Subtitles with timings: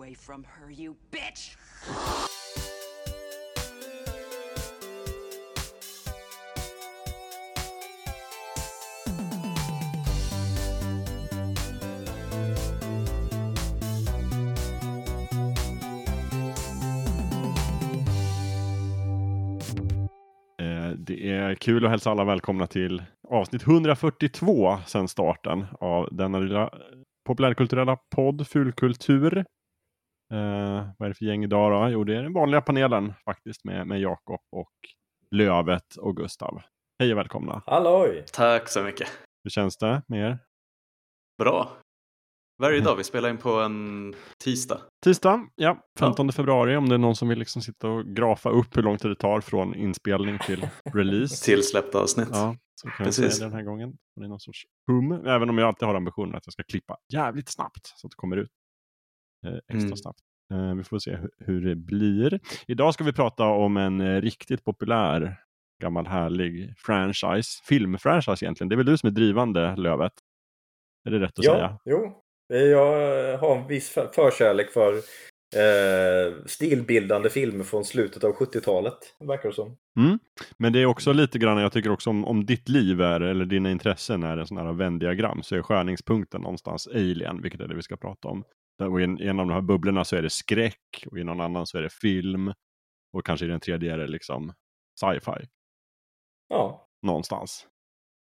[0.00, 1.56] away from her, you bitch!
[20.58, 26.38] Eh, det är kul att hälsa alla välkomna till avsnitt 142 sedan starten av denna
[26.38, 26.70] lilla
[27.26, 29.44] populärkulturella podd Fulkultur.
[30.32, 31.88] Eh, vad är det för gäng idag då?
[31.92, 34.72] Jo, det är den vanliga panelen faktiskt med, med Jakob och
[35.30, 36.62] Lövet och Gustav.
[36.98, 37.62] Hej och välkomna.
[37.66, 38.24] Halloj!
[38.32, 39.08] Tack så mycket.
[39.44, 40.38] Hur känns det med er?
[41.38, 41.72] Bra.
[42.62, 44.80] Varje dag, vi spelar in på en tisdag.
[45.04, 48.76] Tisdag, ja, 15 februari om det är någon som vill liksom sitta och grafa upp
[48.76, 51.44] hur lång tid det tar från inspelning till release.
[51.44, 52.28] Till släppta avsnitt.
[52.32, 53.36] Ja, så kan jag Precis.
[53.36, 53.96] säga det den här gången.
[54.16, 56.96] Det är någon sorts hum, även om jag alltid har ambitionen att jag ska klippa
[57.12, 58.50] jävligt snabbt så att det kommer ut
[59.68, 59.96] extra Mm.
[59.96, 60.20] snabbt.
[60.52, 62.40] Eh, vi får se hur, det blir.
[62.66, 65.36] Idag ska vi prata om en eh, riktigt populär
[65.82, 68.68] gammal härlig franchise, filmfranchise egentligen.
[68.68, 70.12] Det är väl du som är drivande Lövet?
[71.08, 71.58] Är det rätt att säga?
[71.58, 72.22] Ja, jo.
[72.48, 74.94] Jag har en viss för- förkärlek för
[75.56, 79.76] eh, stilbildande filmer från slutet av 70-talet, verkar det som.
[80.00, 80.18] Mm.
[80.56, 83.44] Men det är också lite grann, jag tycker också om, om ditt liv är, eller
[83.44, 87.74] dina intressen är en sån här Venn-diagram så är skärningspunkten någonstans Alien, vilket är det
[87.74, 88.44] vi ska prata om.
[88.88, 91.24] Och i, en, I en av de här bubblorna så är det skräck och i
[91.24, 92.52] någon annan så är det film
[93.12, 94.52] och kanske i den tredje är det liksom
[95.00, 95.46] sci-fi
[96.48, 96.88] Ja.
[97.02, 97.66] någonstans.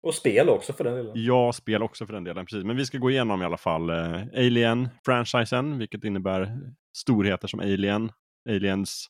[0.04, 1.12] Och spel också för den delen.
[1.16, 2.64] Ja, spel också för den delen, precis.
[2.64, 6.60] Men vi ska gå igenom i alla fall eh, Alien-franchisen, vilket innebär
[6.98, 8.12] storheter som Alien,
[8.50, 9.08] Aliens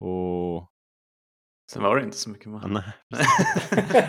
[0.00, 0.71] och
[1.70, 2.68] Sen var det inte så mycket mer.
[2.68, 2.82] Nej.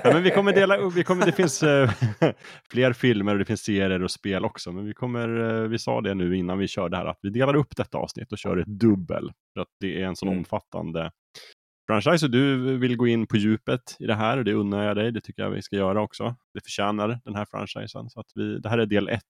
[0.04, 1.92] ja, men vi kommer dela upp, vi kommer, det finns eh,
[2.72, 4.72] fler filmer och det finns serier och spel också.
[4.72, 7.56] Men vi kommer, eh, vi sa det nu innan vi körde här, att vi delar
[7.56, 9.32] upp detta avsnitt och kör ett dubbel.
[9.54, 10.40] För att det är en sån Mm.
[10.40, 11.12] omfattande
[11.88, 14.96] franchise och du vill gå in på djupet i det här och det unnar jag
[14.96, 15.12] dig.
[15.12, 16.36] Det tycker jag vi ska göra också.
[16.54, 18.10] Det förtjänar den här franchisen.
[18.10, 19.22] Så att vi, det här är del ett.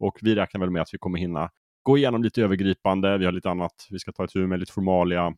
[0.00, 1.50] Och vi räknar väl med att vi kommer hinna
[1.82, 3.18] gå igenom lite övergripande.
[3.18, 3.86] Vi har lite annat.
[3.90, 5.34] Vi ska ta ett med lite formalia.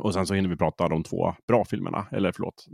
[0.00, 2.06] Och sen så hinner vi prata de två bra filmerna.
[2.12, 2.66] Eller förlåt,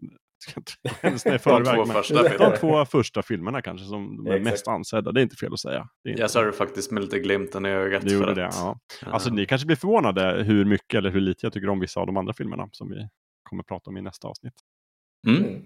[1.03, 1.75] De förväg.
[1.75, 2.57] två men första de filmerna.
[2.57, 5.13] två första filmerna kanske som de är mest ansedda.
[5.13, 5.89] Det är inte fel att säga.
[6.09, 8.03] Inte Jag sa det faktiskt med lite glimten i ögat.
[8.05, 8.79] det gjorde för det, att, ja.
[9.03, 9.13] ja.
[9.13, 12.07] Alltså ni kanske blir förvånade hur mycket eller hur lite jag tycker om vissa av
[12.07, 13.09] de andra filmerna som vi
[13.43, 14.55] kommer prata om i nästa avsnitt.
[15.27, 15.63] Mm.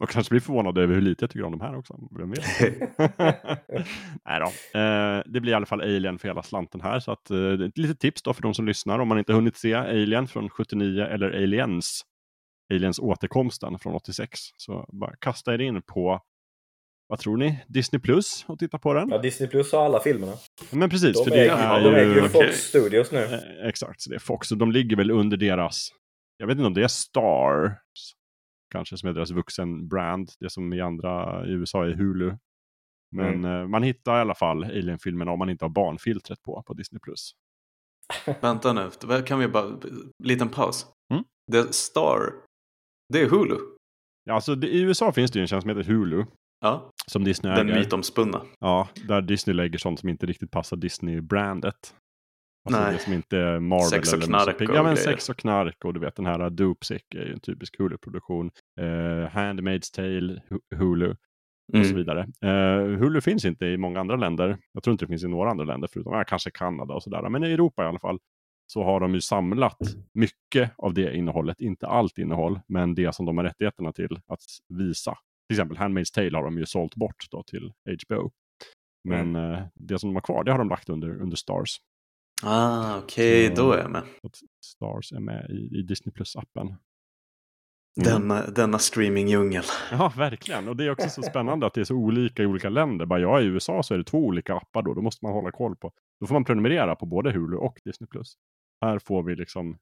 [0.00, 1.98] Och kanske blir förvånade över hur lite jag tycker om de här också.
[2.18, 2.44] Vem vet?
[4.24, 4.78] Nej då.
[4.80, 7.00] Eh, det blir i alla fall Alien för hela slanten här.
[7.00, 9.32] Så att, eh, det ett litet tips då för de som lyssnar om man inte
[9.32, 12.02] hunnit se Alien från 79 eller Aliens.
[12.74, 14.40] Aliens återkomsten från 86.
[14.56, 16.20] Så bara kasta er in på,
[17.08, 19.08] vad tror ni, Disney Plus och titta på den.
[19.08, 20.32] Ja, Disney Plus har alla filmerna.
[20.70, 22.22] Men precis, De för det äger, är de äger ju...
[22.22, 23.24] ju Fox Studios nu.
[23.24, 24.52] Eh, exakt, så det är Fox.
[24.52, 25.88] Och de ligger väl under deras,
[26.36, 27.72] jag vet inte om det är Stars,
[28.70, 30.30] kanske som är deras vuxenbrand.
[30.40, 32.36] Det som i andra i USA är Hulu.
[33.16, 36.74] Men eh, man hittar i alla fall Alien-filmerna om man inte har barnfiltret på, på
[36.74, 37.00] Disney+.
[37.00, 37.32] Plus.
[38.40, 38.90] Vänta nu,
[39.26, 39.80] kan vi bara...
[40.24, 40.86] Liten paus.
[41.12, 41.24] Mm.
[41.52, 42.32] The Star,
[43.12, 43.56] det är Hulu.
[44.24, 46.24] Ja, alltså, det, I USA finns det ju en tjänst som heter Hulu,
[46.60, 47.78] Ja, som Disney den äger.
[47.78, 48.42] mytomspunna.
[48.60, 51.94] Ja, där Disney lägger sånt som inte riktigt passar Disney-brandet.
[52.74, 52.92] Alltså Nej.
[52.92, 55.84] det som inte är Marvel Sex och eller knark och Ja, men sex och knark
[55.84, 58.50] och du vet den här Dopesick är ju en typisk Hulu-produktion.
[58.80, 58.84] Eh,
[59.30, 61.16] Handmaid's Tale, Hu- Hulu och
[61.72, 61.96] så Mm.
[61.96, 62.20] vidare.
[62.42, 64.58] Eh, Hulu finns inte i många andra länder.
[64.72, 67.28] Jag tror inte det finns i några andra länder förutom ja, kanske Kanada och sådär.
[67.28, 68.18] Men i Europa i alla fall
[68.72, 69.76] så har de ju samlat
[70.14, 71.60] mycket av det innehållet.
[71.60, 75.14] Inte allt innehåll, men det som de har rättigheterna till att visa.
[75.48, 77.72] Till exempel Handmaid's Tale har de ju sålt bort då till
[78.08, 78.30] HBO.
[79.08, 81.76] Men eh, det som de har kvar, det har de lagt under, under Stars.
[82.42, 84.02] Ah, okej, Så- då är jag med.
[84.64, 86.74] Stars är med i, i Disney Plus-appen.
[88.04, 89.62] Denna, denna streamingdjungel.
[89.90, 90.68] Ja, verkligen.
[90.68, 93.06] Och det är också så spännande att det är så olika i olika länder.
[93.06, 94.94] Bara jag är i USA så är det två olika appar då.
[94.94, 95.92] Då måste man hålla koll på.
[96.20, 98.08] Då får man prenumerera på både Hulu och Disney+.
[98.08, 98.34] Plus.
[98.80, 99.78] Här får vi liksom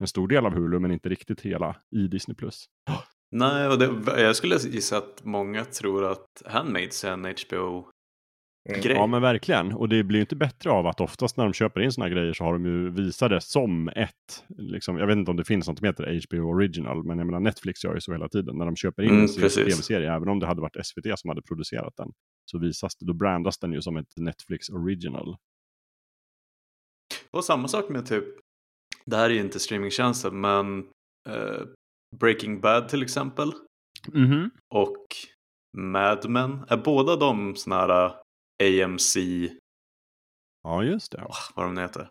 [0.00, 2.34] en stor del av Hulu men inte riktigt hela i Disney+.
[2.34, 2.66] Plus.
[3.30, 7.22] Nej, och det, jag skulle gissa att många tror att Handmaids är en
[8.68, 8.96] HBO-grej.
[8.96, 9.72] Ja men verkligen.
[9.72, 12.32] Och det blir ju inte bättre av att oftast när de köper in sådana grejer
[12.32, 15.68] så har de ju visat det som ett, liksom, jag vet inte om det finns
[15.68, 18.56] något som heter HBO Original, men jag menar Netflix gör ju så hela tiden.
[18.58, 21.42] När de köper in Mm, en tv-serie, även om det hade varit SVT som hade
[21.42, 22.08] producerat den,
[22.50, 25.36] så visas det, då brandas den ju som ett Netflix Original.
[27.30, 28.24] Och samma sak med typ,
[29.04, 30.78] det här är ju inte streamingtjänsten, men
[31.28, 31.62] eh,
[32.20, 33.52] Breaking Bad till exempel
[34.12, 34.50] Mhm.
[34.74, 35.06] och
[35.76, 38.14] Mad Men, är båda de såna här
[38.62, 39.16] AMC
[40.64, 41.24] Ja, just det.
[41.28, 42.08] Åh, vad de heter.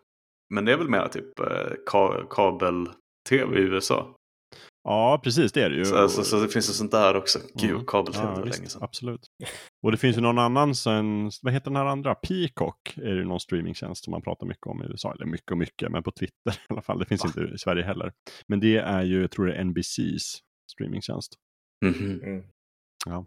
[0.53, 4.15] Men det är väl mer typ eh, ka kabel-tv i USA.
[4.83, 5.85] Ja, precis det är det ju.
[5.85, 7.39] Så, så, så det finns ju sånt där också.
[7.55, 7.85] Gud, Mm.
[7.85, 8.83] kabel-tv Ja, länge sedan.
[8.83, 9.27] Absolut.
[9.83, 12.15] Och det finns ju någon annan, sen, vad heter den här andra?
[12.15, 15.13] Peacock är det någon streamingtjänst som man pratar mycket om i USA.
[15.13, 16.99] Eller mycket och mycket, men på Twitter i alla fall.
[16.99, 17.27] Det finns Va?
[17.37, 18.11] inte i Sverige heller.
[18.47, 20.39] Men det är ju, jag tror det är NBCs
[20.71, 21.33] streamingtjänst.
[21.85, 22.21] Mhm.
[22.23, 22.39] Mm.
[23.05, 23.25] Och ja,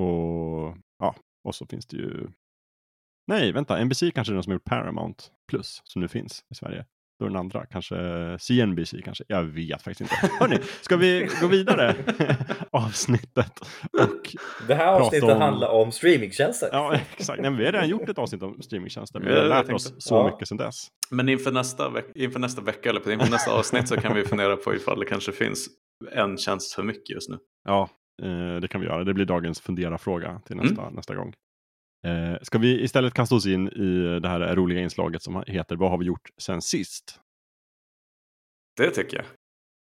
[0.00, 0.76] och
[1.54, 2.28] så finns det ju...
[3.26, 6.54] Nej, vänta, NBC kanske är den som har gjort Paramount Plus, som nu finns i
[6.54, 6.86] Sverige.
[7.18, 7.96] Då är den andra, kanske
[8.40, 9.24] CNBC kanske.
[9.28, 10.14] Jag vet faktiskt inte.
[10.40, 11.94] Hörni, ska vi gå vidare?
[12.72, 13.60] Avsnittet.
[13.92, 14.36] Och
[14.68, 16.68] Det här avsnittet om- handlar om streamingtjänster.
[16.72, 17.42] Ja, exakt.
[17.42, 19.20] Nej, vi har redan gjort ett avsnitt om streamingtjänster.
[19.20, 20.26] Vi har lärt oss så Ja.
[20.30, 20.88] mycket sedan dess.
[21.10, 24.56] Men inför nästa, veck- inför nästa vecka eller inför nästa avsnitt så kan vi fundera
[24.56, 25.66] på ifall det kanske finns
[26.12, 27.38] en tjänst för mycket just nu.
[27.64, 27.88] Ja,
[28.60, 29.04] det kan vi göra.
[29.04, 31.34] Det blir dagens fundera-fråga till nästa, nästa gång.
[32.06, 35.90] Eh, ska vi istället kasta oss in i det här roliga inslaget som heter Vad
[35.90, 37.20] har vi gjort sen sist?
[38.76, 39.26] Det tycker jag.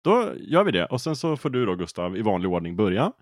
[0.03, 0.85] Då gör vi det.
[0.85, 3.13] Och sen så får du då Gustav i vanlig ordning börja.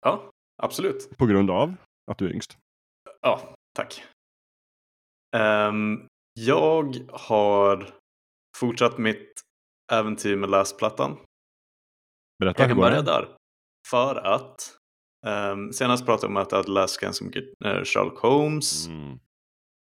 [0.00, 0.30] Ja,
[0.62, 1.16] absolut.
[1.16, 1.74] På grund av
[2.10, 2.58] att du är yngst.
[3.20, 4.04] Ja, tack.
[5.36, 7.90] Ehm, jag har
[8.56, 9.40] fortsatt mitt
[9.92, 11.16] äventyr med läsplattan.
[12.38, 13.36] Berätta, Jag kan börja där.
[13.86, 14.76] För att
[15.26, 19.18] um, senast pratade jag om att läst ganska mycket eh, Sherlock Holmes Mm.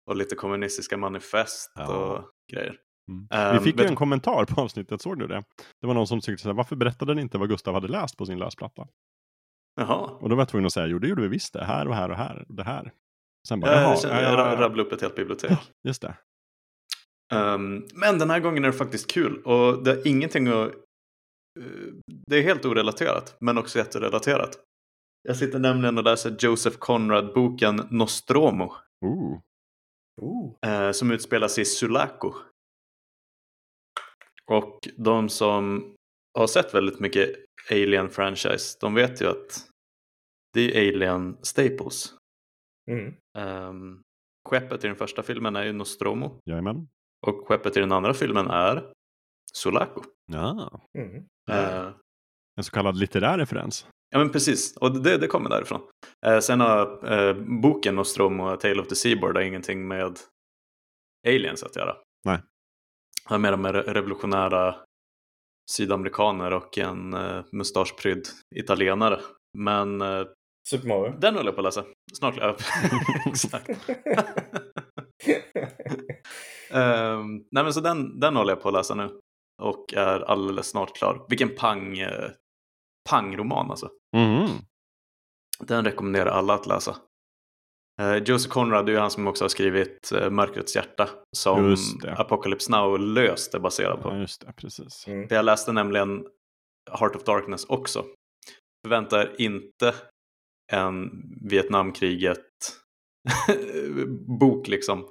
[0.09, 1.87] och lite kommunistiska manifest Ja.
[1.97, 2.75] och grejer.
[3.11, 3.27] Mm.
[3.31, 5.43] Ehm, vi fick vet ju en kommentar på avsnittet, såg du det?
[5.81, 8.17] Det var någon som tyckte så här, varför berättade ni inte vad Gustav hade läst
[8.17, 8.87] på sin läsplatta?
[9.75, 9.95] Jaha.
[9.95, 11.95] Och då var jag tvungen att säga, jo det gjorde vi visst det, här och
[11.95, 12.91] här och här, och det här.
[13.47, 14.61] Sen bara, Jag, jaha, känner, ja, jag ja, ja.
[14.61, 15.59] rabblade upp ett helt bibliotek.
[15.83, 16.17] just det.
[17.33, 20.71] Ehm, men den här gången är det faktiskt kul och det är ingenting att...
[21.59, 21.93] eh,
[22.27, 24.59] det är helt orelaterat, men också jätterelaterat.
[25.23, 28.73] Jag sitter nämligen och läser Joseph Conrad-boken Nostromo,
[29.05, 29.39] Ooh.
[30.21, 30.55] Ooh.
[30.65, 32.33] eh, som utspelar sig i Sulaco.
[34.45, 35.93] Och de som
[36.39, 37.29] har sett väldigt mycket
[37.71, 39.67] Alien-franchise, de vet ju att
[40.53, 42.13] det är Alien Staples.
[42.91, 43.13] Mm.
[43.37, 44.01] Um,
[44.49, 46.87] skeppet i den första filmen är ju Nostromo Jajamän.
[47.27, 48.91] och skeppet i den andra filmen är
[49.53, 50.01] Sulaco.
[50.31, 50.81] Ja.
[50.97, 51.25] Mm.
[51.51, 51.89] Eh,
[52.57, 53.87] En så kallad litterär referens.
[54.11, 55.81] ja men precis, och det, det kommer därifrån.
[56.25, 60.19] Eh, sen har eh, boken Nostromo, A Tale of the Seaboard, har ingenting med
[61.27, 61.95] aliens att göra.
[62.25, 62.37] Nej.
[63.27, 64.75] Det har mer med re- revolutionära
[65.71, 69.19] sydamerikaner och en eh, mustaschprydd italienare.
[69.57, 70.25] Men eh,
[70.69, 71.17] Super Mario.
[71.19, 71.85] den håller jag på att läsa.
[72.13, 72.55] Snart ja,
[73.25, 73.69] Exakt.
[76.73, 79.19] Ehm, nej men så den, den håller jag på att läsa nu.
[79.61, 81.25] Och är alldeles snart klar.
[81.29, 82.29] Vilken pang, eh,
[83.09, 83.89] pangroman alltså.
[84.17, 84.47] Mhm.
[85.59, 86.95] Den rekommenderar alla att läsa.
[88.01, 91.09] Uh, Joseph Conrad är ju han som också har skrivit uh, Mörkrets hjärta.
[91.37, 92.15] Som det.
[92.15, 94.17] Apocalypse Now löst är baserad Ja, på.
[94.17, 95.07] just det, precis.
[95.07, 95.27] Mm.
[95.29, 96.25] Jag läste nämligen
[96.91, 98.05] Heart of Darkness också.
[98.85, 99.95] Förvänta er inte
[100.71, 101.09] en
[101.49, 102.47] Vietnamkriget
[104.39, 105.07] bok liksom.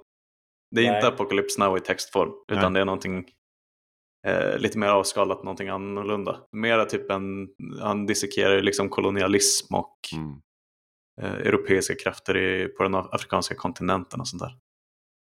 [0.75, 0.97] Det är Nej.
[0.97, 2.31] inte Apocalypse Now i textform.
[2.53, 2.79] Utan Nej.
[2.79, 3.29] det är någonting
[4.27, 6.41] eh, lite mer avskalat, någonting annorlunda.
[6.53, 7.49] Mera typ en,
[7.81, 10.41] han dissekerar liksom kolonialism och Mm.
[11.23, 14.57] eh, europeiska krafter i, på den af- afrikanska kontinenten och sånt där.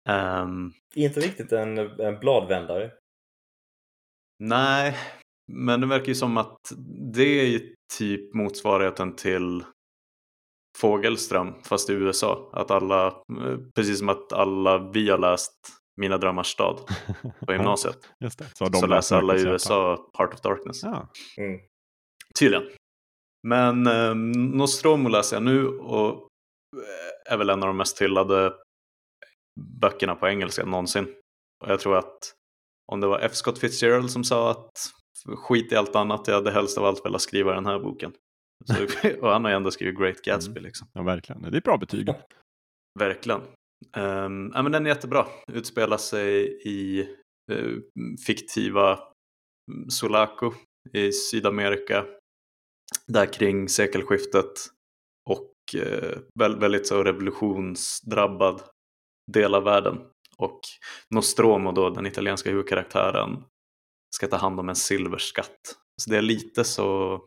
[0.08, 2.90] Ehm, Inte riktigt en, en bladvändare.
[4.38, 4.96] nej,
[5.52, 6.58] men det verkar ju som att
[7.14, 9.64] det är ju typ motsvarigheten till
[10.78, 12.50] Fågelström fast i USA.
[12.52, 15.54] Att alla, eh, precis som att alla vi har läst
[15.96, 16.80] Mina drömmars stad
[17.46, 17.98] på gymnasiet.
[18.20, 18.46] Just det.
[18.54, 19.42] Så, de så läser alla i.
[19.42, 20.82] USA Heart of Darkness.
[20.82, 21.08] Ja.
[21.38, 21.60] Mm.
[22.38, 22.64] Tydligen.
[23.48, 24.14] Men eh,
[24.54, 26.28] Nostromo läser jag nu och
[26.76, 28.52] eh, är väl en av de mest hyllade
[29.80, 31.14] böckerna på engelska någonsin.
[31.64, 32.34] Och jag tror att
[32.92, 33.34] om det var F.
[33.34, 34.72] Scott Fitzgerald som sa att
[35.26, 38.12] skit i allt annat, jag hade helst av allt velat skriva den här boken.
[38.64, 40.88] Så, och han har ju ändå skrivit Great Gatsby liksom.
[40.92, 41.42] ja, verkligen.
[41.42, 42.08] Det är bra betyg.
[42.98, 43.40] Verkligen.
[43.96, 45.26] Um, ja, men den är jättebra.
[45.52, 47.08] Utspelar sig i
[47.52, 47.78] uh,
[48.26, 49.00] fiktiva
[49.72, 50.52] mm, Sulaco
[50.92, 52.06] i Sydamerika.
[53.06, 54.52] Där kring sekelskiftet.
[55.30, 58.62] Och uh, väldigt så revolutionsdrabbad
[59.32, 60.00] del av världen.
[60.36, 60.60] Och
[61.14, 63.44] Nostromo då, den italienska huvudkaraktären,
[64.16, 65.60] ska ta hand om en silverskatt.
[66.02, 67.20] Så det är lite så,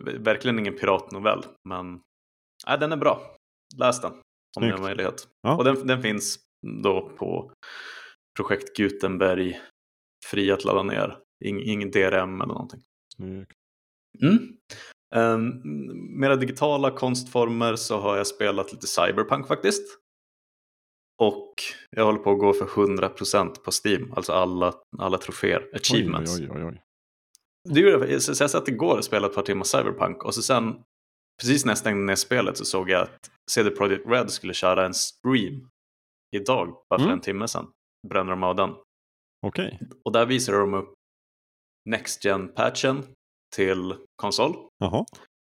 [0.00, 2.02] verkligen ingen piratnovell, men
[2.66, 3.36] ja, den är bra.
[3.76, 4.12] Läs den
[4.56, 5.28] om ni har möjlighet.
[5.42, 5.56] Ja.
[5.56, 6.38] Och den, den finns
[6.82, 7.52] då på
[8.36, 9.60] projekt Gutenberg,
[10.26, 11.18] fri att ladda ner.
[11.44, 12.80] Ing, ingen DRM eller någonting.
[13.16, 13.52] Snyggt.
[14.22, 14.56] Mm.
[15.14, 15.62] Um,
[16.20, 19.98] mera digitala konstformer så har jag spelat lite Cyberpunk faktiskt.
[21.22, 21.54] Och
[21.90, 26.40] jag håller på att gå för 100% på Steam, alltså alla, alla troféer, achievements.
[26.40, 26.82] Oj, oj, oj, oj.
[27.74, 30.42] Det gjorde jag, så jag satt igår och spelade ett par timmar Cyberpunk och så
[30.42, 30.74] sen
[31.40, 34.86] precis när jag stängde ner spelet så såg jag att CD Projekt Red skulle köra
[34.86, 35.68] en stream
[36.36, 37.12] idag, bara för Mm.
[37.12, 37.70] en timme sedan.
[38.08, 38.70] Bränner de av den.
[39.46, 39.78] Okej.
[40.04, 40.94] Och där visar de upp
[41.88, 43.02] Next gen patchen
[43.56, 44.56] till konsol.
[44.78, 45.04] Jaha.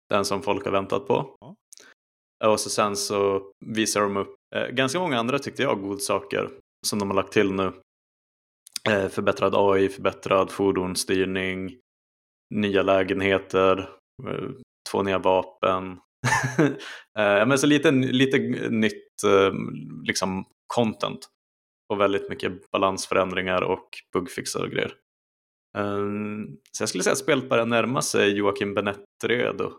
[0.08, 1.36] Den som folk har väntat på.
[1.40, 1.54] Ja.
[2.52, 6.50] Och så sen så visar de upp eh, ganska många andra tyckte jag godsaker
[6.86, 7.72] som de har lagt till nu.
[8.88, 11.78] Eh, förbättrad AI, förbättrad fordonsstyrning,
[12.54, 13.78] nya lägenheter,
[14.28, 14.48] eh,
[14.90, 15.90] två nya vapen.
[17.18, 18.38] eh, men så lite, lite
[18.70, 19.52] nytt eh,
[20.04, 21.28] liksom content
[21.92, 24.92] och väldigt mycket balansförändringar och bugfixar och grejer.
[25.78, 29.72] Um, så jag skulle säga att spelet börjar närma sig Joakim Benett-redo.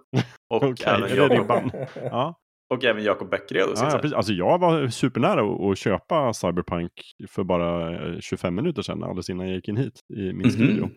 [0.50, 1.88] Och, är det Jakob-?
[1.96, 2.36] Ja.
[2.70, 3.74] Och även Jakob Bäck-redo.
[3.76, 4.02] Ja.
[4.16, 6.92] Alltså jag var supernära att, köpa Cyberpunk
[7.28, 10.90] för bara eh, 25 minuter sedan, alldeles innan jag gick in hit i min studio.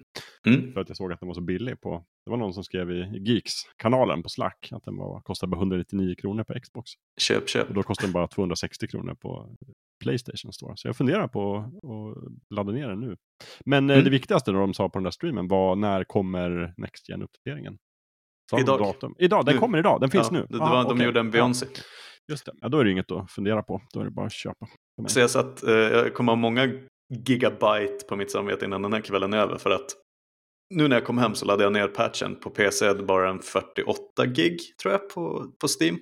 [0.46, 0.72] Mm.
[0.72, 1.80] För att jag såg att den var så billig.
[1.80, 5.56] På, det var någon som skrev i Geeks-kanalen på Slack att den var, kostade bara
[5.60, 6.90] 199 kronor på Xbox.
[7.20, 7.68] Köp, köp.
[7.68, 9.56] Och då kostar den bara 260 kronor på
[10.02, 10.72] Playstation Store.
[10.76, 13.16] Så jag funderar på att ladda ner den nu.
[13.64, 14.04] Men eh, Mm.
[14.04, 17.78] det viktigaste de sa på den där streamen var när kommer Next gen uppdateringen Sa
[17.78, 17.89] de
[18.58, 18.78] Idag.
[18.78, 19.14] Datum?
[19.18, 19.60] Idag, den Nu.
[19.60, 20.46] kommer idag, den finns ja, nu.
[20.48, 21.06] Det, det var, de okej.
[21.06, 21.66] gjorde en Beyoncé.
[22.28, 23.82] just det, ja, då är det inget att fundera på.
[23.92, 24.66] Då är det bara att köpa.
[25.06, 26.68] Så jag satt, eh, jag kommer ha många
[27.26, 29.58] gigabyte på mitt samvete innan den här kvällen är över.
[29.58, 29.96] För att
[30.74, 32.92] nu när jag kom hem så laddade jag ner patchen på PC.
[32.92, 35.98] Det är bara en 48 gig tror jag på, på Steam.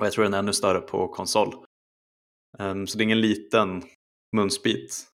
[0.00, 1.54] Och jag tror den är ännu större på konsol.
[2.58, 3.82] Ehm, så det är ingen liten
[4.36, 5.04] munsbit.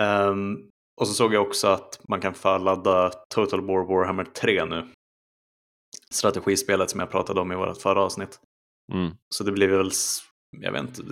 [0.00, 0.56] Ehm,
[1.00, 4.88] och så såg jag också att man kan förladda Total War Warhammer 3 nu.
[6.14, 8.40] Strategispelet som jag pratade om i vårt förra avsnitt.
[8.92, 9.12] Mm.
[9.34, 9.90] Så det blir väl,
[10.60, 11.02] jag vet inte,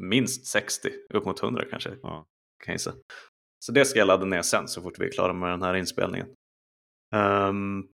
[0.00, 1.90] minst 60, upp mot 100 kanske.
[2.02, 2.26] Ja.
[2.64, 2.94] Kan jag.
[3.64, 5.74] Så det ska jag ladda ner sen så fort vi är klara med den här
[5.74, 6.26] inspelningen.
[7.14, 7.86] Ehm,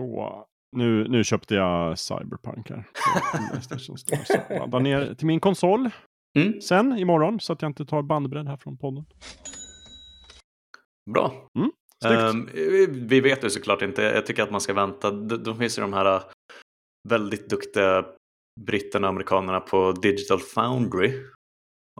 [0.00, 0.46] Så,
[0.76, 2.84] nu, nu köpte jag Cyberpunk här.
[4.58, 5.90] laddar ner till min konsol
[6.38, 9.06] mm, sen imorgon så att jag inte tar bandbredd här från podden.
[11.10, 11.48] bra.
[11.58, 11.70] Snyggt.
[12.04, 12.48] Ehm,
[13.08, 15.10] vi- vet ju såklart inte, jag tycker att man ska vänta.
[15.10, 16.22] De, de finns ju de här äh,
[17.08, 18.06] väldigt duktiga
[18.60, 21.12] britterna och amerikanerna på Digital Foundry.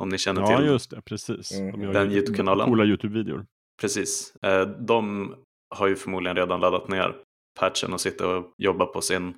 [0.00, 1.02] Om ni känner ja, till just det.
[1.02, 1.52] Precis.
[1.52, 1.80] Mm.
[1.80, 2.66] De Den YouTube-kanalen.
[2.66, 3.46] Coola YouTube-videor.
[3.80, 4.36] Precis.
[4.42, 5.34] Eh, De
[5.74, 7.16] har ju förmodligen redan laddat ner
[7.60, 9.34] patchen och sitter och jobbar på sin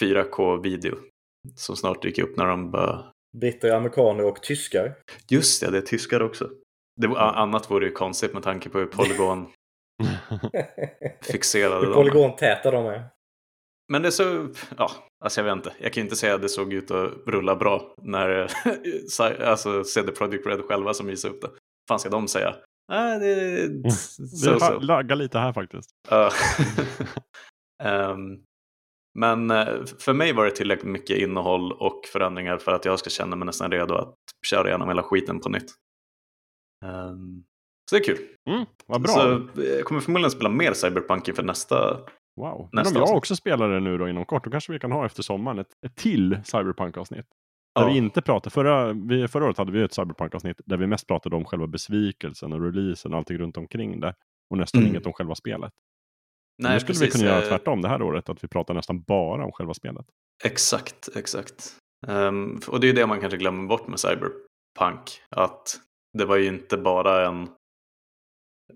[0.00, 0.96] 4K-video.
[1.56, 3.10] Som snart dyker upp när de bör...
[3.36, 4.94] Britter, amerikaner och tyskar.
[5.28, 6.50] Just det, det är tyskar också.
[7.00, 8.86] Det, var- annat vore ju konstigt med tanke på hur
[10.02, 13.04] polygon-fixerade Hur polygontäta de är.
[13.92, 14.48] Men det är så,
[14.78, 14.90] ja,
[15.24, 15.72] alltså jag vet inte.
[15.80, 18.50] Jag kan ju inte säga att det såg ut att rulla bra när
[19.48, 21.50] alltså CD Projekt Red själva som visade upp det.
[21.88, 22.54] fan ska de säga?
[22.88, 24.80] Nej, det är Det så, så.
[24.80, 25.90] laggar lite här faktiskt.
[27.82, 28.38] Ehm,
[29.18, 33.10] men eh, för mig var det tillräckligt mycket innehåll och förändringar för att jag ska
[33.10, 34.14] känna mig nästan redo att
[34.46, 35.70] köra igenom hela skiten på nytt.
[36.84, 37.44] Ehm,
[37.90, 38.18] så det är kul.
[38.50, 39.12] Mm, vad bra.
[39.12, 42.00] Så eh, jag kommer förmodligen spela mer Cyberpunk inför nästa.
[42.40, 42.68] Wow.
[42.72, 43.16] Men Nästa om jag avsnitt.
[43.18, 45.68] också spelar det nu då inom kort, då kanske vi kan ha efter sommaren ett,
[45.86, 47.26] ett till Cyberpunk-avsnitt.
[47.74, 47.88] Där Ja.
[47.88, 51.36] vi inte pratar, förra, vi, förra året hade vi ett Cyberpunk-avsnitt där vi mest pratade
[51.36, 54.14] om själva besvikelsen och releasen och allting runt omkring det.
[54.50, 54.90] Och nästan Mm.
[54.92, 55.72] inget om själva spelet.
[56.62, 58.74] Nej, nu skulle vi precis, kunna göra eh, tvärtom det här året, att vi pratar
[58.74, 60.06] nästan bara om själva spelet.
[60.44, 61.76] Exakt, exakt.
[62.06, 65.22] Ehm, och det är ju det man kanske glömmer bort med Cyberpunk.
[65.30, 65.80] Att
[66.18, 67.48] det var ju inte bara en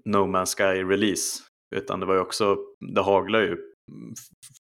[0.05, 1.43] No Man's Sky-release.
[1.77, 2.57] Utan det var ju också,
[2.95, 3.57] det haglar ju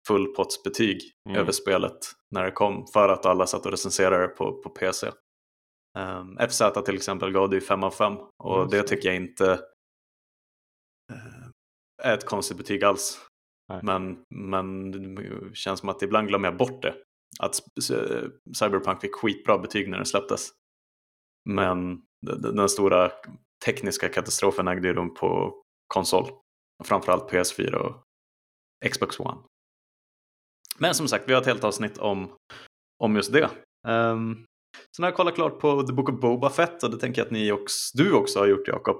[0.06, 1.40] fullpottsbetyg Mm.
[1.40, 1.98] över spelet
[2.30, 2.86] när det kom.
[2.92, 5.10] För att alla satt och recenserade det på, på PC.
[5.98, 8.12] Um, FZ till exempel gav det ju 5 av 5.
[8.44, 9.52] Och Just det tycker jag inte
[11.12, 11.48] eh,
[12.02, 13.20] är ett konstigt betyg alls.
[13.68, 13.80] Nej.
[13.82, 16.94] Men, men det känns som att ibland glömmer jag bort det.
[17.40, 17.54] Att
[18.58, 20.48] Cyberpunk fick skitbra betyg när den släpptes.
[21.50, 23.12] Men den stora
[23.64, 25.62] tekniska katastrofen ägde rum på
[25.94, 26.30] konsol.
[26.84, 28.02] Framförallt PS4 och
[28.90, 29.38] Xbox One.
[30.78, 32.32] Men som sagt, vi har ett helt avsnitt om,
[33.04, 33.50] om just det.
[33.88, 34.46] Um,
[34.96, 37.26] sen har jag kollat klart på The Book of Boba Fett och det tänker jag
[37.26, 38.96] att ni också, du också har gjort Jakob.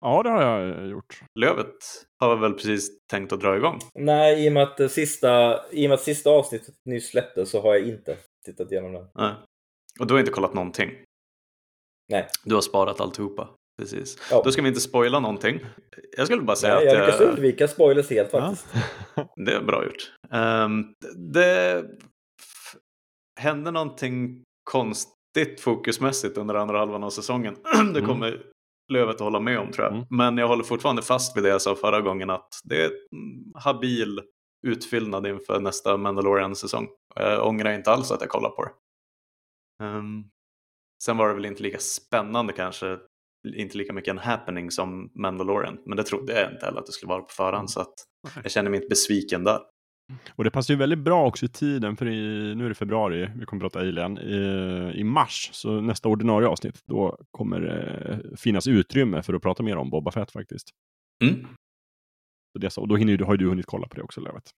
[0.00, 1.20] Ja, det har jag gjort.
[1.38, 1.76] Lövet
[2.18, 3.78] har väl precis tänkt att dra igång.
[3.94, 7.50] Nej, i och med att det sista, i och med att sista avsnittet nyss släpptes
[7.50, 9.06] så har jag inte tittat igenom den.
[9.14, 9.34] Nej.
[10.00, 10.90] Och du har inte kollat någonting.
[12.08, 12.28] Nej.
[12.44, 13.48] Du har sparat alltihopa.
[13.80, 14.18] Precis.
[14.30, 14.42] Ja.
[14.44, 15.60] Då ska vi inte spoila någonting.
[16.16, 18.40] Jag skulle bara säga Nej, jag att lyckas jag, undvika spoilers helt Ja.
[18.40, 18.66] faktiskt.
[19.46, 20.12] det är bra gjort.
[20.30, 20.94] Um,
[21.32, 21.84] det
[23.40, 27.54] hände någonting konstigt fokusmässigt under andra halvan av säsongen.
[27.94, 28.06] det Mm.
[28.06, 28.42] kommer
[28.92, 29.94] Lövet att hålla med om tror jag.
[29.94, 30.06] Mm.
[30.10, 32.90] Men jag håller fortfarande fast vid det jag sa förra gången att det är
[33.54, 34.20] habil
[34.66, 36.88] utfyllnad inför nästa Mandalorian-säsong.
[37.14, 38.70] Jag ångrar inte alls att jag kollar på det.
[39.84, 40.24] Ehm,
[41.04, 42.98] sen var det väl inte lika spännande kanske,
[43.56, 45.78] inte lika mycket en happening som Mandalorian.
[45.86, 47.94] Men det trodde jag inte heller att det skulle vara på förhand så att
[48.42, 49.60] jag känner mig inte besviken där.
[50.36, 53.30] Och det passar ju väldigt bra också i tiden, för i, nu är det februari,
[53.36, 54.18] vi kommer prata Alien.
[54.18, 59.62] I, I mars, så nästa ordinarie avsnitt, då kommer det finnas utrymme för att prata
[59.62, 60.68] mer om Boba Fett faktiskt.
[61.24, 61.46] Mm.
[62.52, 64.50] Så det, och då hinner, har ju du hunnit kolla på det också, Lövet.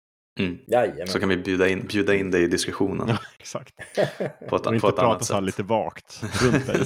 [0.41, 0.59] Mm.
[0.67, 1.07] Jajamän.
[1.07, 3.75] Så kan vi bjuda in, bjuda in dig i diskussionen Ja, exakt.
[4.49, 5.47] på ett, Och inte på ett prata annat så här sätt.
[5.47, 6.85] lite vagt runt dig,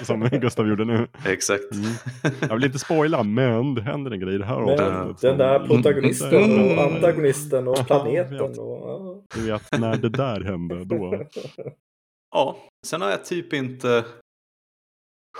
[0.04, 1.08] som, som Gustav gjorde nu.
[1.26, 1.72] Exakt.
[1.72, 1.92] Mm.
[2.40, 5.20] Jag vill inte spoila, men det händer en grej i det här Men avsnittet.
[5.20, 6.78] den där protagonisten Mm.
[6.78, 8.36] och antagonisten och Ja, planeten.
[8.36, 8.58] jag vet.
[8.58, 9.22] Och, ja.
[9.34, 11.24] Du vet, när det där hände, då...
[12.34, 14.04] Ja, sen har jag typ inte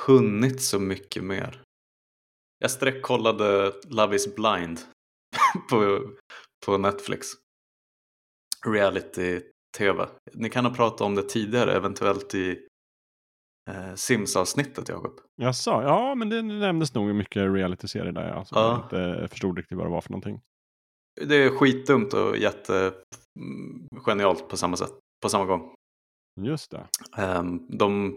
[0.06, 1.62] hunnit så mycket mer.
[2.58, 4.80] Jag sträckkollade Love is blind
[5.70, 6.00] på,
[6.66, 7.26] på Netflix.
[8.66, 10.06] Reality-tv.
[10.32, 12.58] Ni kan ha pratat om det tidigare, eventuellt i
[13.70, 15.20] eh, Sims-avsnittet Jakob.
[15.36, 18.68] Jag sa, ja men det nämndes nog mycket reality-serier där jag, som Ja.
[18.68, 20.40] jag inte förstod riktigt vad det var för någonting.
[21.20, 24.92] Det är skitdumt och jättegenialt på samma sätt,
[25.22, 25.74] på samma gång.
[26.40, 26.86] Just det.
[27.16, 28.16] Ehm, de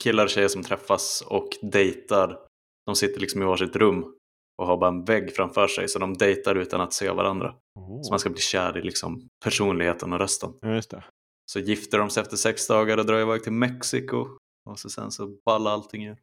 [0.00, 2.46] killar och tjejer som träffas och dejtar,
[2.86, 4.14] de sitter liksom i varsitt rum
[4.62, 7.54] och har bara en vägg framför sig så de dejtar utan att se varandra.
[7.78, 8.02] Oh.
[8.02, 10.50] Så man ska bli kär i liksom personligheten och rösten.
[10.60, 11.04] Ja, just det.
[11.52, 14.26] Så gifter de sig efter sex dagar och drar iväg till Mexiko
[14.70, 16.18] och så sen så ballar allting ur.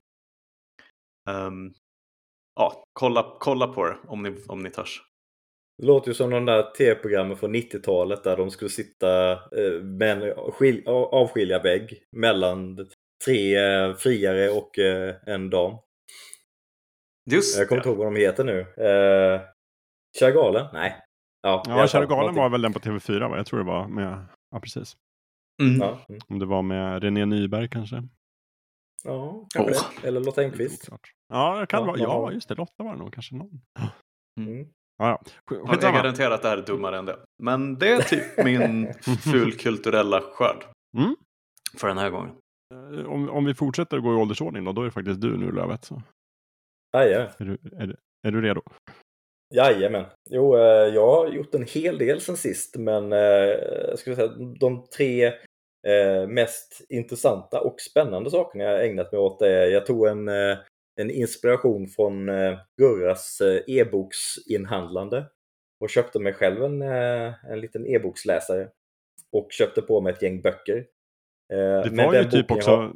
[1.29, 1.73] Ehm,
[2.59, 5.01] ja, kolla, kolla på det om ni, om ni törs.
[5.77, 10.23] Det låter ju som de där tv-programmen från 90-talet där de skulle sitta eh, med
[10.23, 12.87] en skil- avskilja vägg mellan
[13.25, 15.77] tre eh, friare och eh, en dam.
[17.31, 18.59] Just Jag kommer inte ihåg vad de heter nu.
[18.59, 19.41] Eh,
[20.19, 20.67] Chagalen?
[20.73, 20.95] Nej.
[21.41, 23.37] Ja, Ja, Kära Galen var väl den på TV4 va?
[23.37, 24.97] Jag tror det var med, ja precis.
[25.61, 25.79] Mm.
[25.81, 26.21] Ja, mm.
[26.27, 28.03] Om det var med René Nyberg kanske?
[29.03, 29.87] ja kanske Åh.
[30.01, 30.07] det.
[30.07, 30.89] Eller Lotta Engqvist.
[31.29, 31.99] Ja, det kan Ja, vara.
[31.99, 32.55] Ja, just det.
[32.55, 33.61] Lotta var det nog kanske någon.
[34.39, 34.67] Mm.
[34.97, 35.21] Ja, ja.
[35.25, 37.19] Sk- Ja, Jag garanterar att det här är dummare än det.
[37.43, 38.93] Men det är typ min
[39.33, 40.65] fulkulturella skörd.
[40.97, 41.15] Mm.
[41.77, 42.35] För den här gången.
[42.73, 45.51] Eh, Om, om vi fortsätter gå i åldersordning då, då är det faktiskt du nu
[45.51, 45.85] Lövet.
[45.85, 46.01] Så.
[46.93, 47.27] Jajamän.
[47.37, 47.95] Är, du, är, du,
[48.27, 48.61] är du redo?
[49.55, 50.05] Jajamän.
[50.29, 53.19] Jo, eh, jag har gjort en hel del sen sist, men eh,
[53.89, 54.27] jag skulle säga
[54.59, 55.25] de tre
[55.87, 60.27] eh, mest intressanta och spännande sakerna jag ägnat mig åt är, jag tog en,
[61.01, 62.25] en inspiration från
[62.77, 65.25] Gurras e-boksinhandlande
[65.79, 68.67] och köpte mig själv en, en liten e-boksläsare
[69.31, 70.85] och köpte på mig ett gäng böcker.
[71.49, 72.95] Det var ju typ också jag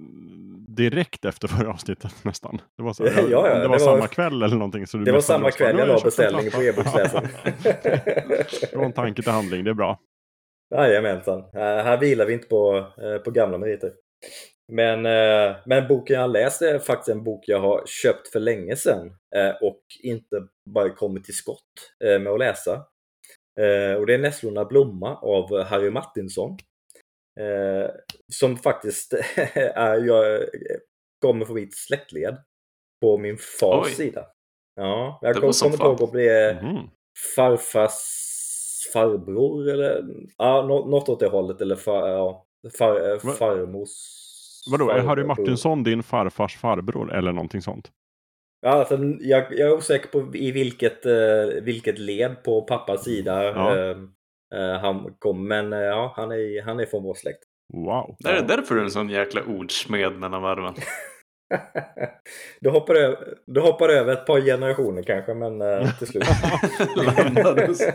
[0.77, 2.61] direkt efter förra avsnittet nästan.
[2.77, 4.87] Det var, så, Ja, ja, det var, det var- samma kväll eller någonting.
[4.87, 7.27] Så du Det var samma bara, kväll "Nu jag la beställningen på klappa." e-boksläsaren.
[8.73, 9.99] Från tanke till handling, det är bra.
[10.75, 11.39] Jajamensan.
[11.39, 13.91] Uh, här vilar vi inte på, eh, på gamla meriter.
[14.71, 18.75] Men, eh, men boken jag läst är faktiskt en bok jag har köpt för länge
[18.75, 20.35] sedan eh, och inte
[20.69, 21.63] bara kommit till skott
[22.03, 22.73] eh, med att läsa.
[23.59, 26.57] Eh, och det är Nässlorna blomma av Harry Martinsson.
[27.39, 27.89] Eh,
[28.33, 29.13] som faktiskt
[29.75, 30.39] är, jag,
[31.21, 32.37] kommer från mitt släktled
[33.01, 33.91] på min fars Oj.
[33.93, 34.25] sida.
[34.75, 36.77] Ja, jag Det kom, kommer inte ihåg om det är Mhm.
[37.35, 37.93] farfars
[38.93, 40.03] farbror eller
[40.37, 42.45] ja, nå- något åt det hållet eller far, ja,
[42.77, 43.89] far, eh, farmors
[44.71, 45.23] Vadå, är Harry.
[45.23, 47.91] Martinsson din farfars farbror eller någonting sånt?
[48.61, 53.43] Ja, alltså, jag, jag är osäker på i vilket, eh, vilket led på pappas sida
[53.43, 53.77] Ja.
[53.77, 53.97] eh,
[54.55, 57.43] han kom, men eh, ja, han är, han är från vår släkt.
[57.73, 58.15] Wow.
[58.19, 60.73] Det är därför du är en sån jäkla ordsmed mellan varven.
[62.59, 66.23] du, hoppar över, du hoppar över ett par generationer kanske, men eh, till slut.
[66.95, 67.81] Landades.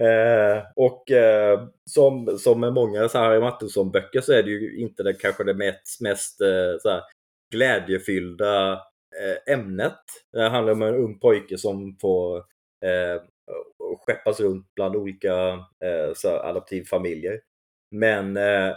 [0.00, 4.78] eh, och eh, som, som med många så här Harry Martinsson-böcker så är det ju
[4.80, 7.02] inte det, kanske det mest, mest eh, så här,
[7.52, 10.00] glädjefyllda eh, ämnet.
[10.32, 12.44] Det handlar om en ung pojke som får
[12.84, 13.22] eh,
[14.06, 15.52] skeppas runt bland olika
[15.84, 17.40] eh, så adoptivfamiljer.
[17.90, 18.72] Men eh,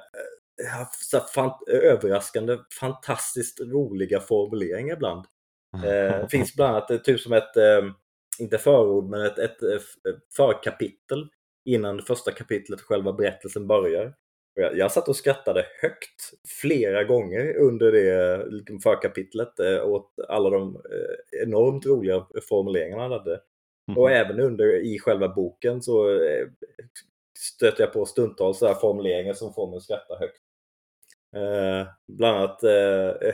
[0.92, 5.26] så här, fan, överraskande, fantastiskt roliga formuleringar ibland.
[5.86, 7.82] Eh, finns bland annat eh, typ som ett, eh,
[8.40, 9.80] inte förord, men ett, ett, eh,
[10.36, 11.30] förkapitel
[11.66, 14.06] innan det första kapitlet själva berättelsen börjar.
[14.56, 20.14] Och Jag, jag satt och skrattade högt flera gånger under det liksom, förkapitlet eh, åt
[20.28, 23.42] alla de eh, enormt roliga formuleringarna han hade.
[23.98, 26.48] Och även under i själva boken så eh,
[27.40, 30.38] stöter jag på stundtals så här formuleringar som får mig att skratta högt.
[31.36, 33.34] Eh, bland annat eh,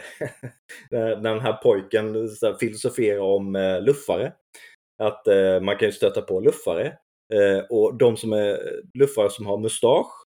[1.21, 4.33] den här pojken så här, filosoferar om eh, luffare.
[5.03, 6.97] Att eh, man kan ju stöta på luffare.
[7.33, 10.23] Eh, och de som är luffare som har mustasch,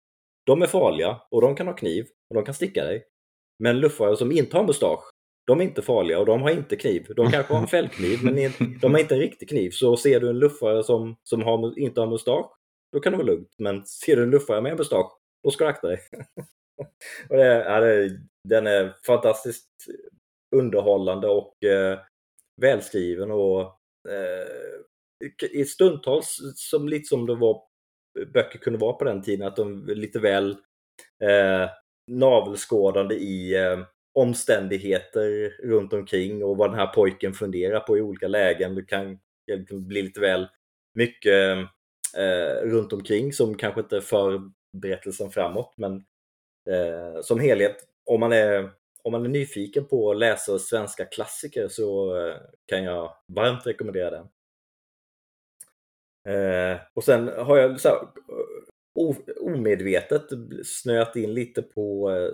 [0.46, 3.06] de är farliga och de kan ha kniv och de kan sticka dig.
[3.60, 5.10] Men luffare som inte har mustasch,
[5.48, 7.08] de är inte farliga och de har inte kniv.
[7.16, 8.36] De kanske har en fällkniv men
[8.82, 9.70] de har inte en riktig kniv.
[9.72, 12.52] Så ser du en luffare som, som har, inte har mustasch,
[12.94, 13.56] då kan det vara lugnt.
[13.58, 15.12] Men ser du en luffare med mustasch,
[15.44, 16.00] då ska du akta dig.
[17.30, 19.70] och det, ja, det, den är fantastiskt
[20.56, 22.00] underhållande och eh,
[22.62, 23.62] välskriven och
[24.10, 24.48] eh,
[25.52, 27.62] i stundtals som lite som det var
[28.34, 30.52] böcker kunde vara på den tiden, att de lite väl
[31.24, 31.70] eh,
[32.12, 33.80] navelskådande i eh,
[34.18, 38.76] omständigheter runt omkring och vad den här pojken funderar på i olika lägen.
[38.76, 39.20] Det kan,
[39.72, 40.48] bli lite väl
[40.94, 41.58] mycket
[42.18, 44.42] eh, runt omkring som kanske inte för
[44.82, 45.74] berättelsen framåt.
[45.78, 45.96] Men
[46.70, 47.76] eh, som helhet,
[48.06, 48.70] om man, är,
[49.04, 54.10] om man är nyfiken på att läsa svenska klassiker så eh, kan jag varmt rekommendera
[54.10, 54.28] den.
[56.36, 60.28] Eh, och sen har jag så här, eh, omedvetet
[60.66, 62.32] snöat in lite på eh,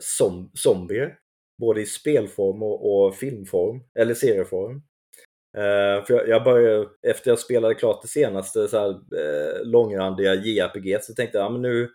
[0.53, 1.19] zombier.
[1.61, 4.75] Både i spelform och, och filmform, eller serieform.
[5.57, 10.33] Uh, för jag, jag började, efter jag spelade klart det senaste så här, uh, långrandiga
[10.33, 11.89] JRPG så tänkte jag, ja, men nu,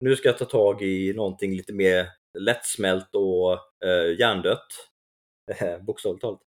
[0.00, 2.06] nu ska jag ta tag i någonting lite mer
[2.38, 3.52] lättsmält och
[3.84, 4.68] uh, hjärndött.
[5.86, 6.40] Bokstavligt talat.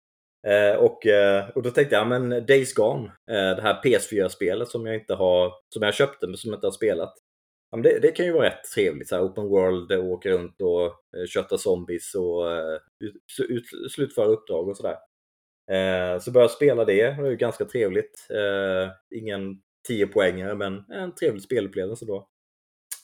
[0.46, 4.86] Uh, och, uh, och då tänkte jag, men Days Gone, uh, det här PS4-spelet som
[4.86, 7.14] jag inte har, som jag köpte men som jag inte har spelat
[7.74, 9.08] ja, det, det, kan ju vara rätt trevligt.
[9.08, 13.14] Så här, open world, eh, åka runt och eh, kötta zombies och eh, ut,
[13.48, 14.96] ut, slutföra uppdrag och sådär.
[15.70, 18.26] Eh, så började jag spela det, det var ju ganska trevligt.
[18.30, 22.28] Eh, ingen 10 poängare men en trevlig spelupplevelse då.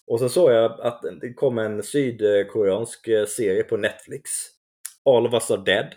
[0.06, 4.30] Och sen såg jag att det kom en sydkoreansk eh, serie på Netflix.
[5.04, 5.94] All of us are dead.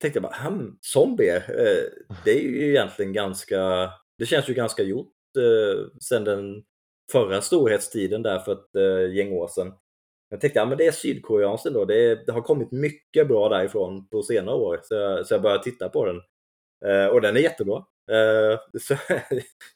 [0.00, 4.82] Tänkte jag bara, hm, zombier, eh, det är ju egentligen ganska, det känns ju ganska
[4.82, 6.64] gjort eh, sen den
[7.12, 9.72] förra storhetstiden där för ett eh, gäng år sedan.
[10.30, 11.84] Jag tänkte att ja, det är sydkoreanskt ändå.
[11.84, 14.80] Det, det, har kommit mycket bra därifrån på senare år.
[14.82, 16.20] Så jag, så jag började titta på den.
[16.86, 17.76] Eh, och den är jättebra.
[18.10, 18.96] Eh, så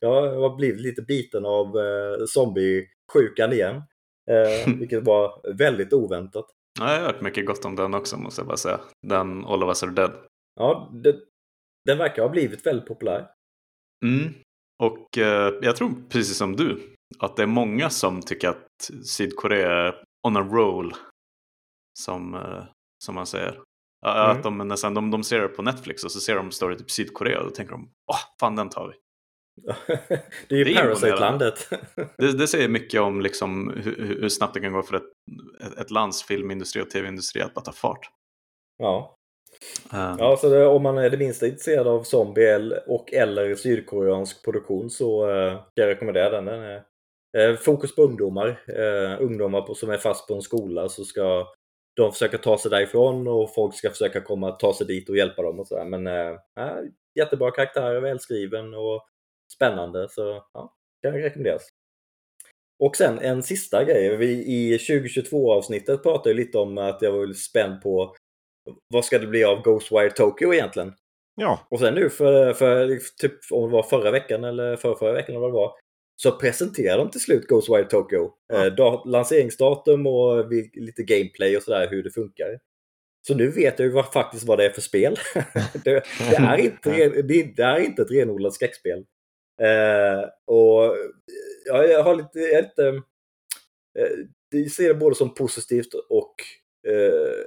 [0.01, 3.83] jag har blivit lite biten av eh, zombiesjukan igen.
[4.31, 6.47] Eh, vilket var väldigt oväntat.
[6.81, 8.81] Ja, jag har hört mycket gott om den också måste jag bara säga.
[9.07, 10.13] Den All of us are dead.
[10.55, 11.17] Ja, det,
[11.85, 13.27] den verkar ha blivit väldigt populär.
[14.05, 14.35] Mm.
[14.83, 19.73] Och eh, jag tror precis som du att det är många som tycker att Sydkorea
[19.73, 20.95] är on a roll.
[21.99, 22.65] Som, eh,
[23.05, 23.61] som man säger.
[24.07, 24.31] Mm.
[24.31, 26.91] Att de, nästan, de, de ser det på Netflix och så ser de story typ
[26.91, 28.95] Sydkorea och då tänker de åh, fan den tar vi.
[30.49, 31.69] det är ju Parasite-landet.
[32.17, 35.13] det, det, säger mycket om liksom hur, hur, snabbt det kan gå för ett,
[35.79, 38.11] ett lands filmindustri och tv-industri att bara ta fart.
[38.79, 39.17] Ja.
[39.93, 40.17] Um.
[40.19, 44.91] Ja, så det, om man är det minsta intresserad av zombie och eller sydkoreansk produktion
[44.91, 46.45] så uh, kan jag rekommendera den.
[46.45, 46.83] Den är Eh,
[47.57, 48.63] fokus på ungdomar.
[48.67, 51.47] Eh, ungdomar på, som är fast på en skola så ska
[51.97, 55.43] de försöka ta sig därifrån och folk ska försöka komma, ta sig dit och hjälpa
[55.43, 55.85] dem och sådär.
[55.85, 56.37] Men äh,
[57.15, 59.09] jättebra karaktär, välskriven och
[59.55, 61.63] spännande så ja, kan rekommenderas.
[62.79, 64.17] Och sen en sista grej.
[64.17, 68.15] Vi, I 2022 avsnittet pratade lite om att jag var spänd på
[68.89, 70.95] vad ska det bli av Ghostwire Tokyo egentligen?
[71.35, 71.67] Ja.
[71.71, 75.35] Och sen nu för, för typ om det var förra veckan eller förra, förra veckan
[75.35, 75.73] eller vad det var
[76.23, 78.33] så presenterar de till slut Ghostwire Tokyo.
[78.49, 78.67] Ja.
[78.67, 82.59] Eh, lanseringsdatum och lite gameplay och sådär hur det funkar.
[83.27, 85.17] Så nu vet jag ju vad, faktiskt vad det är för spel.
[85.85, 86.91] det, det, är inte,
[87.23, 88.99] det, det, är inte ett renodlat skräckspel.
[89.63, 90.97] Eh, och
[91.67, 93.03] ja, jag har lite, jag lite
[93.99, 94.19] eh,
[94.51, 96.35] jag ser det både som positivt och
[96.89, 97.45] eh,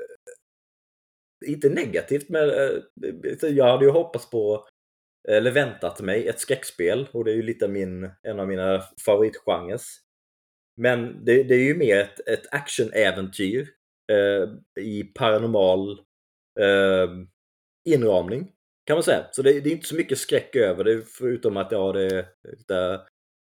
[1.45, 4.67] inte negativt, men eh, jag hade ju hoppats på
[5.29, 9.97] eller väntat mig ett skräckspel och det är ju lite min, en av mina favoritgenres.
[10.77, 13.69] Men det, det är ju mer ett, ett actionäventyr
[14.11, 14.49] eh,
[14.83, 15.99] i paranormal
[16.59, 17.09] eh,
[17.85, 18.51] inramning
[18.85, 19.25] kan man säga.
[19.31, 22.25] Så det, det, är inte så mycket skräck över det förutom att ja, det är
[22.57, 23.01] lite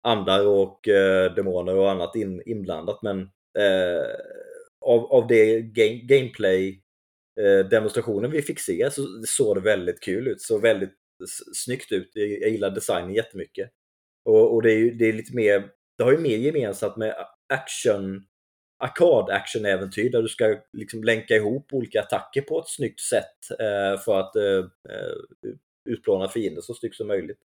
[0.02, 3.02] andar och eh, demoner och annat in, inblandat.
[3.02, 3.20] Men
[3.58, 4.04] eh,
[4.80, 10.40] av, av det game, gameplay-demonstrationen eh, vi fick se så såg det väldigt kul ut.
[10.40, 10.94] Så väldigt
[11.54, 12.10] snyggt ut.
[12.14, 13.70] Jag gillar designen jättemycket.
[14.24, 17.14] Och, och det, är, det är lite mer, det har ju mer gemensamt med
[17.54, 18.26] action,
[18.84, 24.20] arkad-action-äventyr där du ska liksom länka ihop olika attacker på ett snyggt sätt eh, för
[24.20, 24.58] att eh,
[24.92, 25.14] eh,
[25.88, 27.38] utplåna fiender så snyggt som möjligt.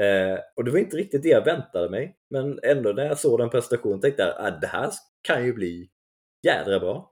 [0.00, 2.16] Eh, och det var inte riktigt det jag väntade mig.
[2.30, 4.90] Men ändå när jag såg den presentationen tänkte jag att ah, det här
[5.22, 5.90] kan ju bli
[6.46, 7.12] jädra bra.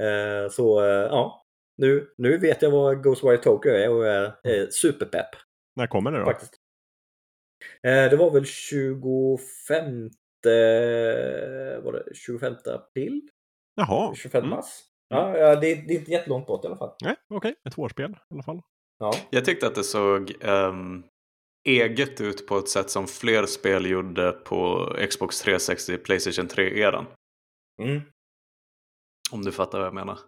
[0.00, 1.41] Eh, så eh, ja,
[1.78, 5.28] nu, nu vet jag vad Ghostwire Tokyo är och är eh, superpepp.
[5.76, 6.24] När kommer det då?
[6.24, 6.54] Faktiskt.
[7.82, 10.10] Eh, det var väl 25,
[11.84, 13.28] var det 25 april?
[13.74, 14.14] Jaha.
[14.14, 14.50] 25 Mm.
[14.50, 14.66] mars?
[15.08, 16.94] Ja, ja det, det är inte jättelångt bort i alla fall.
[17.02, 17.54] Nej, okej.
[17.68, 18.60] Ett vårspel i alla fall.
[18.98, 19.12] Ja.
[19.30, 21.02] Jag tyckte att det såg ehm,
[21.68, 27.04] eget ut på ett sätt som fler spel gjorde på Xbox 360 Playstation 3-eran.
[27.82, 28.00] Mm.
[29.32, 30.18] Om du fattar vad jag menar.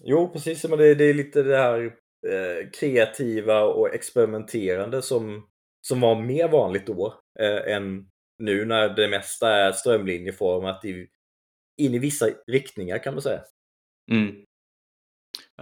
[0.00, 0.64] Jo, precis.
[0.64, 1.84] Men det, det är lite det här
[2.26, 5.46] eh, kreativa och experimenterande som,
[5.88, 11.08] som var mer vanligt då eh, än nu när det mesta är strömlinjeformat i,
[11.82, 13.40] in i vissa riktningar kan man säga.
[14.10, 14.46] Mm.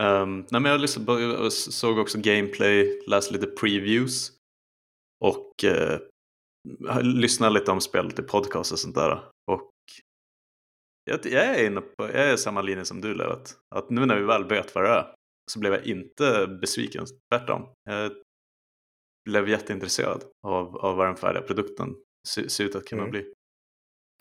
[0.00, 4.32] Um, nej, men jag liksom började, såg också gameplay, läste lite previews
[5.20, 5.98] och eh,
[7.02, 9.33] lyssnade lite om spelet i podcast och sånt där.
[11.04, 13.54] Jag, jag är inne på jag är samma linje som du Levet.
[13.74, 15.14] Att nu när vi väl vet vad det är
[15.52, 17.68] så blev jag inte besviken, tvärtom.
[17.90, 18.12] Jag
[19.30, 21.94] blev jätteintresserad av, av vad den färdiga produkten
[22.28, 23.10] ser, ser ut att kunna Mm.
[23.10, 23.32] bli.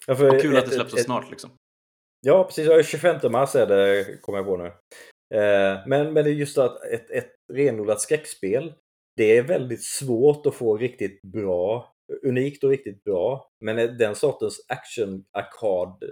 [0.08, 1.50] Ja, Och kul att ett- det släpps så snart liksom.
[2.26, 2.68] Ja, precis.
[2.68, 4.66] Ja, 25 mars är det, kommer jag på nu.
[5.40, 8.74] Eh, men, men det är just att ett, ett renodlat skräckspel,
[9.18, 11.94] det är väldigt svårt att få riktigt bra,
[12.24, 13.50] unikt och riktigt bra.
[13.66, 16.12] Men den sortens action-arkadspel,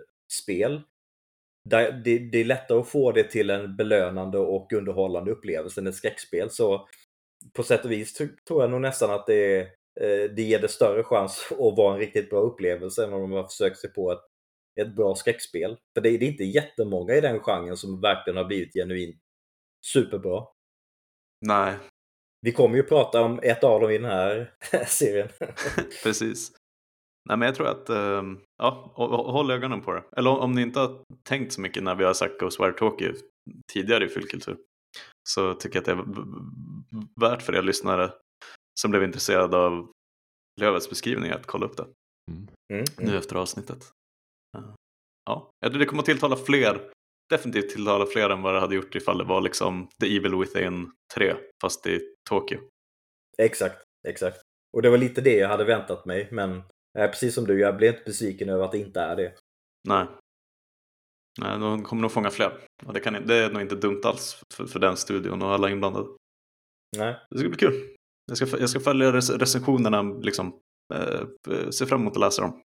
[1.70, 5.88] där det, det är lättare att få det till en belönande och underhållande upplevelse än
[5.88, 6.50] ett skräckspel.
[6.50, 6.88] Så
[7.54, 9.62] på sätt och vis tr- tror jag nog nästan att det, är,
[10.02, 13.32] eh, det ger det större chans att vara en riktigt bra upplevelse än om de
[13.32, 14.22] har försökt sig på ett
[14.82, 15.78] ett bra skräckspel.
[15.94, 19.16] För det är, det är inte jättemånga i den genren som verkligen har blivit genuint
[19.86, 20.48] superbra.
[21.46, 21.76] Nej,
[22.42, 24.54] Vi kommer ju prata om ett av dem i den här
[24.88, 25.30] serien.
[26.04, 26.52] Precis.
[27.30, 30.04] Nej, men jag tror att, ehm, ja, hå- hå- håll ögonen på det.
[30.18, 33.14] Eller om, om ni inte har tänkt så mycket när vi har sagt Ghostwire Tokyo
[33.74, 34.58] tidigare i Fyllkultur
[35.30, 38.14] så tycker jag att det är värt för er lyssnare
[38.82, 39.92] som blev intresserade av
[40.62, 41.88] Lövets beskrivning att kolla upp det
[42.72, 42.86] Mm.
[42.98, 43.84] nu efter avsnittet.
[45.30, 46.92] Ja, det kommer tilltala fler,
[47.30, 50.92] definitivt tilltala fler än vad det hade gjort ifall det var liksom The Evil Within
[51.16, 52.60] 3 fast i Tokyo.
[53.38, 54.42] Exakt, exakt.
[54.74, 57.94] Och det var lite det jag hade väntat mig, men precis som du, jag blev
[57.94, 59.34] inte besviken över att det inte är det.
[59.88, 60.08] Nej.
[61.40, 62.58] Nej, de kommer nog fånga fler.
[62.86, 65.70] Och det, kan, det är nog inte dumt alls för, för den studion och alla
[65.70, 66.08] inblandade.
[66.98, 67.16] Nej.
[67.30, 67.96] Det ska bli kul.
[68.26, 70.60] Jag ska, jag ska följa rec recensionerna, liksom,
[70.94, 72.62] eh, se fram emot att läsa dem.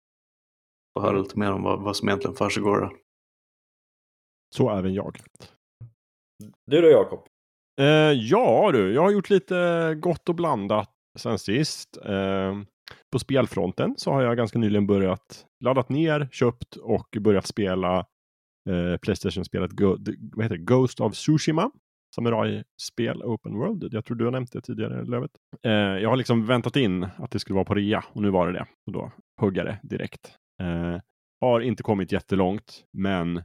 [0.94, 2.96] Och höra lite mer om vad, vad som egentligen försiggår.
[4.56, 5.18] Så även jag.
[6.66, 7.26] Du då Jakob?
[7.80, 11.96] Eh, ja du, jag har gjort lite gott och blandat sen sist.
[11.96, 12.62] Eh,
[13.12, 17.98] på spelfronten så har jag ganska nyligen börjat laddat ner, köpt och börjat spela
[18.70, 19.98] eh, Playstation-spelet Go-
[20.32, 20.64] vad heter det?
[20.64, 21.70] Ghost of Tsushima.
[22.14, 23.88] Samurai-spel Open World.
[23.94, 25.30] Jag tror du har nämnt det tidigare, Lövet.
[25.62, 28.46] Eh, jag har liksom väntat in att det skulle vara på rea och nu var
[28.46, 28.66] det det.
[28.86, 30.34] Och då huggade jag det direkt.
[30.62, 31.00] Eh,
[31.40, 33.42] har inte kommit jättelångt, men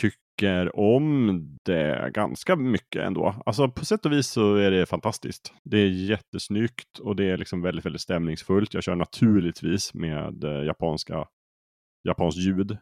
[0.00, 0.18] tycker
[0.74, 3.34] om det ganska mycket ändå.
[3.46, 5.52] Alltså på sätt och vis så är det fantastiskt.
[5.64, 8.74] Det är jättesnyggt och det är liksom väldigt, väldigt stämningsfullt.
[8.74, 11.26] Jag kör naturligtvis med eh, japanska,
[12.08, 12.76] japanskt ljud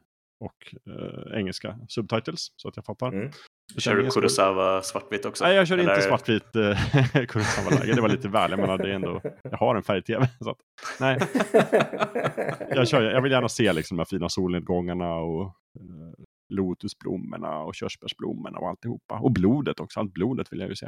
[0.45, 3.09] och eh, engelska subtitles så att jag fattar.
[3.13, 3.31] Mm.
[3.79, 4.11] Kör du.
[4.11, 5.45] Kurosawa svartvitt också?
[5.45, 7.95] Nej, jag kör Eller- inte svartvit eh, Kurosawa-läge.
[7.95, 8.51] Det var lite väl.
[8.51, 10.29] Jag menar, det är ändå, jag har en färg-tv.
[10.41, 10.57] Så att,
[11.01, 11.19] nej,
[12.71, 15.43] jag, kör, jag vill gärna se liksom, de här fina solnedgångarna och
[15.81, 16.22] eh,
[16.53, 19.19] lotusblommorna och körsbärsblommorna och alltihopa.
[19.19, 20.01] Och blodet också.
[20.01, 20.87] Allt blodet vill jag ju se.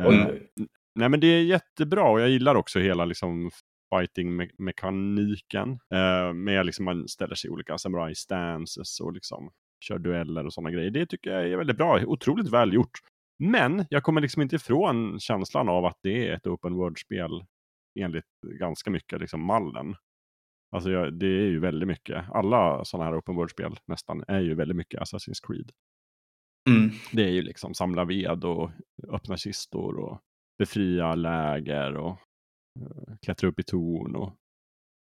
[0.00, 0.50] Eh, Oj.
[0.94, 3.50] nej, men det är jättebra och jag gillar också hela liksom,
[3.94, 5.78] fighting-mekaniken.
[5.94, 9.50] Eh, med liksom, man ställer sig i olika samurai-stances och liksom
[9.84, 10.90] kör dueller och sådana grejer.
[10.90, 12.00] Det tycker jag är väldigt bra.
[12.06, 12.98] Otroligt väl gjort.
[13.38, 17.44] Men jag kommer liksom inte ifrån känslan av att det är ett open world-spel
[18.00, 18.24] enligt
[18.60, 19.94] ganska mycket liksom mallen.
[20.72, 22.24] Alltså jag, det är ju väldigt mycket.
[22.30, 25.72] Alla sådana här open world-spel nästan är ju väldigt mycket Assassin's Creed.
[26.68, 26.90] Mm.
[27.12, 28.70] Det är ju liksom samla ved och
[29.08, 30.20] öppna kistor och
[30.58, 32.18] befria läger och
[32.80, 34.36] eh, klättra upp i torn och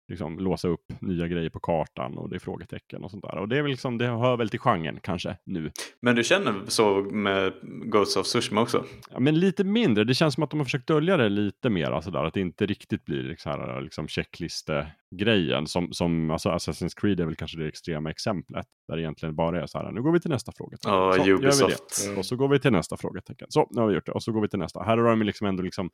[0.08, 3.38] liksom låsa upp nya grejer på kartan och det är frågetecken och sånt där.
[3.38, 5.70] Och det är väl liksom, det hör väl till genren kanske nu.
[6.02, 8.84] Men du känner så med Ghosts of Tsushima också?
[9.10, 10.04] Ja, men lite mindre.
[10.04, 11.90] Det känns som att de har försökt dölja det lite mer.
[11.90, 15.66] Alltså där, att det inte riktigt blir liksom, här, liksom checkliste-grejen.
[15.66, 18.66] Som, som alltså Assassin's Creed är väl kanske det extrema exemplet.
[18.88, 20.94] Där det egentligen bara är så här, nu går vi till nästa frågetecken.
[20.94, 21.36] Ja, Så, gör vi det.
[21.36, 22.06] Ubisoft.
[22.06, 22.18] Mm.
[22.18, 23.46] Och så går vi till nästa frågetecken.
[23.50, 24.12] Så, nu har vi gjort det.
[24.12, 24.82] Och så går vi till nästa.
[24.82, 25.90] Här har de liksom ändå liksom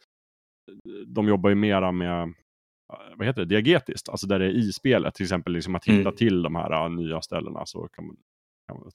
[1.06, 2.34] de jobbar ju mera med
[3.16, 6.00] vad heter det, diagetiskt, alltså där det är i spelet, till exempel liksom att hitta
[6.00, 6.16] Mm.
[6.16, 8.16] till de här nya ställena så kan man,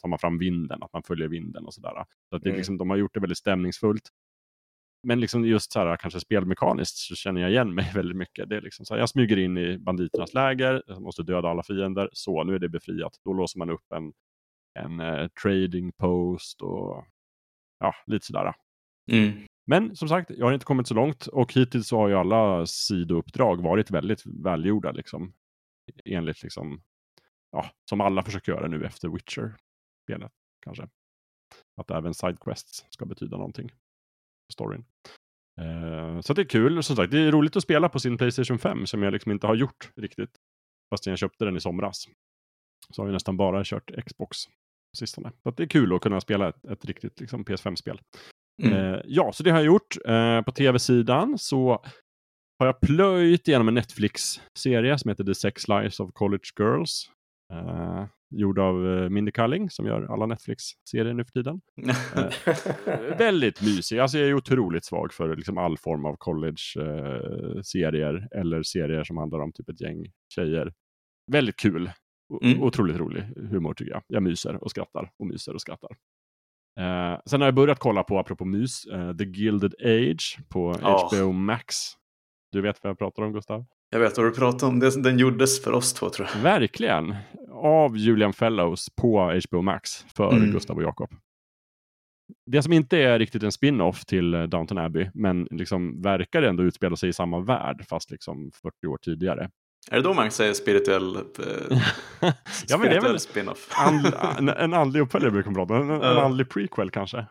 [0.01, 2.05] tar man fram vinden, att man följer vinden och sådär.
[2.29, 2.57] Så att det Mm.
[2.57, 4.09] liksom, de har gjort det väldigt stämningsfullt.
[5.03, 8.49] Men liksom just så här, kanske spelmekaniskt så känner jag igen mig väldigt mycket.
[8.49, 11.63] Det är liksom så här, jag smyger in i banditernas läger, jag måste döda alla
[11.63, 13.19] fiender, så nu är det befriat.
[13.25, 14.13] Då låser man upp en,
[14.79, 17.05] en eh, trading post och
[17.79, 18.53] ja, lite sådär.
[19.11, 19.31] Mm.
[19.67, 22.65] Men som sagt, jag har inte kommit så långt och hittills så har ju alla
[22.65, 24.91] sidouppdrag varit väldigt välgjorda.
[24.91, 25.33] Liksom.
[26.05, 26.81] Enligt liksom,
[27.51, 30.31] ja, som alla försöker göra nu efter Witcher-spelet
[30.65, 30.87] kanske.
[31.81, 33.71] Att även sidequests ska betyda någonting
[34.53, 34.85] storyn.
[35.61, 36.83] Eh, så det är kul.
[36.83, 39.47] Som sagt, det är roligt att spela på sin Playstation 5 som jag liksom inte
[39.47, 40.37] har gjort riktigt.
[40.89, 42.05] Fastän jag köpte den i somras.
[42.89, 45.31] Så har jag nästan bara kört Xbox på sistone.
[45.43, 48.01] Så att det är kul att kunna spela ett, ett riktigt liksom, PS5-spel.
[48.63, 48.93] Mm.
[48.93, 49.95] Eh, ja, så det har jag gjort.
[50.07, 51.69] Eh, på tv-sidan så
[52.59, 57.09] har jag plöjt igenom en Netflix-serie som heter The Sex Lives of College Girls.
[57.53, 61.61] Eh, gjord av eh, Mindy Kaling som gör alla Netflix-serier nu för tiden.
[62.15, 62.29] Eh,
[63.17, 63.99] väldigt mysig.
[63.99, 69.39] Alltså jag är otroligt svag för liksom all form av college-serier eller serier som handlar
[69.39, 70.73] om typ ett gäng tjejer.
[71.31, 71.91] Väldigt kul.
[72.33, 72.63] O- Mm.
[72.63, 74.03] Otroligt rolig humor tycker jag.
[74.07, 75.89] Jag myser och skrattar och myser och skrattar.
[76.79, 81.09] Eh, sen har jag börjat kolla på, apropå mys, eh, The Gilded Age på Ja.
[81.11, 81.75] HBO Max.
[82.51, 83.65] Du vet vad jag pratar om Gustav?
[83.89, 84.79] Jag vet vad du pratar om.
[84.79, 86.41] Det- Den gjordes för oss två tror jag.
[86.41, 87.15] Verkligen.
[87.51, 90.51] Av Julian Fellows på HBO Max för Mm.
[90.51, 91.09] Gustav och Jakob.
[92.51, 96.63] Det som inte är riktigt en spin-off till eh, Downton Abbey, men liksom verkar ändå
[96.63, 99.49] utspela sig i samma värld, fast liksom 40 år tidigare.
[99.91, 101.21] Är det då man säger spirituell, eh,
[102.67, 103.69] ja, men det är spirituell väl spin-off?
[103.77, 105.81] and, en, andlig uppföljare brukar man prata.
[105.81, 107.25] En, en andlig prequel kanske.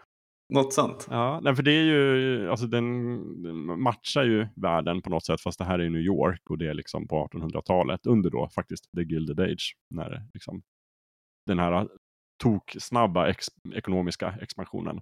[0.53, 1.07] Något sånt.
[1.11, 5.59] Ja, nej, för det är ju, alltså den matchar ju världen på något sätt, fast
[5.59, 9.03] det här är New York och det är liksom på 1800-talet under då faktiskt the
[9.03, 9.77] Gilded Age.
[9.91, 10.63] När liksom
[11.47, 11.89] den här
[12.43, 15.01] tok snabba ex ekonomiska expansionen.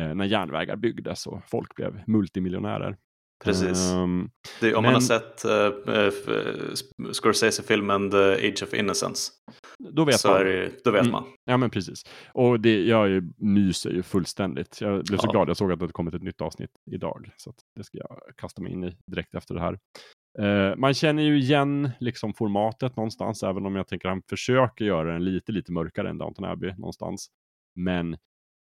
[0.00, 2.96] Eh, när järnvägar byggdes och folk blev multimiljonärer.
[3.44, 3.92] Precis.
[3.92, 9.32] Ehm, Det, om man men- har sett uh, uh, Scorsese-filmen The Age of Innocence
[9.78, 10.44] då vet man.
[10.44, 11.12] det, då vet Mm.
[11.12, 11.24] man.
[11.44, 12.02] Ja men precis.
[12.32, 14.80] Och det, jag är ju, myser ju fullständigt.
[14.80, 15.30] Jag blev så Ja.
[15.32, 17.30] glad jag såg att det kommit ett nytt avsnitt idag.
[17.36, 19.78] Så det ska jag kasta mig in i direkt efter det här.
[20.38, 24.84] Eh, man känner ju igen liksom formatet någonstans, även om jag tänker att han försöker
[24.84, 27.26] göra den lite, lite mörkare än Downton Abbey någonstans.
[27.76, 28.16] Men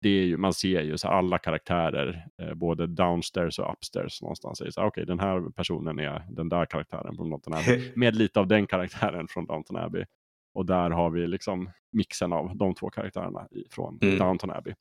[0.07, 4.63] det är ju, man ser ju så alla karaktärer, eh, både downstairs och upstairs någonstans.
[4.77, 8.67] Okej, den här personen är den där karaktären från Downton Abbey med lite av den
[8.67, 10.05] karaktären från Downton Abbey.
[10.55, 14.19] Och där har vi liksom mixen av de två karaktärerna från Mm.
[14.19, 14.75] Downton Abbey.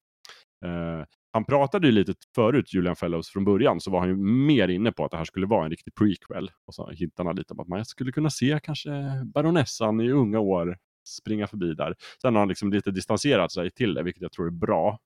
[0.65, 4.67] Eh, han pratade ju lite förut, Julian Fellows, från början så var han ju mer
[4.67, 6.51] inne på att det här skulle vara en riktig prequel.
[6.67, 8.89] Och så hintade han lite om att man skulle kunna se kanske
[9.33, 11.95] baronessan i unga år springa förbi där.
[12.21, 14.99] Sen har han liksom lite distanserat sig till det, vilket jag tror är bra.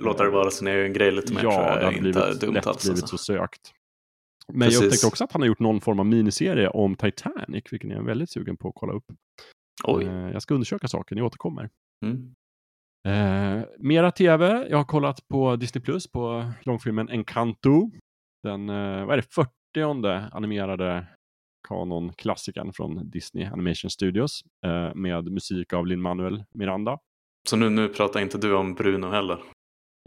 [0.00, 2.40] Låta det vara sin egen grej lite mer tror Ja, jag det hade inte blivit,
[2.40, 2.82] dumt lätt alls.
[2.84, 3.18] blivit Alltså.
[3.18, 3.72] så sökt.
[4.52, 4.80] Men Precis.
[4.80, 7.98] jag upptäckte också att han har gjort någon form av miniserie om Titanic, vilken jag
[7.98, 9.04] är väldigt sugen på att kolla upp.
[9.84, 10.04] Oj.
[10.04, 11.70] Eh, jag ska undersöka saken, jag återkommer.
[12.06, 12.34] Mm.
[13.08, 14.66] Eh, mera tv.
[14.70, 17.90] Jag har kollat på Disney Plus på långfilmen Encanto.
[18.42, 19.50] Den, eh, vad är det, 40
[20.32, 21.06] animerade
[21.68, 24.40] kanonklassikern från Disney Animation Studios.
[24.66, 26.98] Eh, med musik av Lin-Manuel Miranda.
[27.48, 29.38] Så nu, nu pratar inte du om Bruno heller?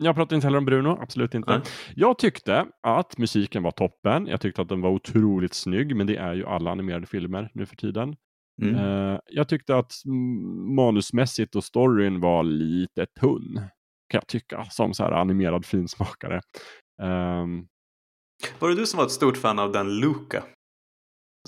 [0.02, 1.52] Jag pratar inte heller om Bruno, absolut inte.
[1.52, 1.62] Nej.
[1.96, 4.28] Jag tyckte att musiken var toppen.
[4.28, 7.66] Jag tyckte att den var otroligt snygg, men det är ju alla animerade filmer nu
[7.66, 8.16] för tiden.
[8.62, 8.76] Mm.
[8.76, 9.92] Eh, jag tyckte att
[10.76, 13.54] manusmässigt och storyn var lite tunn.
[14.10, 16.42] Kan jag tycka, som så här animerad finsmakare.
[17.02, 17.68] Ehm,
[18.60, 20.44] Var det du som var ett stort fan av den Luca?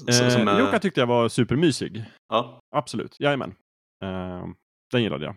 [0.10, 2.06] Eh, som är- Luca tyckte jag var supermysig.
[2.30, 3.54] Ja, Absolut, jajamän.
[4.04, 4.54] Ehm,
[4.92, 5.36] den gillade jag.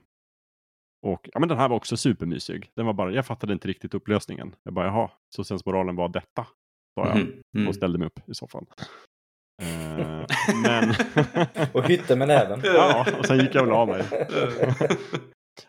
[1.05, 2.71] Och ja, men den här var också supermysig.
[2.77, 4.55] Den var bara, jag fattade inte riktigt upplösningen.
[4.63, 6.47] Jag bara, jaha, så sensmoralen var detta.
[6.95, 7.17] Sa jag.
[7.17, 7.43] Mhm.
[7.57, 7.69] Mm.
[7.69, 8.67] Och ställde mig upp i så fall.
[9.63, 10.27] Eh,
[10.63, 10.95] men...
[11.73, 12.61] Och hytte med näven.
[12.65, 14.05] ja, och sen gick jag väl av mig.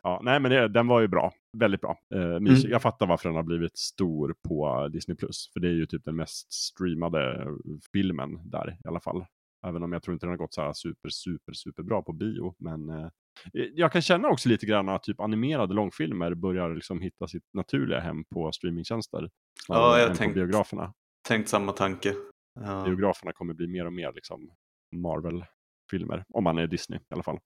[0.03, 1.33] Ja, nej, men det, den var ju bra.
[1.57, 1.97] Väldigt bra.
[2.15, 2.65] Eh, mysig.
[2.65, 2.71] Mm.
[2.71, 5.17] Jag fattar varför den har blivit stor på Disney+.
[5.53, 7.47] För det är ju typ den mest streamade
[7.93, 9.25] filmen där i alla fall.
[9.67, 12.13] Även om jag tror inte den har gått så här super, super, super bra på
[12.13, 12.55] bio.
[12.59, 13.09] Men eh,
[13.53, 17.99] jag kan känna också lite grann att typ animerade långfilmer börjar liksom hitta sitt naturliga
[17.99, 19.29] hem på streamingtjänster.
[19.67, 20.93] Ja, jag än tänkt- biograferna.
[21.27, 22.13] Tänkt samma tanke.
[22.59, 22.83] Ja.
[22.85, 24.49] Biograferna kommer bli mer och mer liksom
[24.95, 26.23] Marvel-filmer.
[26.33, 27.39] Om man är Disney i alla fall.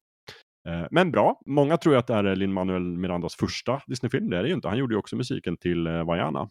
[0.68, 1.42] Eh, Men bra.
[1.46, 4.30] Många tror ju att det är Lin-Manuel Mirandas första Disney-film.
[4.30, 4.68] Det är det ju inte.
[4.68, 6.50] Han gjorde ju också musiken till eh, Vaiana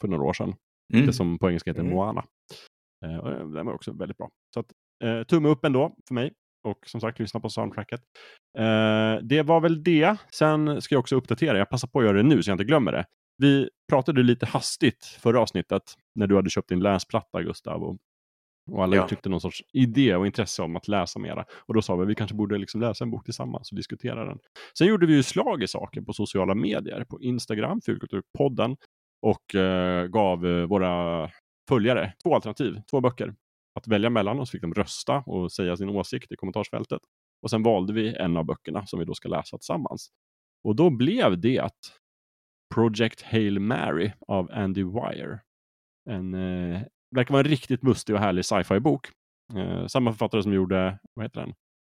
[0.00, 0.54] för några år sedan.
[0.94, 1.06] Mm.
[1.06, 1.92] Det som på engelska heter Mm.
[1.94, 2.24] Moana.
[3.04, 4.30] Eh, den var också väldigt bra.
[4.54, 4.66] Så att,
[5.04, 6.32] eh, tumme upp ändå för mig.
[6.64, 8.00] Och som sagt, lyssna på soundtracket.
[8.58, 10.16] Eh, det var väl det.
[10.34, 11.58] Sen ska jag också uppdatera.
[11.58, 13.04] Jag passar på att göra det nu så jag inte glömmer det.
[13.38, 15.82] Vi pratade lite hastigt förra avsnittet
[16.14, 17.82] när du hade köpt din läsplatta, Gustav.
[17.82, 17.96] Och,
[18.70, 19.04] och alla Ja.
[19.04, 21.44] uttryckte någon sorts idé och intresse om att läsa mera.
[21.66, 24.24] Och då sa vi att vi kanske borde liksom läsa en bok tillsammans och diskutera
[24.24, 24.38] den.
[24.78, 28.76] Sen gjorde vi ju slag i saker på sociala medier, på Instagram, Fulkulturpodden,
[29.22, 31.30] och eh, gav eh, våra
[31.68, 33.34] följare två alternativ, två böcker
[33.80, 37.00] att välja mellan och så fick de rösta och säga sin åsikt i kommentarsfältet.
[37.42, 40.08] Och sen valde vi en av böckerna som vi då ska läsa tillsammans.
[40.64, 41.70] Och då blev det
[42.74, 45.40] Project Hail Mary av Andy Wire.
[46.10, 46.82] En, eh,
[47.16, 49.08] verkar vara en riktigt mustig och härlig sci-fi-bok.
[49.54, 51.54] Eh, samma författare som gjorde, vad heter den?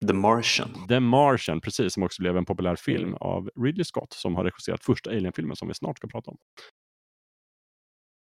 [0.08, 0.88] The Martian.
[0.88, 3.18] The Martian, precis, som också blev en populär film Mm.
[3.22, 6.38] av Ridley Scott som har regisserat första Alien-filmen som vi snart ska prata om.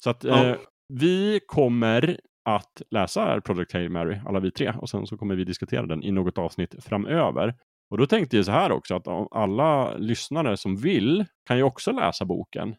[0.04, 0.56] Så att eh,
[0.94, 5.44] vi kommer att läsa Project Hail Mary, alla vi tre, och sen så kommer vi
[5.44, 7.56] diskutera den i något avsnitt framöver.
[7.90, 11.92] Och då tänkte jag så här också, att alla lyssnare som vill kan ju också
[11.92, 12.76] läsa boken.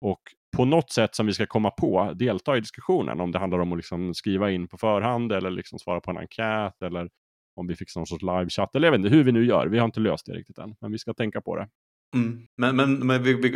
[0.00, 0.20] Och
[0.56, 3.72] på något sätt som vi ska komma på delta i diskussionen, om det handlar om
[3.72, 7.08] att liksom skriva in på förhand eller liksom svara på en enkät eller
[7.56, 9.66] om vi fixar någon sorts livechatt, eller jag vet inte hur vi nu gör.
[9.66, 11.68] Vi har inte löst det riktigt än, men vi ska tänka på det.
[12.16, 12.46] Mm.
[12.56, 13.50] Men, men, men vi, vi,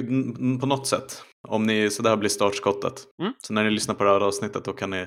[0.58, 2.94] på något sätt, om ni, så det här blir startskottet.
[3.22, 3.32] Mm.
[3.38, 5.06] Så när ni lyssnar på det här avsnittet då kan ni,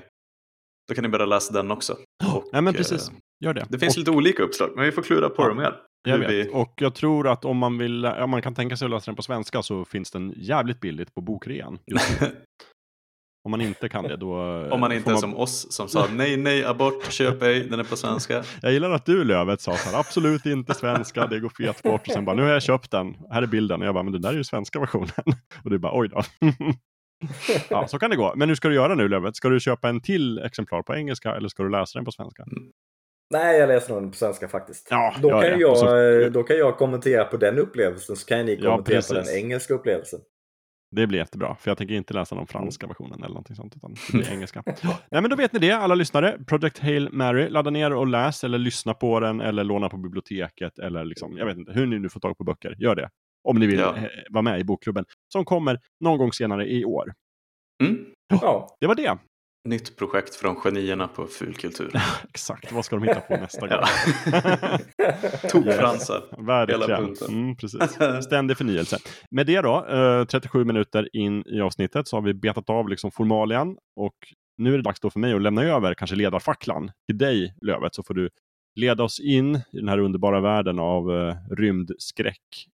[0.88, 1.94] då kan ni börja läsa den också.
[2.34, 3.12] Och, Nej men eh, precis,
[3.46, 3.66] gör det.
[3.70, 5.74] Det finns och, lite olika uppslag, men vi får klura på Ja, dem mer.
[6.08, 6.30] jag vet.
[6.30, 9.06] vi- och jag tror att om man vill, om man kan tänka sig att läsa
[9.12, 11.80] den på svenska så finns den jävligt billigt på bokrean.
[13.44, 14.36] om man inte kan det då...
[14.72, 17.80] Om man får inte är som oss som sa nej, nej, abort, köp ej, den
[17.80, 18.44] är på svenska.
[18.62, 22.08] Jag gillar att du Lövet sa så här, absolut inte svenska, det går fet bort.
[22.08, 23.82] Och sen bara, nu har jag köpt den, här är bilden.
[23.82, 25.10] Och jag bara, men den där är ju svenska versionen.
[25.64, 26.22] Och du bara, oj då.
[27.70, 28.34] Ja, så kan det gå.
[28.36, 29.36] Men hur ska du göra nu Lövet?
[29.36, 32.46] Ska du köpa en till exemplar på engelska eller ska du läsa den på svenska?
[33.34, 34.88] Nej, jag läser den på svenska faktiskt.
[34.90, 38.56] Ja, då, kan jag, så- då kan jag kommentera på den upplevelsen så kan ni
[38.62, 40.20] Ja, kommentera på den engelska upplevelsen.
[40.96, 43.94] Det blir jättebra, för jag tänker inte läsa någon franska versionen eller någonting sånt, utan
[43.94, 44.64] det blir engelska.
[44.66, 46.38] Nej, men då vet ni det, alla lyssnare.
[46.48, 50.80] Project Hail Mary, ladda ner och läs eller lyssna på den eller låna på biblioteket
[50.80, 53.10] eller liksom, jag vet inte, hur ni nu får tag på böcker, gör det.
[53.44, 53.96] Om ni vill Ja.
[53.98, 57.14] eh, vara med i bokklubben, som kommer någon gång senare i år.
[57.84, 58.06] Mm.
[58.42, 59.18] Ja, Det var det.
[59.70, 61.92] Nytt projekt från genierna på fulkultur.
[62.30, 63.78] Exakt, vad ska de hitta på nästa gång?
[65.52, 66.22] Tokfransar.
[66.98, 67.28] Punkten.
[67.44, 67.82] Mm, precis.
[68.26, 68.98] Ständig förnyelse.
[69.32, 73.12] Med det då, eh, 37 minuter in i avsnittet så har vi betat av liksom
[73.12, 74.16] formalian och
[74.58, 77.96] nu är det dags då för mig att lämna över kanske ledarfacklan till dig Lövet
[77.96, 78.30] så får du
[78.80, 82.72] leda oss in i den här underbara världen av eh, rymdskräck eh,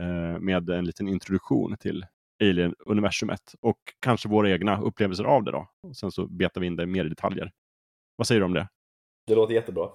[0.00, 2.06] Eh, med en liten introduktion till
[2.42, 5.68] Alien-universumet och kanske våra egna upplevelser av det då.
[5.88, 7.52] Och sen så betar vi in det mer i detaljer.
[8.16, 8.68] Vad säger du om det?
[9.26, 9.90] det låter jättebra.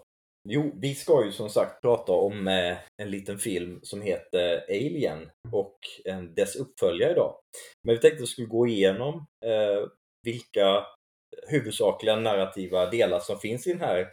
[0.50, 5.30] Jo, vi ska ju som sagt prata om eh, en liten film som heter Alien
[5.52, 5.80] och
[6.36, 7.36] dess uppföljare idag.
[7.84, 9.88] Men vi tänkte att vi skulle gå igenom eh,
[10.24, 10.86] vilka
[11.48, 14.08] huvudsakliga narrativa delar som finns i den här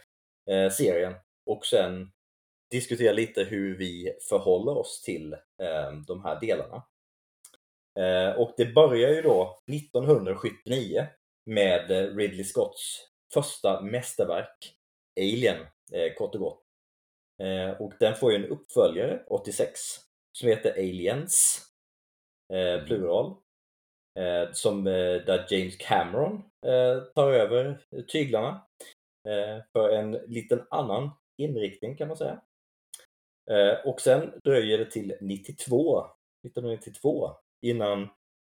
[0.69, 1.13] serien
[1.49, 2.11] och sen
[2.71, 5.35] diskutera lite hur vi förhåller oss till
[6.07, 6.83] de här delarna.
[7.99, 11.07] Eh, och det börjar ju då 1979
[11.45, 14.75] med eh, Ridley Scotts första mästerverk
[15.19, 15.57] Alien,
[15.91, 16.65] eh, kort och gott.
[17.79, 19.79] Och den får ju en uppföljare 86
[20.31, 21.61] som heter Aliens,
[22.53, 23.35] eh, plural.
[24.51, 26.43] Som, där James Cameron
[27.15, 28.67] tar över tyglarna
[29.73, 32.41] för en liten annan inriktning kan man säga.
[33.51, 36.05] Eh, och sen dröjer det till 92,
[36.45, 37.31] 1992
[37.61, 38.09] innan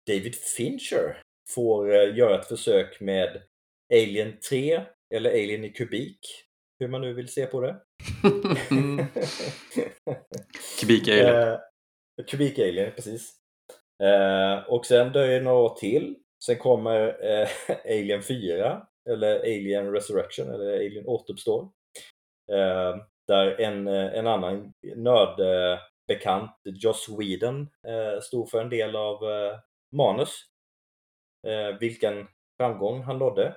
[0.08, 3.42] David Fincher får eh, göra ett försök med
[3.94, 4.82] Alien 3
[5.16, 6.20] eller Alien i kubik,
[6.80, 7.82] hur man nu vill se på det.
[8.72, 9.06] Mm.
[10.80, 11.36] Kubik alien.
[11.36, 11.60] Eh,
[12.28, 13.34] kubik Alien, precis.
[14.04, 16.16] Eh, och sen dröjer det några år till.
[16.46, 17.48] Sen kommer eh,
[17.86, 21.62] Alien 4, eller Alien Resurrection, eller Alien återuppstår.
[22.52, 22.96] Eh,
[23.28, 29.60] där en, eh, en annan nördbekant, Joss Whedon, eh, stod för en del av eh,
[29.96, 30.44] manus.
[31.80, 33.56] Vilken framgång han nådde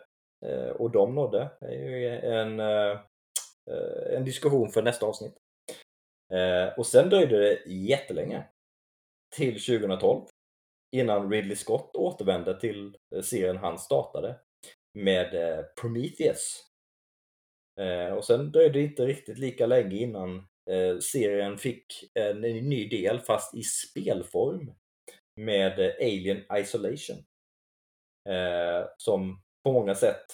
[0.74, 2.60] och de nådde är ju en,
[4.10, 5.34] en diskussion för nästa avsnitt.
[6.76, 8.44] Och sen dröjde det jättelänge
[9.36, 10.26] till 2012
[10.96, 14.36] innan Ridley Scott återvände till serien han startade
[14.94, 15.34] med
[15.80, 16.69] Prometheus.
[17.80, 20.36] Eh, och sen dröjde det inte riktigt lika länge innan
[20.70, 24.72] eh, serien fick en, ny del fast i spelform
[25.36, 27.24] med eh, Alien Isolation.
[28.96, 30.26] Som på många sätt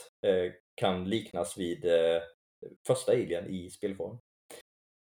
[0.74, 1.84] kan liknas vid
[2.86, 4.18] första Alien i spelform.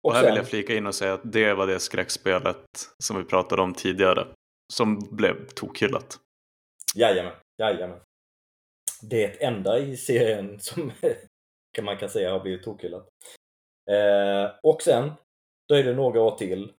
[0.03, 2.65] Och här vill jag flika in och säga att det var det skräckspelet
[3.03, 4.27] som vi pratade om tidigare.
[4.73, 6.19] Som blev tokhyllat.
[6.95, 7.99] Jajamän, jajamän.
[9.01, 10.91] Det enda i serien som
[11.71, 13.07] kan man kan säga har blivit tokhyllat.
[13.91, 15.11] Eh, och sen
[15.69, 16.71] dröjde några år till.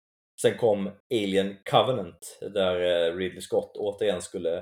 [0.42, 4.58] Sen kom Alien Covenant där eh, Ridley Scott återigen skulle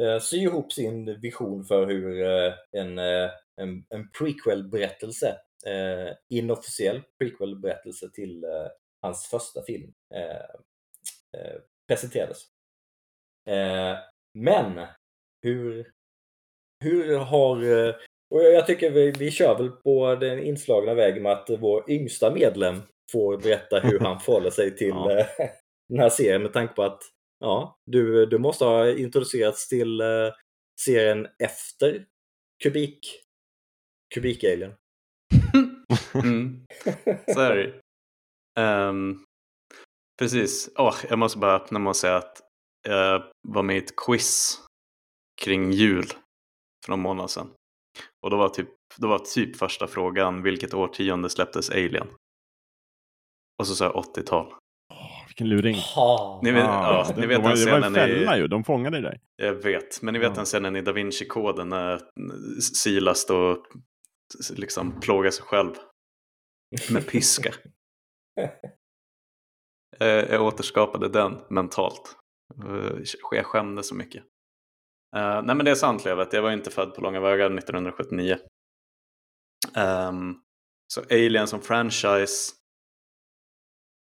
[0.00, 7.02] eh, sy ihop sin vision för hur eh, en, eh, en, en prequel-berättelse, eh, inofficiell
[7.18, 8.66] prequel-berättelse till eh,
[9.02, 12.38] hans första film eh, eh, presenterades.
[14.34, 14.86] men
[15.42, 15.92] hur,
[16.80, 17.56] hur har
[18.34, 22.34] och jag tycker vi, vi kör väl på den inslagna vägen med att vår yngsta
[22.34, 25.18] medlem får berätta hur han förhåller sig till ja.
[25.18, 25.26] Eh,
[25.88, 27.02] den här serien med tanke på att
[27.40, 30.32] ja, du, du måste ha introducerats till uh,
[30.80, 32.04] serien efter
[32.62, 32.98] Kubik,
[34.14, 34.74] Kubik-alien.
[36.14, 36.66] mm.
[37.34, 37.80] Så är det
[38.62, 39.26] um,
[40.18, 40.70] Precis.
[40.76, 42.42] Oh, jag måste bara öppna med att säga att
[42.82, 44.60] jag var med i ett quiz
[45.42, 46.06] kring jul
[46.84, 47.50] för någon månad sedan.
[48.22, 52.08] Och då var, typ, då var typ första frågan vilket årtionde släpptes Alien?
[53.58, 54.46] Och så sa jag 80-tal.
[54.92, 55.76] Oh, vilken luring.
[56.42, 58.46] Ni vet, ah, ja, ni vet de, den scenen det var en fälla i, ju,
[58.46, 59.20] de fångade dig.
[59.36, 60.34] Jag vet, men ni vet ja.
[60.34, 62.00] den scenen i Da Vinci-koden när
[62.60, 63.64] Silas då
[64.56, 65.74] liksom plågar sig själv
[66.90, 67.54] med piska.
[69.98, 72.16] jag återskapade den mentalt.
[73.30, 74.24] Jag skämdes så mycket.
[75.16, 78.38] Uh, nej men det är sant Levet, jag var inte född på långa vägar 1979.
[79.76, 80.34] Um, ehm,
[80.94, 82.52] så Alien som franchise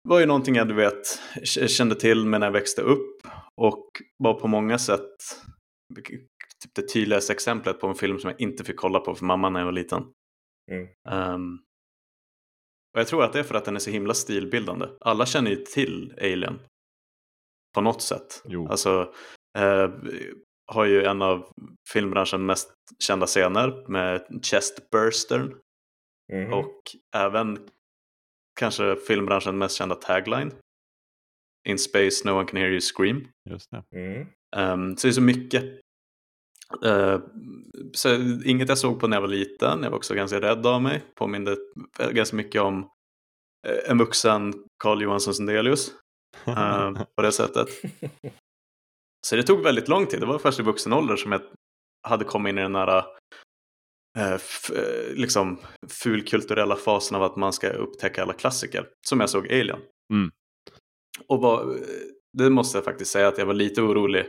[0.09, 1.21] var ju någonting jag du vet
[1.67, 3.21] kände till med när jag växte upp
[3.61, 5.15] och var på många sätt
[6.65, 9.49] typ det tydligaste exemplet på en film som jag inte fick kolla på för mamma
[9.49, 10.03] när jag var liten.
[10.71, 10.87] Mm.
[11.33, 11.59] Um,
[12.93, 14.87] och jag tror att det är för att den är så himla stilbildande.
[15.01, 16.59] Alla känner ju till Alien
[17.73, 18.43] på något sätt.
[18.45, 18.67] Jo.
[18.67, 19.13] Alltså,
[19.57, 19.89] eh,
[20.67, 21.53] har ju en av
[21.93, 25.55] filmbranschens mest kända scener med chestburstern.
[26.33, 26.53] Mm.
[26.53, 26.81] Och
[27.15, 27.59] även
[28.59, 30.51] kanske filmbranschens mest kända tagline.
[31.67, 33.27] In space, no one can hear you scream.
[33.49, 33.83] Just det.
[33.95, 34.27] Mm.
[34.55, 35.63] Um, så det är så mycket.
[36.85, 37.19] Uh,
[37.93, 39.83] så inget jag såg på när jag var liten.
[39.83, 41.03] Jag var också ganska rädd av mig.
[41.15, 41.57] Påminde
[42.11, 42.83] ganska mycket om
[43.67, 44.53] uh, en vuxen
[44.83, 45.91] Carl Johansson Sundelius.
[46.47, 47.67] Uh, på det sättet.
[49.25, 50.19] Så det tog väldigt lång tid.
[50.19, 51.41] Det var först i vuxen ålder som jag
[52.07, 52.97] hade kommit in i den här
[54.17, 54.39] eh, eh,
[55.13, 58.87] liksom fulkulturella fasen av att man ska upptäcka alla klassiker.
[59.07, 59.79] Som jag såg Alien.
[60.13, 60.31] Mm.
[61.27, 61.77] Och var,
[62.37, 64.25] det måste jag faktiskt säga att jag var lite orolig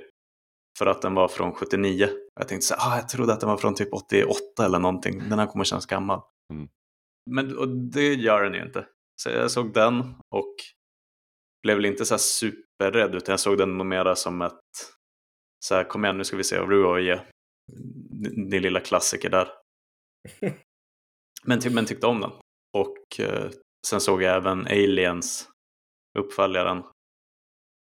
[0.78, 2.08] för att den var från 79.
[2.34, 5.18] Jag tänkte så här, ah, jag trodde att den var från typ 88 eller någonting.
[5.28, 6.20] Den här kommer kännas gammal.
[6.52, 6.68] Mm.
[7.30, 8.86] Men och det gör den ju inte.
[9.22, 10.54] Så jag såg den och
[11.66, 14.60] blev väl inte så superrädd utan jag såg den nog mera som ett
[15.64, 17.20] så här, kom igen nu ska vi se vad du har att ge.
[18.50, 19.48] Din lilla klassiker där.
[21.44, 22.30] men, ty men tyckte om den.
[22.76, 23.50] Och eh,
[23.86, 25.48] sen såg jag även Aliens,
[26.18, 26.82] uppföljaren,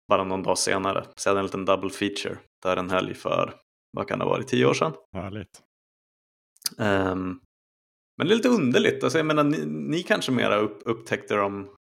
[0.09, 1.05] bara någon dag senare.
[1.17, 3.55] Så jag hade en liten double feature där en helg för,
[3.97, 4.93] vad kan det ha varit, tio år sedan.
[5.13, 5.63] Härligt.
[6.79, 7.41] Um,
[8.19, 11.77] men det är lite underligt, alltså, jag menar, ni, ni kanske mera upp, upptäckte dem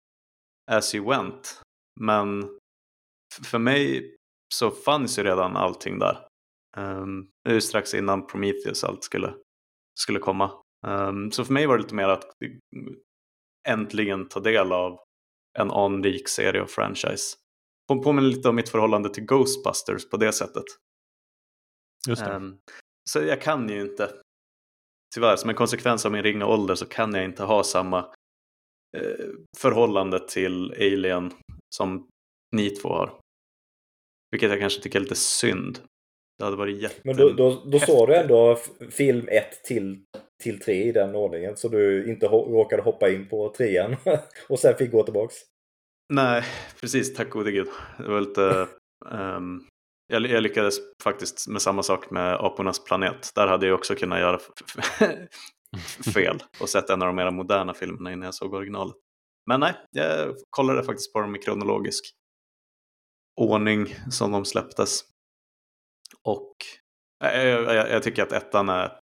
[0.71, 1.65] as you went.
[2.01, 2.59] Men
[3.43, 4.15] för mig
[4.55, 6.27] så fanns ju redan allting där.
[6.77, 9.35] Um, det är ju strax innan Prometheus allt skulle,
[10.01, 10.51] skulle komma.
[10.87, 12.25] Um, så för mig var det lite mer att
[13.69, 15.01] äntligen ta del av
[15.59, 17.37] en anrik serie och franchise.
[17.89, 20.65] På, påminner lite om mitt förhållande till Ghostbusters på det sättet.
[22.09, 22.35] Just det.
[22.35, 22.59] Um,
[23.11, 24.13] så jag kan ju inte,
[25.15, 27.99] tyvärr som en konsekvens av min ringa ålder så kan jag inte ha samma
[28.97, 29.27] eh,
[29.57, 31.33] förhållande till Alien
[31.77, 32.07] som
[32.57, 33.19] ni två har.
[34.31, 35.79] Vilket jag kanske tycker är lite synd.
[36.39, 37.01] Det hade varit jätte...
[37.05, 38.59] Men då, då, då såg du ändå
[38.91, 40.05] film 1 till,
[40.43, 43.97] till 3 i den ordningen så du inte råkade hoppa in på trean
[44.49, 45.35] och sen fick gå tillbaks?
[46.13, 46.45] Nej,
[46.81, 47.15] precis.
[47.15, 47.69] Tack gode gud.
[47.99, 48.69] Det var lite...
[49.11, 49.67] Um,
[50.13, 53.31] jag, jag, lyckades faktiskt med samma sak med Apornas planet.
[53.35, 54.39] Där hade jag också kunnat göra
[56.15, 58.97] fel och sett en av de mer moderna filmerna innan jag såg originalet.
[59.47, 62.15] Men nej, jag kollade faktiskt på dem i kronologisk
[63.41, 65.05] ordning som de släpptes.
[66.23, 66.53] Och
[67.25, 68.99] eh, eh, jag, jag, jag tycker att ettan är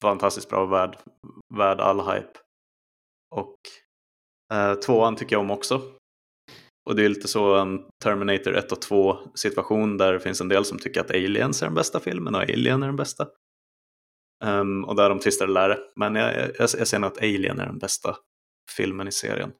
[0.00, 0.98] fantastiskt bra och värd,
[1.54, 2.38] värd all hype.
[3.34, 3.56] Och
[4.52, 5.82] eh, tvåan tycker jag om också.
[6.88, 10.48] och det är lite så en Terminator 1 och 2 situation där det finns en
[10.48, 13.28] del som tycker att Aliens är den bästa filmen och Alien är den bästa.
[14.44, 15.78] Um, och där de tvistar lärare.
[15.96, 18.16] Men jag, jag, jag ser nog att Alien är den bästa
[18.76, 19.52] filmen i serien.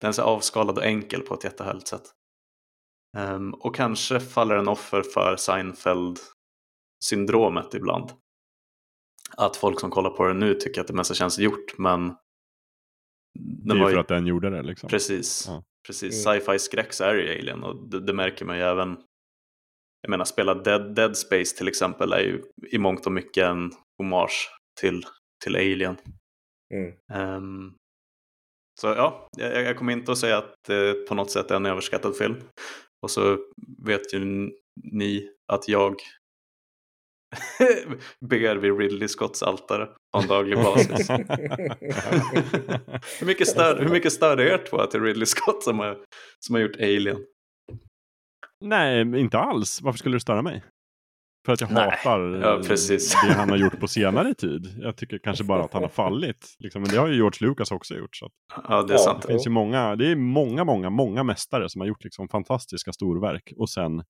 [0.00, 2.02] Den är så avskalad och enkel på ett jättehärligt sätt.
[3.16, 8.10] Um, och kanske faller den offer för Seinfeld-syndromet ibland.
[9.36, 12.16] Att folk som kollar på den nu tycker att det mesta känns gjort, men...
[13.38, 14.88] Det är ju för att den gjorde det liksom.
[14.88, 15.44] Precis.
[15.48, 15.64] Ja.
[15.86, 16.40] Precis, Mm.
[16.40, 18.96] sci-fi skräck så är det ju Alien och det, det märker man ju även.
[20.00, 23.70] Jag menar, spela Dead, Dead Space till exempel är ju i mångt och mycket en
[23.98, 25.06] hommage till,
[25.44, 25.96] till Alien.
[26.74, 26.94] Mm.
[27.12, 27.74] Ehm,
[28.80, 31.66] så ja, jag, jag kommer inte att säga att det på något sätt är en
[31.66, 32.36] överskattad film.
[33.02, 33.38] Och så
[33.86, 34.50] vet ju
[34.92, 35.96] ni att jag
[38.30, 41.10] ber vid Ridley Scotts altare på en daglig basis.
[43.20, 45.78] hur, mycket stör, hur mycket stör det er två att det är Ridley Scott som
[45.78, 45.98] har,
[46.46, 47.24] som har gjort Alien?
[48.60, 49.82] Nej, inte alls.
[49.82, 50.64] Varför skulle det störa mig?
[51.46, 53.12] För att jag Nej, hatar ja, eh, precis.
[53.28, 54.66] det han har gjort på senare tid.
[54.80, 56.54] Jag tycker kanske bara att han har fallit.
[56.58, 56.82] Liksom.
[56.82, 58.16] Men det har ju George Lucas också gjort.
[58.16, 58.32] Så att
[58.68, 58.98] Ja, det är Ja.
[58.98, 59.22] sant.
[59.22, 62.92] det finns ju många, det är många, många, många mästare som har gjort liksom fantastiska
[62.92, 64.02] storverk och sen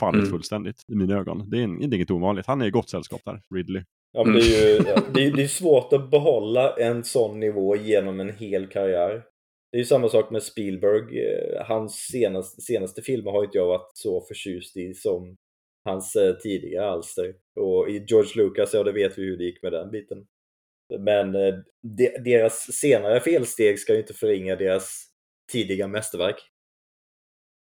[0.00, 0.30] fallit Mm.
[0.30, 1.50] fullständigt i mina ögon.
[1.50, 2.46] Det är, en- det är inget ovanligt.
[2.46, 3.82] Han är i gott sällskap där, Ridley.
[4.12, 4.78] Ja, men det, är ju,
[5.14, 9.22] det, är, det är svårt att behålla en sån nivå genom en hel karriär.
[9.72, 11.18] Det är ju samma sak med Spielberg.
[11.20, 15.36] Eh, Hans senaste, senaste filmer har inte jag varit så förtjust i som
[15.84, 17.34] hans eh, tidigare alster.
[17.60, 20.26] Och i George Lucas, ja det vet vi hur det gick med den biten.
[20.98, 25.06] Men eh, de, deras senare felsteg ska ju inte förringa deras
[25.52, 26.50] tidiga mästerverk.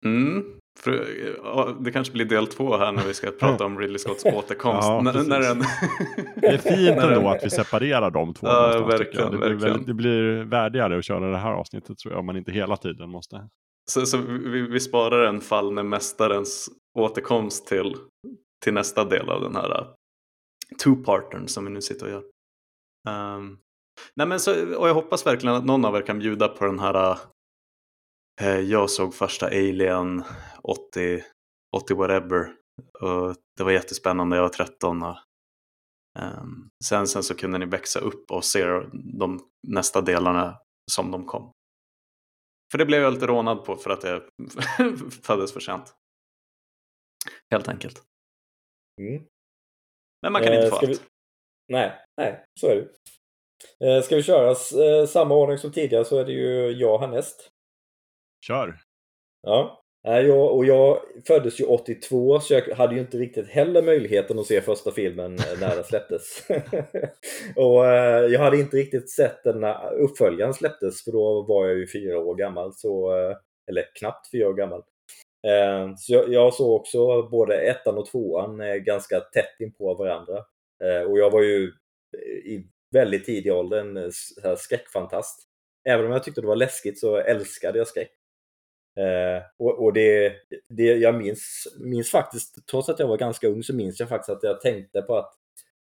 [0.05, 0.59] Mm.
[0.81, 1.07] För,
[1.45, 4.89] ja, det kanske blir del två här när vi ska prata om Ridley Scotts återkomst.
[4.89, 5.59] Ja, när, när den...
[6.37, 8.47] Det är fint när ändå att vi separerar de två.
[8.51, 9.73] Ja, verkligen, det, blir verkligen.
[9.73, 12.77] väldigt, det blir värdigare att köra det här avsnittet tror jag, om man inte hela
[12.77, 13.49] tiden måste.
[13.91, 17.97] Så, så vi, vi sparar en fallne mästarens återkomst till,
[18.65, 19.87] till nästa del av den här äh,
[20.85, 22.25] two-partern som vi nu sitter och gör.
[23.09, 23.59] Um,
[24.17, 26.79] nej men så, och jag hoppas verkligen att någon av er kan bjuda på den
[26.79, 27.19] här
[28.43, 30.25] uh, Jag såg första Alien
[30.63, 31.25] 80,
[31.77, 32.55] 80 whatever.
[33.01, 35.03] Och det var jättespännande, jag var 13.
[35.03, 35.17] Och,
[36.19, 38.65] um, sen, sen så kunde ni växa upp och se
[39.19, 40.59] de nästa delarna
[40.91, 41.53] som de kom.
[42.71, 44.23] För det blev jag lite rånad på för att jag
[45.23, 45.95] föddes för sent.
[47.51, 48.03] Helt enkelt.
[49.01, 49.23] Mm.
[50.23, 50.99] Men man kan inte Eh, få ska allt.
[51.01, 51.05] vi-
[51.73, 52.89] Nej, nej, så är det.
[53.87, 57.49] Eh, Ska vi köra eh, samma ordning som tidigare så är det ju jag härnäst.
[58.47, 58.81] Kör!
[59.43, 59.83] Ja.
[60.03, 64.47] Jag, och jag föddes ju 82 så jag hade ju inte riktigt heller möjligheten att
[64.47, 66.49] se första filmen eh, när den släpptes.
[67.57, 71.77] och eh, jag hade inte riktigt sett den när uppföljaren släpptes för då var jag
[71.79, 72.73] ju fyra år gammal.
[72.75, 73.37] Så, eh,
[73.71, 74.83] eller knappt fyra år gammal.
[75.47, 79.95] Eh, så jag, jag såg också både ettan och tvåan eh, ganska tätt in på
[79.95, 80.45] varandra.
[80.85, 81.73] Eh, och jag var ju
[82.19, 85.49] eh, i väldigt tidig ålder en eh, så här skräckfantast.
[85.89, 88.11] Även om jag tyckte det var läskigt så älskade jag skräck.
[88.99, 90.35] Eh, och och det,
[90.69, 94.31] det jag minns, minns faktiskt, trots att jag var ganska ung, så minns jag faktiskt
[94.31, 95.35] att jag tänkte på att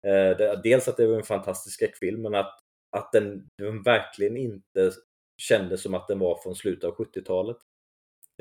[0.07, 2.59] eh, det, dels att det var en fantastisk skräckfilm, men att,
[2.97, 4.91] att den, den verkligen inte
[5.37, 7.57] kändes som att den var från slutet av 70-talet.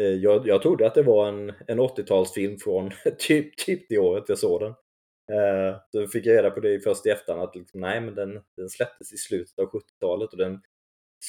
[0.01, 4.24] Eh, jag, jag trodde att det var en, en 80-talsfilm från typ, typ det året
[4.28, 4.74] jag såg den.
[5.32, 8.68] Eh, fick jag reda på det först i efterhand att liksom, nej, men den, den
[8.68, 10.61] släpptes i slutet av 70-talet och den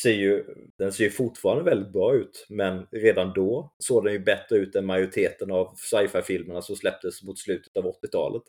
[0.02, 0.46] ser ju,
[0.78, 4.76] den ser ju fortfarande väldigt bra ut, men redan då såg den ju bättre ut
[4.76, 8.44] än majoriteten av sci-fi-filmerna som släpptes mot slutet av 80-talet.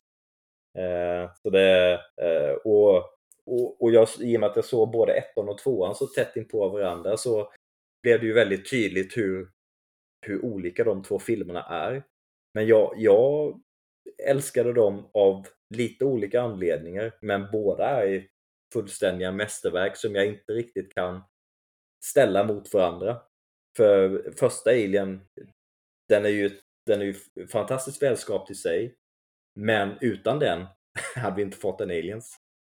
[0.78, 1.92] Eh, så det,
[2.22, 2.96] eh, och,
[3.46, 6.36] och, och jag, i och med att jag såg både ettan och tvåan så tätt
[6.36, 7.52] in på varandra så
[8.02, 9.48] blev det ju väldigt tydligt hur,
[10.26, 12.04] hur olika de två filmerna är.
[12.54, 13.60] Men jag, jag
[14.26, 18.26] älskade dem av lite olika anledningar, men båda är
[18.72, 21.22] fullständiga mästerverk som jag inte riktigt kan
[22.04, 23.22] ställa mot varandra.
[23.76, 25.20] För första Alien,
[26.08, 26.50] den är ju,
[26.86, 27.14] den är ju
[27.46, 28.96] fantastiskt välskapt i sig.
[29.54, 30.66] Men utan den
[31.16, 32.36] hade vi inte fått en Aliens.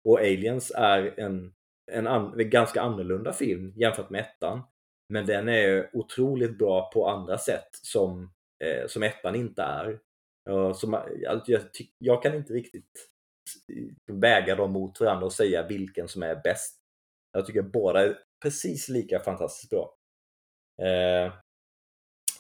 [0.09, 1.55] Och Aliens är en,
[1.93, 4.63] en, an, en ganska annorlunda film jämfört med ettan.
[5.09, 8.33] Men den är otroligt bra på andra sätt som,
[8.65, 10.01] eh, som ettan inte är.
[10.45, 13.09] Ja, som, eh, alltså, jag, jag, jag kan inte riktigt
[14.13, 16.77] väga dem mot varandra och säga vilken som är bäst.
[17.33, 19.97] Jag tycker båda är precis lika fantastiskt bra.
[20.83, 21.33] Eh,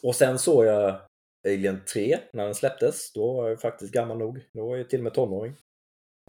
[0.02, 1.00] och sen såg jag
[1.46, 3.12] Alien 3 när den släpptes.
[3.12, 4.40] Då var jag faktiskt gammal nog.
[4.52, 5.54] Då var jag till och med tonåring.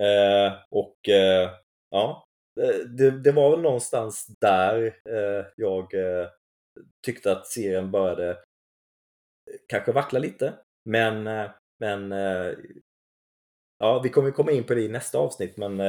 [0.01, 1.51] Eh, och eh,
[1.89, 2.25] ja,
[2.61, 6.29] Eh, det, det var väl någonstans där eh, jag eh,
[7.05, 8.35] tyckte att serien började eh,
[9.67, 10.53] kanske vackla lite.
[10.85, 12.11] Men, eh, men
[13.77, 15.57] ja, vi kommer komma in på det i nästa avsnitt.
[15.57, 15.79] Men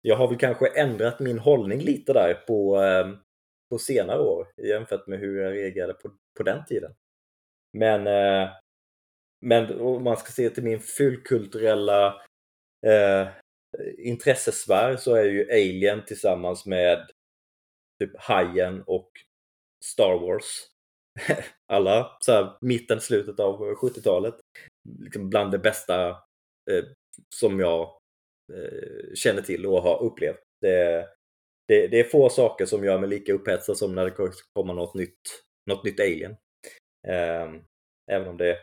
[0.00, 2.80] jag har väl kanske ändrat min hållning lite där på,
[3.70, 6.94] på senare år jämfört med hur jag reagerade på, på den tiden.
[7.72, 8.04] Men,
[9.40, 12.22] men om man ska se till min fullkulturella
[12.86, 13.28] eh,
[13.98, 17.10] intressesfär så är ju Alien tillsammans med
[18.00, 19.10] typ Hajen och
[19.84, 20.66] Star Wars.
[21.72, 24.34] Alla så här, mitten, slutet av 70-talet.
[24.98, 26.08] Liksom bland det bästa
[26.70, 26.84] eh,
[27.34, 27.80] som jag
[28.52, 30.42] eh, känner till och har upplevt.
[30.60, 31.08] Det,
[31.68, 34.94] det, det, är få saker som gör mig lika upphetsad som när det kommer något
[34.94, 35.20] nytt,
[35.70, 36.36] något nytt Alien.
[37.08, 37.52] Eh,
[38.10, 38.58] även om det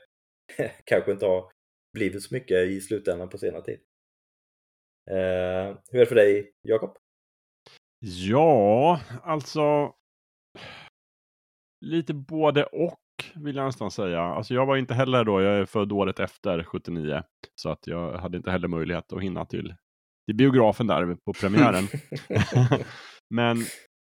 [0.84, 1.52] kanske inte har
[1.94, 3.80] blivit så mycket i slutändan på senare tid.
[5.12, 6.98] Eh, hur är det för dig, Jakob?
[8.00, 9.94] Ja, alltså.
[11.86, 13.00] Lite både och
[13.36, 14.22] vill jag nästan säga.
[14.22, 17.24] Alltså jag var inte heller då, jag är född året efter 79.
[17.56, 19.76] Så att jag hade inte heller möjlighet att hinna till,
[20.28, 21.88] till biografen där på premiären.
[23.30, 23.58] Men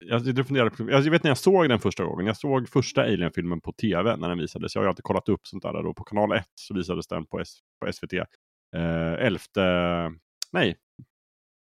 [0.06, 2.70] jag sitter och funderar på, jag vet när jag såg den första gången, jag såg
[2.70, 4.76] första Alien-filmen på tv när den visades.
[4.76, 5.84] Jag har alltid kollat upp sånt där.
[5.84, 5.94] Då.
[5.94, 8.14] På kanal 1 så visades den på, S, på SVT.
[8.14, 9.40] Eh, 11,
[10.52, 10.76] nej,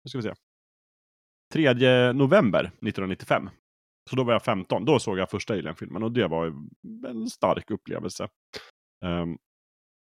[0.04, 0.34] nu ska vi se.
[1.54, 3.50] 3 november 1995.
[4.10, 4.86] Så då var jag 15.
[4.86, 6.54] Då såg jag första Alien-filmen och det var
[7.08, 8.28] en stark upplevelse.
[9.06, 9.38] Um,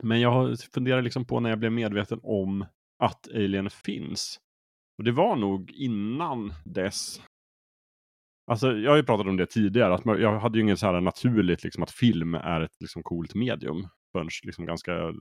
[0.04, 2.66] men jag funderar liksom på när jag blev medveten om
[3.04, 4.40] att Alien finns.
[4.98, 7.22] Och det var nog innan dess.
[8.52, 11.02] Alltså, jag har ju pratat om det tidigare, att jag hade ju inget så här
[11.02, 15.12] naturligt liksom, att film är ett liksom, coolt medium förrän liksom, ganska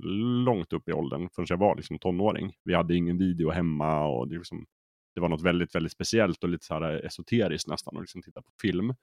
[0.45, 2.53] långt upp i åldern, förrän jag var liksom, tonåring.
[2.65, 4.67] Vi hade ingen video hemma och det, liksom,
[5.15, 8.43] det var något väldigt, väldigt speciellt och lite så här esoteriskt nästan att liksom, titta
[8.43, 8.95] på film.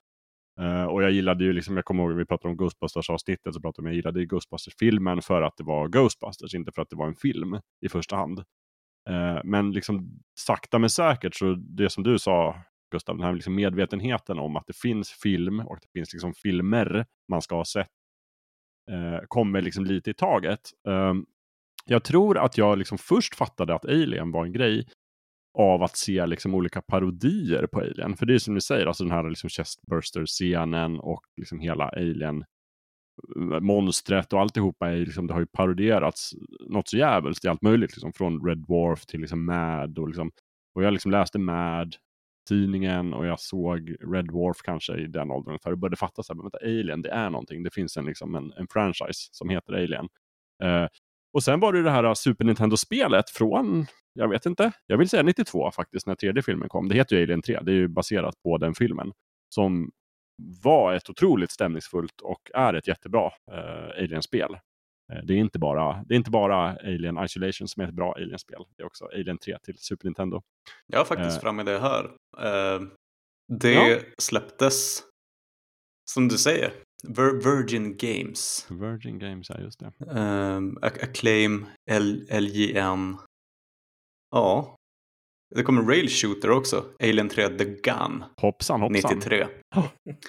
[0.59, 3.81] Uh, och jag gillade ju, liksom, jag kommer ihåg vi pratade om Ghostbusters-avsnittet, så pratade
[3.81, 7.15] om jag gillade Ghostbusters-filmen för att det var Ghostbusters, inte för att det var en
[7.15, 8.39] film i första hand.
[9.09, 12.55] Uh, men liksom sakta men säkert, så det som du sa
[12.91, 16.33] Gustav, den här liksom medvetenheten om att det finns film och att det finns liksom
[16.33, 17.87] filmer man ska ha sett
[18.89, 20.59] eh, kommer liksom lite i taget.
[20.87, 21.25] Ehm,
[21.85, 24.87] jag tror att jag liksom först fattade att Alien var en grej
[25.57, 28.15] av att se liksom olika parodier på Alien.
[28.15, 32.43] För det är som ni säger, alltså den här liksom chestburster-scenen och liksom hela Alien
[33.35, 36.31] eh, monstret och alltihopa är liksom, det har ju parodierats
[36.69, 37.91] något så jävligt i allt möjligt.
[37.91, 40.31] Liksom, från Red Dwarf till liksom Mad och liksom,
[40.75, 41.95] och jag liksom läste Mad
[42.49, 46.33] tidningen och jag såg Red Dwarf kanske i den åldern ungefär och började fatta så
[46.33, 47.63] här, vänta, Alien, det är någonting.
[47.63, 50.07] Det finns en, liksom, en, en franchise som heter Alien.
[50.63, 50.87] Eh,
[51.33, 54.71] och sen var det det här eh, Super Nintendo-spelet från jag vet inte.
[54.87, 56.89] Jag vill säga 92 faktiskt, när tredje filmen kom.
[56.89, 59.11] Det heter ju Alien 3, det är ju baserat på den filmen.
[59.49, 59.91] Som
[60.63, 64.57] var ett otroligt stämningsfullt och är ett jättebra eh, Alien-spel.
[65.11, 68.13] Eh, det, är inte bara, det är inte bara Alien Isolation som är ett bra
[68.13, 68.65] Alien-spel.
[68.77, 70.41] Det är också Alien 3 till Super Nintendo.
[70.87, 72.05] Jag har faktiskt eh, framme det här.
[72.37, 72.81] Eh,
[73.47, 73.99] det ja.
[74.17, 75.03] släpptes,
[76.11, 76.73] som du säger,
[77.07, 78.67] Vir Virgin Games.
[78.69, 79.91] Virgin Games, ja just det.
[80.05, 83.17] Um, Acclaim, L LJN,
[84.31, 84.78] Ja.
[85.55, 86.83] Det kommer Rail Shooter också.
[87.03, 88.23] Alien 3 The Gun.
[88.41, 89.11] Hoppsan hoppsan.
[89.15, 89.45] 93.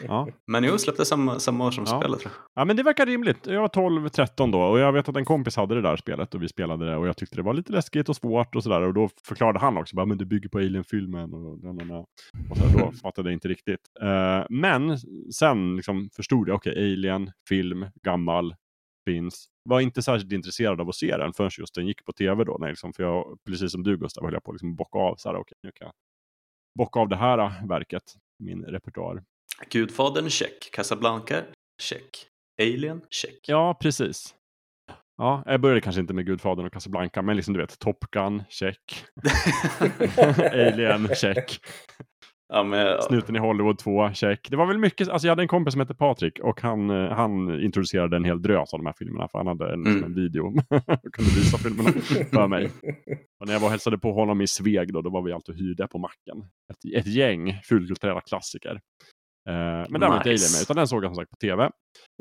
[0.06, 0.28] ja.
[0.46, 2.00] Men jo, släppte samma, samma år som ja.
[2.00, 2.20] spelet.
[2.54, 3.46] Ja, men det verkar rimligt.
[3.46, 6.42] Jag var 12-13 då och jag vet att en kompis hade det där spelet och
[6.42, 8.94] vi spelade det och jag tyckte det var lite läskigt och svårt och sådär och
[8.94, 12.10] då förklarade han också bara, men det bygger på Alien-filmen och, och,
[12.50, 13.80] och så då fattade jag inte riktigt.
[14.02, 14.98] Uh, men
[15.32, 18.54] sen liksom förstod jag, okej, okay, Alien, film, gammal,
[19.12, 19.46] finns.
[19.64, 22.56] Var inte särskilt intresserad av att se den förrän just den gick på tv då.
[22.60, 25.16] När liksom, för jag, precis som du Gustav höll jag på att liksom bocka av.
[25.16, 25.94] Så här, okay, nu kan jag
[26.78, 28.02] bocka av det här äh, verket,
[28.38, 29.22] min repertoar.
[29.70, 31.42] Gudfadern check, Casablanca
[31.82, 32.26] check,
[32.62, 33.48] Alien check.
[33.48, 34.34] Ja, precis.
[35.16, 38.42] Ja, jag började kanske inte med Gudfadern och Casablanca, men liksom du vet, Top Gun,
[38.48, 39.04] check.
[40.52, 41.60] Alien, check.
[42.52, 44.50] Ja, men, Snuten i Hollywood 2, check.
[44.50, 47.10] Det var väl mycket, alltså jag hade en kompis som hette Patrik och han, eh,
[47.10, 50.04] han introducerade en hel drös av de här filmerna för han hade en, mm.
[50.04, 50.46] en video
[51.04, 51.90] och kunde visa filmerna
[52.32, 52.70] för mig.
[53.40, 55.56] Och när jag var och hälsade på honom i Sveg då, då var vi alltid
[55.56, 56.44] hyrda på macken.
[56.70, 58.80] Ett, ett gäng fulkulturella klassiker.
[59.48, 60.06] Uh, men nice.
[60.06, 61.70] var inte Alien med, utan den såg jag som sagt på tv.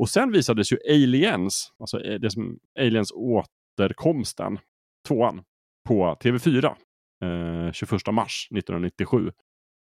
[0.02, 4.60] Och sen visades ju Aliens, alltså eh, det som Aliens återkomsten,
[5.08, 5.42] tvåan,
[5.88, 6.76] på TV4.
[7.26, 9.32] Uh, 21 mars 1997.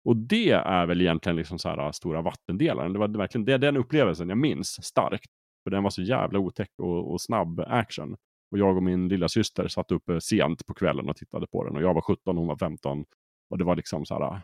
[0.07, 2.92] Och det är väl egentligen liksom så här stora vattendelaren.
[2.92, 5.30] Det var verkligen det, den upplevelsen jag minns starkt.
[5.64, 8.16] För den var så jävla otäck och, och snabb action.
[8.50, 11.76] Och jag och min lilla syster satt uppe sent på kvällen och tittade på den.
[11.76, 13.04] Och jag var 17 och hon var 15.
[13.50, 14.40] Och det var liksom så här,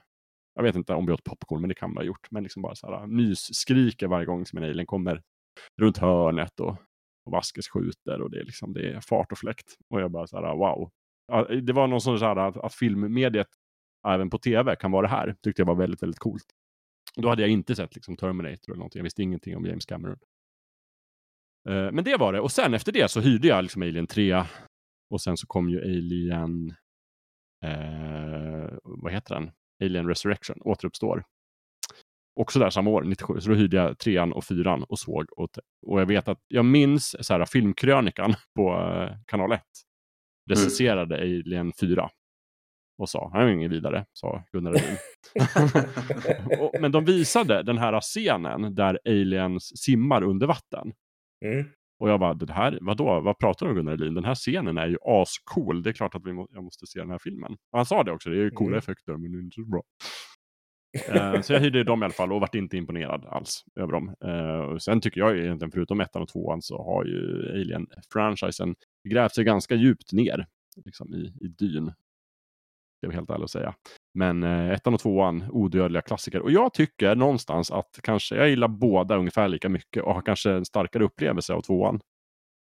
[0.54, 2.30] jag vet inte om vi åt popcorn, men det kan vi ha gjort.
[2.30, 5.22] Men liksom bara så här mysskriker varje gång som en alien kommer
[5.80, 6.76] runt hörnet och,
[7.24, 9.76] och Vaskes skjuter och det är liksom det är fart och fläkt.
[9.90, 10.90] Och jag bara så här wow.
[11.62, 13.48] Det var någon sån så här att, att filmmediet
[14.08, 15.36] även på tv kan vara det här.
[15.42, 16.44] Tyckte jag var väldigt, väldigt coolt.
[17.16, 18.98] Då hade jag inte sett liksom Terminator eller någonting.
[18.98, 20.18] Jag visste ingenting om James Cameron.
[21.68, 22.40] Eh, men det var det.
[22.40, 24.44] Och sen efter det så hyrde jag liksom Alien 3.
[25.10, 26.74] Och sen så kom ju Alien...
[27.64, 29.50] Eh, vad heter den?
[29.82, 31.24] Alien Resurrection, återuppstår.
[32.40, 33.40] Också där samma år, 97.
[33.40, 35.26] Så då hyrde jag trean och fyran och såg.
[35.36, 35.50] Och,
[35.86, 39.62] och jag vet att jag minns så här, filmkrönikan på eh, kanal 1.
[40.50, 42.10] Recenserade Alien 4.
[43.02, 44.96] Och sa, han är ingen vidare, sa Gunnar Rudin.
[46.60, 50.92] Och- Men de visade den här scenen där aliens simmar under vatten.
[51.44, 51.64] Mm.
[51.98, 54.14] Och jag bara, det här, vadå, vad pratar du om Gunnar Elin?
[54.14, 55.82] Den här scenen är ju ascool.
[55.82, 57.52] Det är klart att vi må, jag måste se den här filmen.
[57.52, 58.78] Och han sa det också, det är ju coola Mm.
[58.78, 59.82] effekter men det är inte så bra.
[61.08, 64.14] Eh, så jag hyrde dem i alla fall och vart inte imponerad alls över dem.
[64.24, 68.74] Eh, och sen tycker jag egentligen, förutom ettan och tvåan, så har ju Alien-franchisen
[69.08, 70.46] grävt sig ganska djupt ner
[70.84, 71.92] liksom i, i dyn.
[73.02, 73.74] Det är helt ärligt att säga.
[74.14, 76.40] Men eh, ettan och tvåan, odödliga klassiker.
[76.40, 80.50] Och jag tycker någonstans att kanske, jag gillar båda ungefär lika mycket och har kanske
[80.50, 82.00] en starkare upplevelse av tvåan.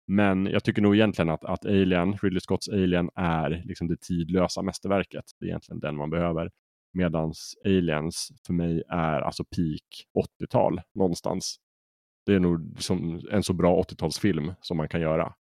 [0.06, 4.62] Men jag tycker nog egentligen att, att Alien, Ridley Scotts Alien är liksom det tidlösa
[4.62, 5.24] mästerverket.
[5.40, 6.50] Det är egentligen den man behöver.
[6.92, 7.32] Medan
[7.64, 10.06] Aliens för mig är alltså peak
[10.40, 11.56] 80-tal någonstans.
[12.26, 15.34] Det är nog liksom en så bra 80-talsfilm som man kan göra.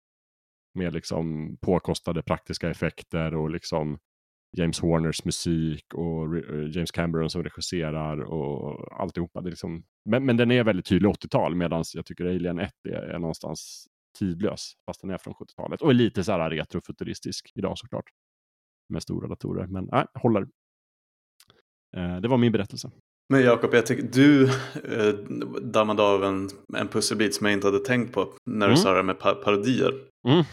[0.75, 3.99] Med liksom påkostade praktiska effekter och liksom
[4.57, 9.41] James Horners musik och eh, James Cameron som regisserar och alltihopa.
[9.41, 12.73] Det är liksom, men, men den är väldigt tydlig 80-tal medan jag tycker Alien 1
[12.89, 13.87] är, är någonstans
[14.19, 18.05] tidlös fast den är från 70-talet och är lite så här retrofuturistisk idag såklart.
[18.93, 20.43] Med stora datorer, men nej, håller.
[21.97, 22.91] Eh, det var min berättelse.
[23.33, 24.45] Men Jakob, jag tycker du
[24.85, 25.15] eh,
[25.63, 28.77] dammade av en, en pusselbit som jag inte hade tänkt på när du Mm.
[28.77, 29.93] sa det med pa- parodier.
[30.29, 30.45] Mm.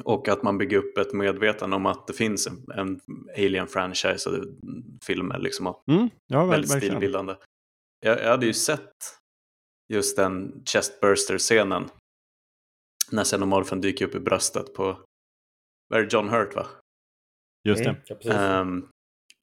[0.00, 3.00] Och att man bygger upp ett medvetande om att det finns en, en
[3.36, 4.44] Alien-franchise och
[5.04, 6.92] filmer liksom och Mm, ja, väldigt verkligen.
[6.92, 7.34] stilbildande.
[8.00, 8.92] Jag, jag hade ju sett
[9.92, 11.84] just den chestburster-scenen
[13.10, 14.84] när xenomorfen dyker upp i bröstet på,
[15.88, 16.66] vad är det, John Hurt va?
[17.68, 17.90] Just det.
[17.90, 18.32] Mm, ja, precis.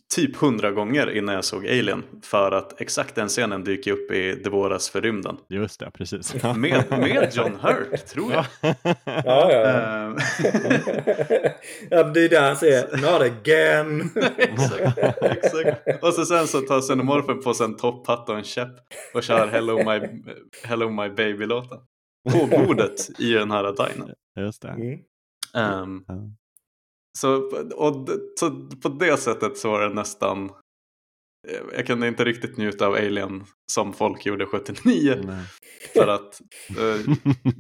[0.10, 2.03] Ehm, typ hundra gånger innan jag såg Alien.
[2.24, 5.38] För att exakt den scenen dyker upp i Det våras för rymden.
[5.49, 6.43] Just det, precis.
[6.43, 8.45] Med, med John Hurt, tror jag.
[8.62, 9.70] Ja, ja, ja.
[9.70, 10.18] Ehm,
[11.89, 14.10] ja, det är där han säger Not again.
[14.38, 16.03] exakt, exakt.
[16.03, 18.76] Och så sen så tar xenomorfen på sig en topphatt och en käpp
[19.14, 20.07] och kör Hello My,
[20.64, 21.80] Hello My Baby-låten.
[22.32, 24.14] På bordet i den här dinern.
[24.39, 24.70] Just det.
[24.70, 24.99] Mm.
[25.55, 26.16] Ehm, Ja.
[27.22, 27.36] Så,
[27.76, 28.10] och,
[28.40, 28.50] så
[28.82, 30.46] på det sättet så var det nästan
[31.48, 35.16] eh, jag kunde inte riktigt njuta av Alien som folk gjorde 79.
[35.24, 35.46] Nej.
[35.94, 37.14] För att eh,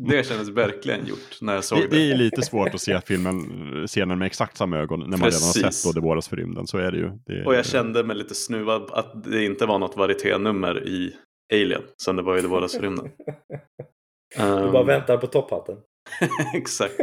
[0.07, 1.95] det kändes verkligen gjort när jag såg Det, det.
[1.95, 3.37] det är lite svårt att se filmen,
[3.87, 5.75] scenen med exakt samma ögon när man redan har Precis.
[5.81, 6.67] sett då Det våras för rymden.
[6.67, 7.11] Så är det ju.
[7.25, 11.15] Det, Och jag kände mig lite snuvad att det inte var något varieténummer i
[11.53, 13.09] Alien som det var i Det våras för rymden.
[14.37, 15.77] Du Ehm, bara väntar på topphatten.
[16.55, 16.93] Exakt.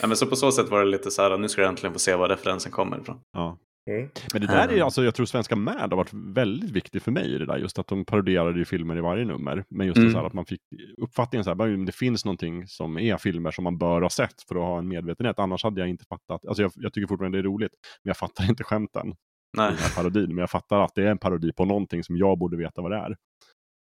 [0.00, 1.92] Ja, men så på så sätt var det lite så här, nu ska jag äntligen
[1.92, 3.20] få se var referensen kommer ifrån.
[3.32, 3.58] Ja.
[3.90, 4.08] Mm.
[4.32, 4.82] Men det där är Um.
[4.82, 7.56] alltså, jag tror Svenska Mad har varit väldigt viktigt för mig i det där.
[7.56, 9.64] Just att de parodierade ju filmer i varje nummer.
[9.68, 10.12] Men just det Mm.
[10.12, 10.60] så här att man fick
[11.02, 14.54] uppfattningen så här, det finns någonting som är filmer som man bör ha sett för
[14.54, 15.38] att ha en medvetenhet.
[15.38, 16.46] Annars hade jag inte fattat.
[16.46, 17.72] Alltså jag, jag tycker fortfarande det är roligt,
[18.04, 19.14] men jag fattar inte skämten i
[19.56, 19.70] Nej.
[19.70, 20.28] den här parodin.
[20.28, 22.90] Men jag fattar att det är en parodi på någonting som jag borde veta vad
[22.90, 23.16] det är.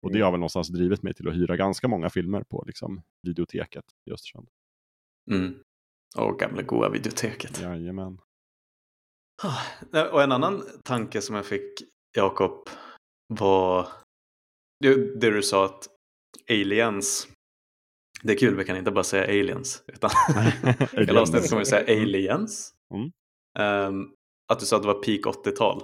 [0.02, 0.26] Och det Mm.
[0.26, 4.12] har väl någonstans drivit mig till att hyra ganska många filmer på liksom, videoteket i
[4.14, 4.47] Östersund.
[5.32, 5.64] Mm.
[6.18, 7.62] Och gamla goa videoteket.
[7.62, 8.22] Jajamän.
[9.43, 11.82] Ah, Och en annan tanke som jag fick,
[12.18, 12.70] Jakob,
[13.34, 13.88] var
[14.80, 15.88] det, det du sa att
[16.52, 17.28] aliens,
[18.24, 20.10] det är kul, vi kan inte bara säga aliens, utan
[20.91, 22.74] hela avsnittet kommer vi säga aliens.
[22.93, 23.12] Mm.
[23.60, 24.14] Ehm,
[24.52, 25.84] att du sa att det var peak 80-tal.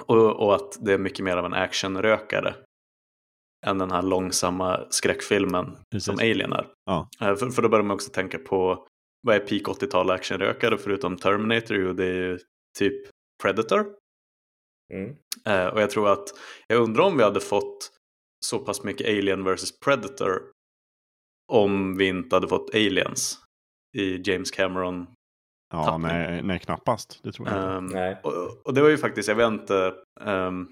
[0.00, 2.54] Och, och att det är mycket mer av en actionrökare
[3.66, 6.06] än den här långsamma skräckfilmen Precis.
[6.06, 6.66] som Alien är.
[6.84, 7.08] Ja.
[7.20, 8.86] Eh, För, för då börjar man också tänka på
[9.26, 11.76] vad är peak 80-tal actionrökare förutom Terminator?
[11.76, 12.38] Jo, det är ju
[12.78, 13.10] typ
[13.42, 13.86] Predator.
[14.94, 15.16] Mm.
[15.46, 16.28] Eh, och jag tror att,
[16.66, 17.90] jag undrar om vi hade fått
[18.44, 20.42] så pass mycket Alien vs Predator
[21.52, 23.38] om vi inte hade fått Aliens
[23.96, 25.06] i James Cameron.
[25.74, 27.20] Ja, nej, nej, knappast.
[27.22, 27.68] Det tror jag inte.
[27.76, 28.20] Ehm, Nej.
[28.22, 30.68] och, och det var ju faktiskt, jag vet inte, ehm,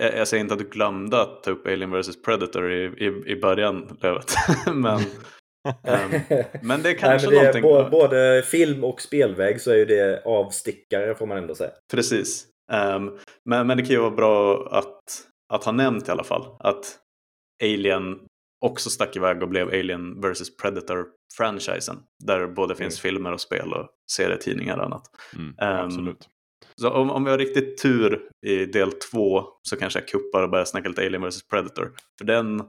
[0.00, 3.32] jag, jag säger inte att du glömde att ta upp Alien vs Predator i, i,
[3.32, 4.34] i början, Lövet.
[4.66, 5.00] men,
[5.84, 6.20] ehm,
[6.62, 7.62] men det är kanske Nej, det är någonting.
[7.62, 11.70] både, både film och spelväg så är ju det avstickare får man ändå säga.
[11.90, 12.46] Precis.
[12.72, 15.02] Um, men, men det kan ju vara bra att,
[15.52, 16.98] att ha nämnt i alla fall att
[17.62, 18.18] Alien
[18.64, 21.96] också stack iväg och blev Alien vs Predator-franchisen.
[22.24, 23.14] Där både finns mm.
[23.14, 25.02] filmer och spel och serietidningar och annat.
[25.34, 26.28] Mm, um, absolut.
[26.76, 30.50] Så om, om vi har riktigt tur i del två så kanske jag kuppar och
[30.50, 31.92] börjar snacka lite Alien vs Predator.
[32.18, 32.62] För den,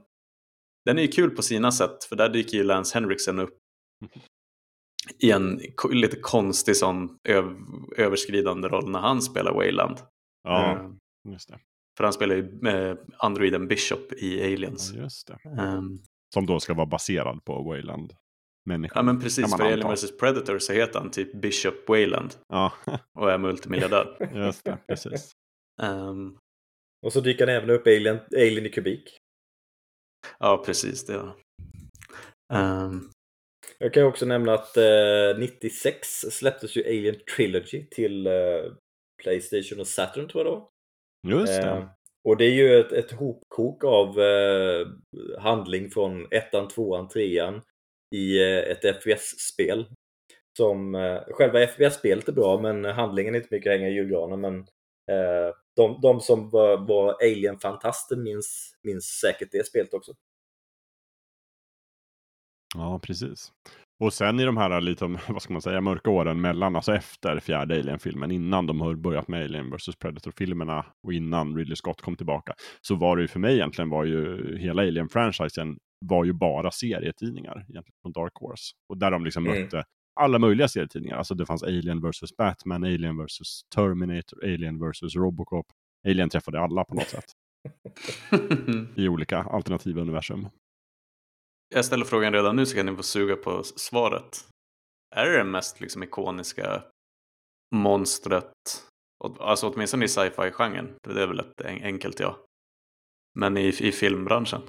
[0.84, 3.58] den är ju kul på sina sätt, för där dyker ju Lance Henriksen upp
[5.18, 7.56] i en lite konstig sån öv
[7.96, 9.96] överskridande roll när han spelar Wayland.
[10.42, 11.58] Ja, uh, just det.
[11.96, 14.92] För han spelar ju eh, androiden Bishop i Aliens.
[14.94, 15.62] Ja, just det.
[15.62, 16.02] Um,
[16.34, 18.12] Som då ska vara baserad på Wayland.
[18.64, 22.34] Människan, ja men precis, för Alien vs Predator så heter han typ Bishop Wayland.
[22.48, 22.72] Ja.
[23.18, 24.30] och är multimiljardär.
[24.46, 25.32] just det, precis.
[25.82, 26.38] Um,
[27.06, 29.18] och så dyker han även upp Alien, Alien i kubik.
[30.38, 31.06] Ja, precis.
[31.06, 31.34] Det var.
[32.54, 33.10] Um,
[33.78, 38.32] jag kan också nämna att eh, 96 släpptes ju Alien Trilogy till eh,
[39.22, 40.70] Playstation och Saturn tror jag då.
[41.28, 41.68] Just det.
[41.68, 41.84] Eh,
[42.28, 44.86] och det är ju ett, ett hopkok av eh,
[45.38, 47.62] handling från ettan, tvåan, trean
[48.12, 49.86] i eh, ett FPS-spel.
[50.56, 54.40] Som, eh, själva FPS-spelet är bra men handlingen är inte mycket att hänga i julgranen.
[54.40, 54.58] Men
[55.10, 60.12] eh, de, de som var, var Alien-fantaster minns, minns säkert det spelet också.
[62.74, 63.52] Ja, precis.
[64.00, 67.40] Och sen i de här lite, vad ska man säga, mörka åren mellan, alltså efter
[67.40, 72.16] fjärde Alien-filmen, innan de har börjat med Alien vs Predator-filmerna och innan Ridley Scott kom
[72.16, 76.70] tillbaka, så var det ju för mig egentligen var ju hela Alien-franchisen var ju bara
[76.70, 78.74] serietidningar egentligen från Dark Horse.
[78.88, 79.62] Och där de liksom mm.
[79.62, 79.84] mötte
[80.14, 81.16] alla möjliga serietidningar.
[81.16, 85.66] Alltså det fanns Alien vs Batman, Alien vs Terminator, Alien vs Robocop.
[86.08, 87.24] Alien träffade alla på något sätt.
[88.96, 90.48] I olika alternativa universum.
[91.74, 94.48] Jag ställer frågan redan nu så kan ni få suga på svaret.
[95.14, 96.82] Är det det mest liksom ikoniska
[97.74, 98.52] monstret?
[99.38, 100.94] Alltså åtminstone i sci-fi-genren.
[101.02, 102.44] Det är väl ett enkelt ja.
[103.34, 104.62] Men i, i filmbranschen?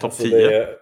[0.00, 0.30] Topp alltså 10?
[0.30, 0.78] Det,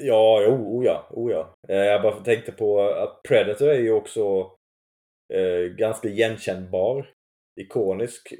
[0.00, 1.54] ja, jo, oh ja, oh ja.
[1.68, 4.50] Eh, jag bara tänkte på att Predator är ju också
[5.34, 7.10] eh, ganska igenkännbar.
[7.60, 8.34] Ikonisk.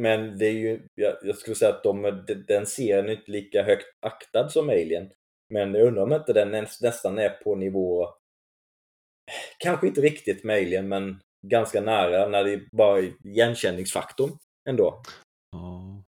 [0.00, 3.62] Men det är ju, jag, jag skulle säga att de, den serien är inte lika
[3.62, 5.10] högt aktad som Alien.
[5.52, 8.08] Men jag undrar om inte den nästan är på nivå,
[9.58, 14.30] kanske inte riktigt med Alien, men ganska nära när det bara är igenkänningsfaktorn
[14.68, 15.02] ändå.
[15.52, 16.03] Ja.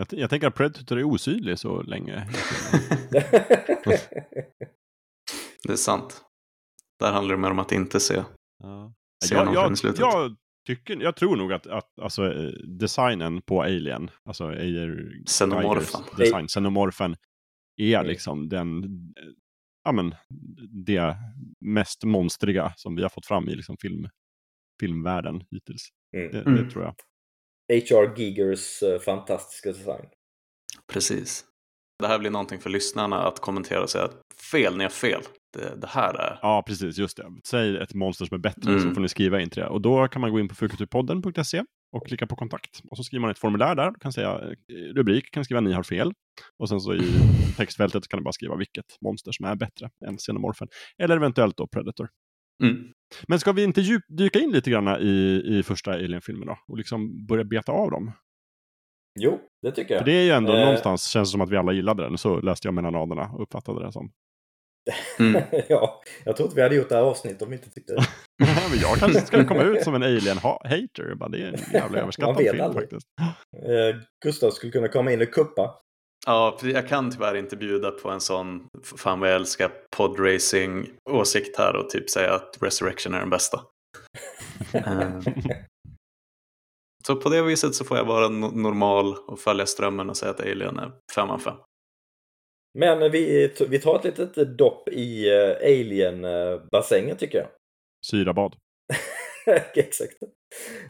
[0.00, 2.14] Jag, jag tänker att Predator är osynlig så länge.
[5.62, 6.24] det är sant.
[6.98, 8.22] Där handlar det mer om att inte se.
[8.62, 8.94] Ja.
[9.24, 10.36] Se jag, jag, jag,
[10.66, 16.02] tycker, jag tror nog att, att alltså, eh, designen på Alien, alltså Ayer Xenomorphen.
[16.16, 17.16] design, Xenomorphen,
[17.76, 18.06] är mm.
[18.06, 18.84] liksom den,
[19.84, 20.14] ja men,
[20.86, 21.16] det
[21.60, 24.08] mest monstriga som vi har fått fram i liksom film,
[24.80, 25.88] filmvärlden hittills.
[26.16, 26.32] Mm.
[26.32, 26.70] Det, det mm.
[26.70, 26.94] tror jag.
[27.70, 28.12] H.R.
[28.16, 30.06] Gigers uh, fantastiska design.
[30.92, 31.44] Precis.
[31.98, 34.16] Det här blir någonting för lyssnarna att kommentera och säga att
[34.50, 36.38] fel, ni har fel det, det här är.
[36.42, 37.26] Ja, precis, just det.
[37.44, 38.82] Säg ett monster som är bättre mm.
[38.82, 39.68] så får ni skriva in till det.
[39.68, 42.82] Och då kan man gå in på fulkulturpodden.se och klicka på kontakt.
[42.90, 43.92] Och så skriver man ett formulär där.
[44.00, 46.12] kan säga eh, rubrik, kan skriva ni har fel.
[46.58, 47.00] Och sen så i
[47.56, 50.68] textfältet kan du bara skriva vilket monster som är bättre än Xenomorphen.
[50.98, 52.08] Eller eventuellt då Predator.
[52.62, 52.92] Mm.
[53.28, 56.58] Men ska vi inte djup, dyka in lite grann i, i första Alien-filmen då?
[56.68, 58.12] Och liksom börja beta av dem?
[59.20, 60.00] Jo, det tycker jag.
[60.00, 60.60] För det är ju ändå eh...
[60.60, 62.18] någonstans, känns det som att vi alla gillade den.
[62.18, 64.12] Så läste jag mellan raderna och uppfattade det som.
[65.18, 65.42] Mm.
[65.68, 68.04] ja, jag tror inte vi hade gjort det här avsnittet om vi inte tyckte det.
[68.70, 71.28] men jag kanske skulle komma ut som en alien-hater.
[71.30, 72.82] Det är en jävla överskattad film aldrig.
[72.82, 73.06] faktiskt.
[73.56, 75.74] Eh, Gustav skulle kunna komma in och kuppa.
[76.26, 81.76] Ja, jag kan tyvärr inte bjuda på en sån fan vad jag älskar podracing-åsikt här
[81.76, 83.60] och typ säga att Resurrection är den bästa.
[84.74, 85.20] uh,
[87.06, 90.40] så på det viset så får jag vara normal och följa strömmen och säga att
[90.40, 91.56] Alien är 5 av 5.
[92.78, 97.48] Men vi, vi tar ett litet dopp i uh, Alien-bassängen tycker jag.
[98.06, 98.56] Syrabad.
[99.74, 100.22] Exakt.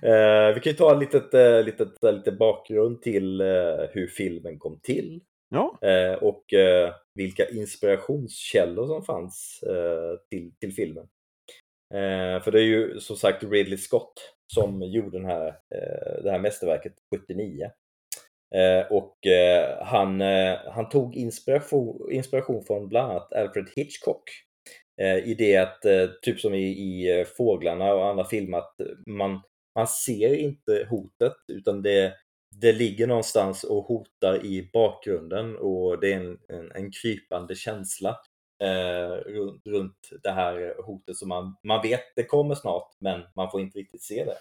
[0.05, 3.43] Uh, vi kan ju ta ett litet, uh, litet, uh, lite bakgrund till
[3.93, 5.21] hur filmen kom till.
[5.53, 5.79] Ja.
[6.21, 6.45] och
[7.15, 9.65] vilka inspirationskällor som fanns
[10.31, 11.09] till, till filmen.
[12.45, 14.13] för det är ju som sagt Ridley Scott
[14.55, 15.55] som gjorde den här,
[16.23, 17.71] det här mästerverket 79.
[18.55, 24.23] Eh, och eh, han, eh, han tog inspiration, inspiration från bland annat Alfred Hitchcock
[25.01, 28.81] Eh, i det att, eh, typ som i, i eh, Fåglarna och andra filmer, att
[29.07, 29.41] man,
[29.75, 32.15] man ser inte hotet utan det,
[32.61, 38.17] det ligger någonstans och hotar i bakgrunden och det är en, en, en krypande känsla
[38.63, 43.51] eh, runt, runt det här hotet som man, man vet det kommer snart men man
[43.51, 44.37] får inte riktigt se det.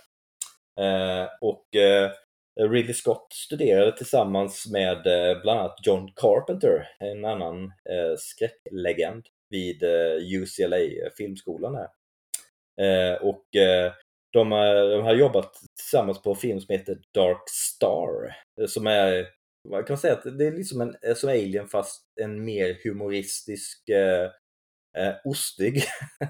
[0.84, 2.12] Eh, och eh,
[2.60, 9.84] Ridley Scott studerade tillsammans med eh, bland annat John Carpenter, en annan eh, skräcklegend vid
[9.84, 11.89] eh, UCLA filmskolan här.
[12.82, 13.93] Eh, och eh,
[14.32, 14.50] de,
[14.89, 18.36] de har jobbat tillsammans på en film som heter Dark Star,
[18.68, 19.28] som är
[19.70, 24.32] man kan säga att det är liksom en, som Alien fast en mer humoristisk eh,
[24.97, 25.84] eh, ostig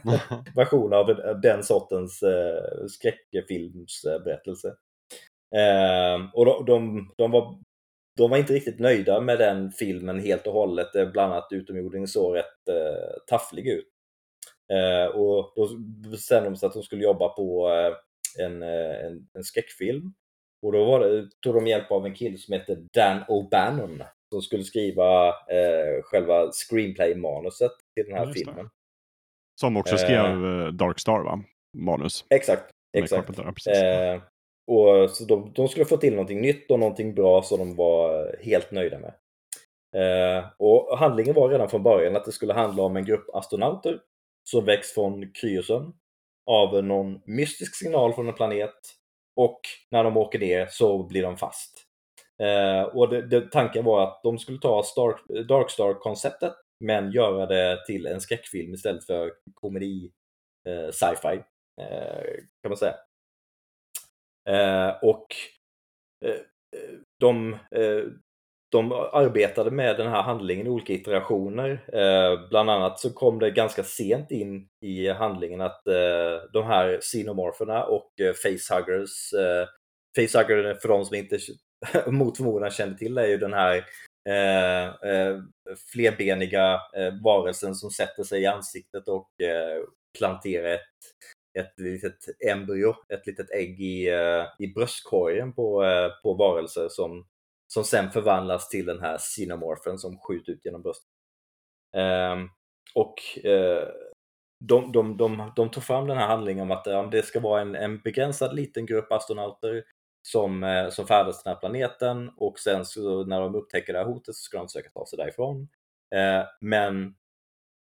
[0.56, 4.68] version av den sortens eh, skräckfilmsberättelse.
[5.56, 7.60] Eh, och de, de, de, var,
[8.24, 10.92] de var inte riktigt nöjda med den filmen helt och hållet.
[10.92, 13.88] Bland annat utomjordingen såg rätt eh, tafflig ut.
[14.74, 15.78] Eh, och då
[16.10, 20.14] bestämde de sig att de skulle jobba på eh, en, eh, en, en skräckfilm.
[20.62, 24.42] Och då var det, tog de hjälp av en kille som heter Dan O'Bannon som
[24.42, 28.70] skulle skriva eh, själva screenplay-manuset till den här Just filmen.
[29.62, 31.44] Som också skrev eh, Dark Star va?
[31.78, 32.26] Manus.
[32.30, 32.72] Exakt.
[32.98, 33.38] exakt.
[33.68, 34.22] Eh,
[34.68, 38.09] och så de, de, skulle få till någonting nytt och någonting bra som de var
[38.42, 39.14] helt nöjda med.
[39.96, 44.00] Eh, och handlingen var redan från början att det skulle handla om en grupp astronauter
[44.50, 45.94] som väcks från kryosön
[46.52, 48.76] av någon mystisk signal från en planet
[49.36, 49.60] och
[49.92, 51.86] när de åker ner så blir de fast.
[52.42, 57.86] Eh, och det, det, tanken var att de skulle ta Star, Darkstar-konceptet men göra det
[57.86, 60.12] till en skräckfilm istället för komedi,
[60.68, 61.44] eh, sci-fi
[61.82, 62.24] eh,
[62.62, 62.96] kan man säga.
[64.50, 65.28] Eh, och
[66.26, 68.04] eh, eh de, eh,
[68.72, 71.84] de arbetade med den här handlingen i olika iterationer.
[71.94, 77.00] Eh, bland annat så kom det ganska sent in i handlingen att eh, de här
[77.02, 78.12] xenomorferna och
[78.44, 79.34] facehuggers
[80.16, 81.40] Facehugger, för de som inte
[82.08, 83.86] mot förmodan känner till är ju den här
[84.30, 85.40] eh, eh,
[85.92, 89.84] flerbeniga eh, varelsen som sätter sig i ansiktet och eh,
[90.18, 90.82] planterar ett,
[91.60, 92.18] ett litet
[92.52, 97.28] embryo, ett litet ägg i, eh, i bröstkorgen på, eh, på varelser som,
[97.68, 101.10] som sen förvandlas till den här xenomorfen som skjuter ut genom bröstet.
[101.98, 102.50] Um,
[102.96, 103.88] och uh,
[104.60, 107.76] de, de, de, de tog fram den här handlingen om att det ska vara en,
[107.76, 109.84] en begränsad liten grupp astronauter
[110.22, 114.06] som, som färdas till den här planeten och sen så när de upptäcker det här
[114.06, 115.68] hotet så ska de försöka ta sig därifrån.
[116.16, 117.16] Eh, men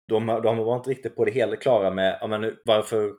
[0.08, 3.12] de, de var inte riktigt på det hela klara med ja, men varför,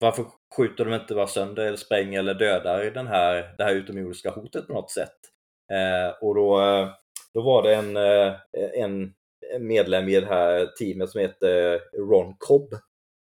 [0.00, 0.24] varför
[0.56, 4.66] skjuter de inte bara sönder eller spränger eller dödar den här, det här utomjordiska hotet
[4.66, 5.16] på något sätt.
[5.72, 6.88] Eh, och då, eh,
[7.34, 8.34] då var det en, eh,
[8.74, 9.14] en
[9.60, 12.74] medlem i det här teamet som heter eh, Ron Cobb.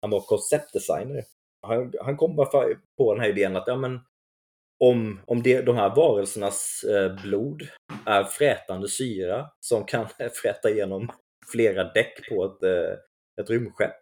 [0.01, 1.23] Han var konceptdesigner.
[1.67, 3.99] Han, han kom bara på den här idén att ja, men
[4.80, 6.86] om, om det, de här varelsernas
[7.23, 7.67] blod
[8.05, 10.07] är frätande syra som kan
[10.41, 11.11] fräta igenom
[11.51, 12.63] flera däck på ett,
[13.41, 13.95] ett rymdskepp,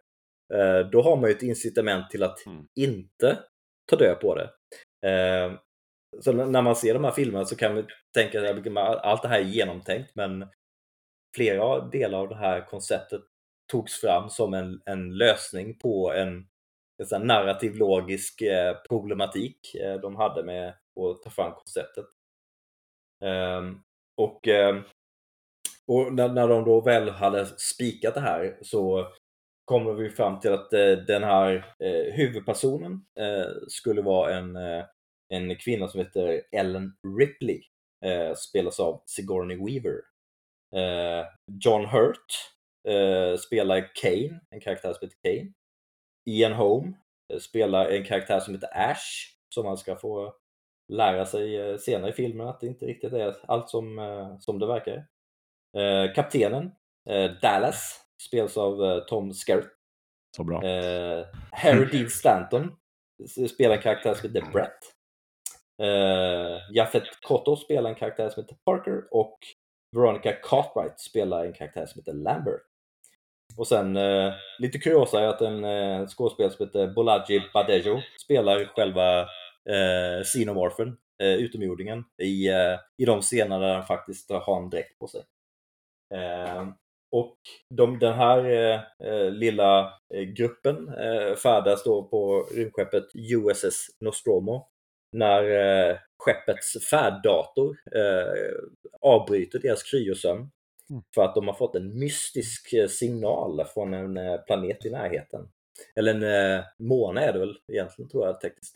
[0.92, 2.68] då har man ju ett incitament till att mm.
[2.76, 3.40] inte
[3.92, 4.50] ta död på det.
[6.22, 9.40] Så när man ser de här filmerna så kan man tänka att allt det här
[9.40, 10.48] är genomtänkt, men
[11.36, 13.22] flera delar av det här konceptet
[13.72, 16.48] togs fram som en, en lösning på en
[17.12, 22.06] en narrativ logisk eh, problematik eh, de hade med att ta fram konceptet.
[23.24, 23.82] Ehm,
[24.18, 24.82] och, ehm,
[25.88, 29.08] och när, de då väl hade spikat det här så
[29.66, 34.86] kommer vi fram till att eh, den här eh, huvudpersonen eh, skulle vara en, eh,
[35.30, 37.62] en kvinna som heter Ellen Ripley.
[38.38, 40.02] Spelas av Sigourney Weaver.
[41.64, 42.26] John Hurt
[43.40, 45.54] spelar Kane, en karaktär som heter Kane.
[46.26, 46.94] Ian Home
[47.34, 50.34] eh, spelar en karaktär som heter Ash som man ska få
[50.88, 54.60] lära sig eh, senare i filmen att det inte riktigt är allt som, eh, som
[54.60, 55.06] det verkar.
[56.16, 56.72] Kaptenen
[57.42, 59.70] Dallas spelas av Tom Skerritt.
[60.36, 60.62] Så bra.
[61.52, 62.72] Harry Dean Stanton
[63.50, 64.80] spelar en karaktär som heter Brett.
[66.76, 69.38] Jaffet Kotto spelar en karaktär som heter Parker och
[69.94, 72.62] Veronica Cartwright spelar en karaktär som heter Lambert.
[73.58, 78.66] Och sen eh, lite kuriosa är att en eh, skådespelare som heter Bolaji Badejo spelar
[78.66, 79.20] själva
[79.70, 85.00] eh, Xenomorphen, eh, utomjordingen, i, eh, i de scener där han faktiskt har en dräkt
[85.00, 85.22] på sig.
[86.14, 86.68] Eh,
[87.14, 87.38] och
[87.70, 89.94] de, den här eh, eh lilla
[90.38, 94.68] gruppen eh, färdas då på rymdskeppet USS Nostromo
[95.12, 98.54] när eh, skeppets färddator eh,
[99.02, 100.50] avbryter deras kryosömn
[100.90, 101.04] Mm.
[101.16, 105.48] För att de har fått en mystisk eh, signal från en eh, planet i närheten.
[105.96, 106.24] Eller en
[106.58, 108.76] eh, måne är det väl egentligen tror jag tekniskt.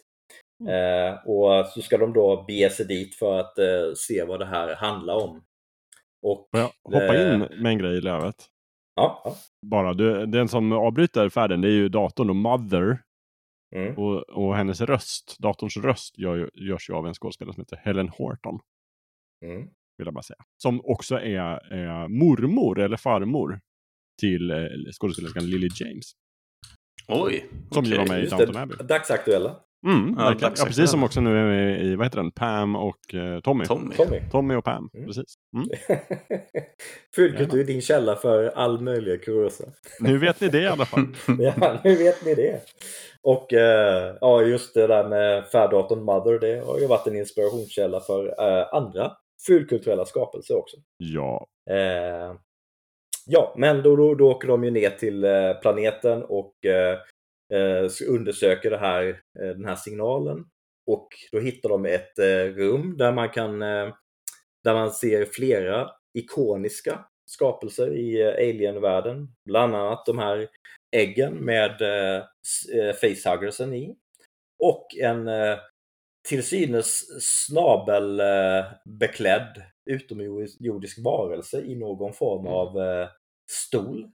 [0.61, 0.73] Mm.
[0.73, 4.45] Eh, och så ska de då bege sig dit för att eh, se vad det
[4.45, 5.43] här handlar om.
[6.25, 8.35] Och, Får jag hoppa eh, in med en grej i Lövet?
[8.95, 9.35] Ja, ja.
[9.65, 13.03] Bara, du, den som avbryter färden det är ju datorn och Mother
[13.75, 13.97] Mm.
[13.97, 17.77] Och, och hennes röst, datorns röst, gör, ju- görs ju av en skådespelare som heter
[17.77, 18.59] Helen Horton.
[19.45, 19.61] Mm.
[19.97, 20.37] Vill jag bara säga.
[20.63, 23.59] Som också är, är mormor eller farmor
[24.21, 24.57] till eh,
[24.99, 26.11] skådespelerskan Lily James.
[27.07, 28.07] Oj, Som ju okej.
[28.07, 28.75] var med i Downton Abbey.
[28.77, 29.59] det, dagsaktuella.
[29.87, 30.53] Mm, Ja, verkligen.
[30.57, 33.65] ja, precis som också nu är i, vad heter den, Pam och eh, Tommy.
[33.65, 33.95] Tommy.
[33.95, 34.21] Tommy.
[34.31, 35.05] Tommy och Pam, Mm.
[35.07, 35.35] precis.
[35.55, 35.69] Mm.
[37.15, 39.63] Fullkultur är din källa för all möjliga kuriosa.
[39.99, 41.07] Nu vet ni det i alla fall.
[41.39, 42.61] Ja, nu vet ni det.
[43.21, 47.99] Och eh, ja, just det där med färddatorn Mother, det har ju varit en inspirationskälla
[47.99, 49.11] för eh, andra
[49.47, 50.77] fulkulturella skapelser också.
[50.97, 52.33] Ja, Eh,
[53.25, 56.97] ja, men då, då, då åker de ju ner till eh, planeten och eh,
[58.09, 59.07] undersöker det här,
[59.39, 60.45] eh, den här signalen.
[60.87, 63.93] Och då hittar de ett eh, rum där man kan eh,
[64.63, 69.27] där man ser flera ikoniska skapelser i eh, Alien-världen.
[69.45, 70.47] Bland annat de här
[70.95, 72.23] äggen med eh,
[72.75, 73.95] eh, facehuggersen i.
[74.63, 75.57] Och en eh,
[76.27, 77.05] till synes
[77.45, 83.07] snabelbeklädd utomjordisk varelse i någon form av eh,
[83.51, 84.11] stol.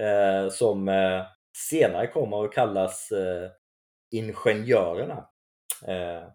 [0.00, 1.22] Eh, som eh,
[1.56, 3.50] senare kommer att kallas eh,
[4.10, 5.28] Ingenjörerna.
[5.86, 6.28] Eh,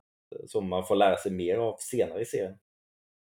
[0.47, 2.57] som man får lära sig mer av senare i serien.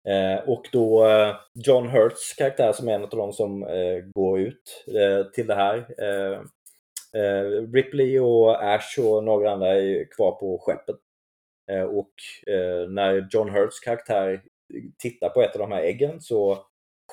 [0.07, 4.39] Eh, och då eh, John Hurts karaktär som är en av de som eh, går
[4.39, 5.77] ut eh, till det här.
[5.97, 6.41] Eh,
[7.22, 7.43] eh,
[7.73, 10.95] Ripley och Ash och några andra är ju kvar på skeppet.
[11.72, 12.14] Eh, och
[12.47, 14.41] eh, när John Hurts karaktär
[14.97, 16.65] tittar på ett av de här äggen så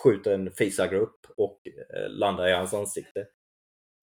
[0.05, 1.61] skjuter en facehugger upp och
[1.95, 3.27] eh, landar i hans ansikte.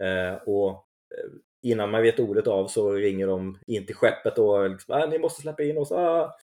[0.04, 1.30] Eh, och eh,
[1.62, 5.20] innan man vet ordet av så ringer de in till skeppet och liksom, ah, ni
[5.20, 5.92] måste släppa in oss.
[5.92, 6.36] Ah!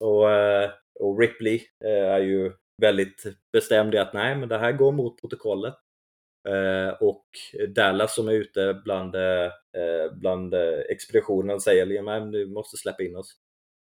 [0.00, 0.70] Och, eh,
[1.00, 3.22] och Ripley eh, är ju väldigt
[3.52, 5.74] bestämd i att nej, men det här går mot protokollet.
[6.48, 7.26] Eh, och
[7.68, 12.76] Dallas som är ute bland, eh, eh bland eh, expeditionen säger nej, men du måste
[12.76, 13.36] släppa in oss.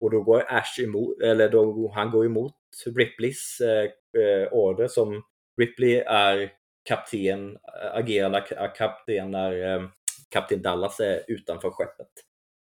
[0.00, 2.54] Och då går Ash emot, eller då, han går emot
[2.96, 5.22] Ripleys eh, order som
[5.60, 6.52] Ripley är
[6.88, 9.82] kapten, äh, agerande ka- kapten när eh,
[10.30, 12.08] kapten Dallas är utanför skeppet.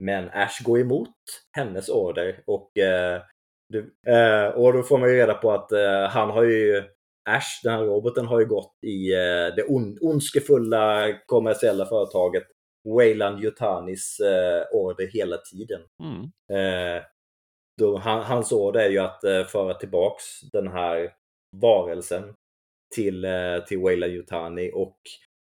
[0.05, 1.15] Men Ash går emot
[1.57, 3.23] hennes order och, eh,
[4.07, 6.83] eh, och då får man ju reda på att eh, han har ju
[7.31, 12.43] Ash, den här roboten, har ju gått i eh, det on, ondskefulla kommersiella företaget
[12.89, 15.81] Wayland Yutanis eh, order hela tiden.
[16.03, 16.23] mm.
[16.53, 17.03] Eh,
[17.81, 21.13] då, han, hans order är ju att eh, föra tillbaks den här
[21.57, 22.35] varelsen
[22.95, 24.99] till, eh, till Wayland Yutani och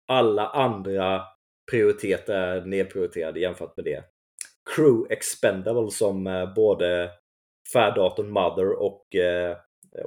[0.08, 1.22] alla andra
[1.70, 4.04] prioriteter är nedprioriterade jämfört med det.
[4.74, 7.10] Crew Expendable som eh, både
[7.72, 9.56] färddatorn Mother och, eh,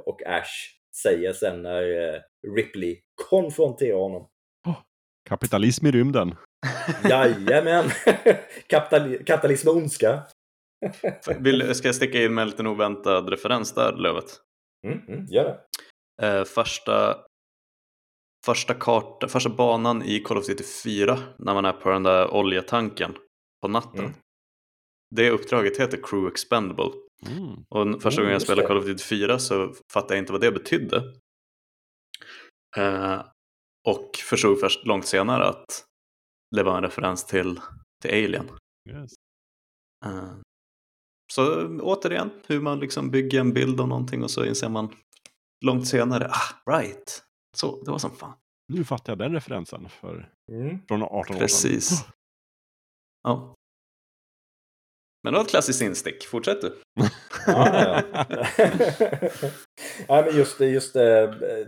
[0.06, 0.70] och Ash
[1.02, 2.20] säger sen när eh,
[2.56, 3.00] Ripley
[3.30, 4.28] konfronterar honom.
[5.28, 6.34] kapitalism i rymden.
[7.10, 7.84] Jajamän!
[8.68, 10.22] Kapitali- kapitalism och ondska.
[11.40, 14.24] Vill, ska jag sticka in med en liten oväntad referens där, Lövet?
[14.86, 15.58] Mm, mm, gör det.
[16.22, 17.24] Eh, första,
[18.46, 22.34] första, karta, första banan i Call of Duty 4 när man är på den där
[22.34, 23.16] oljetanken
[23.62, 24.04] på natten.
[24.04, 24.14] Mm.
[25.14, 26.90] Det uppdraget heter Crew Expendable.
[27.26, 27.64] Mm.
[27.68, 28.68] Och första Mm, gången jag just spelade.
[28.68, 31.12] Call of Duty 4 så fattade jag inte vad det betydde.
[32.76, 33.22] Eh,
[33.88, 35.84] och förstod först långt senare att
[36.56, 37.60] det var en referens till,
[38.02, 38.50] till Alien.
[38.90, 39.10] Yes.
[40.06, 40.32] Eh,
[41.32, 44.96] så återigen, hur man liksom bygger en bild av någonting och så inser man
[45.64, 47.22] långt senare, ah, right,
[47.56, 48.32] så det var som fan.
[48.72, 50.78] Nu fattar jag den referensen för, Mm.
[50.88, 51.38] från 18 år sedan.
[51.38, 52.04] Precis.
[53.22, 53.54] Ja.
[55.22, 56.76] Men det var ett klassiskt instick, fortsätt du.
[57.46, 58.02] Ja, ja.
[60.08, 61.26] ja, men just det, just det,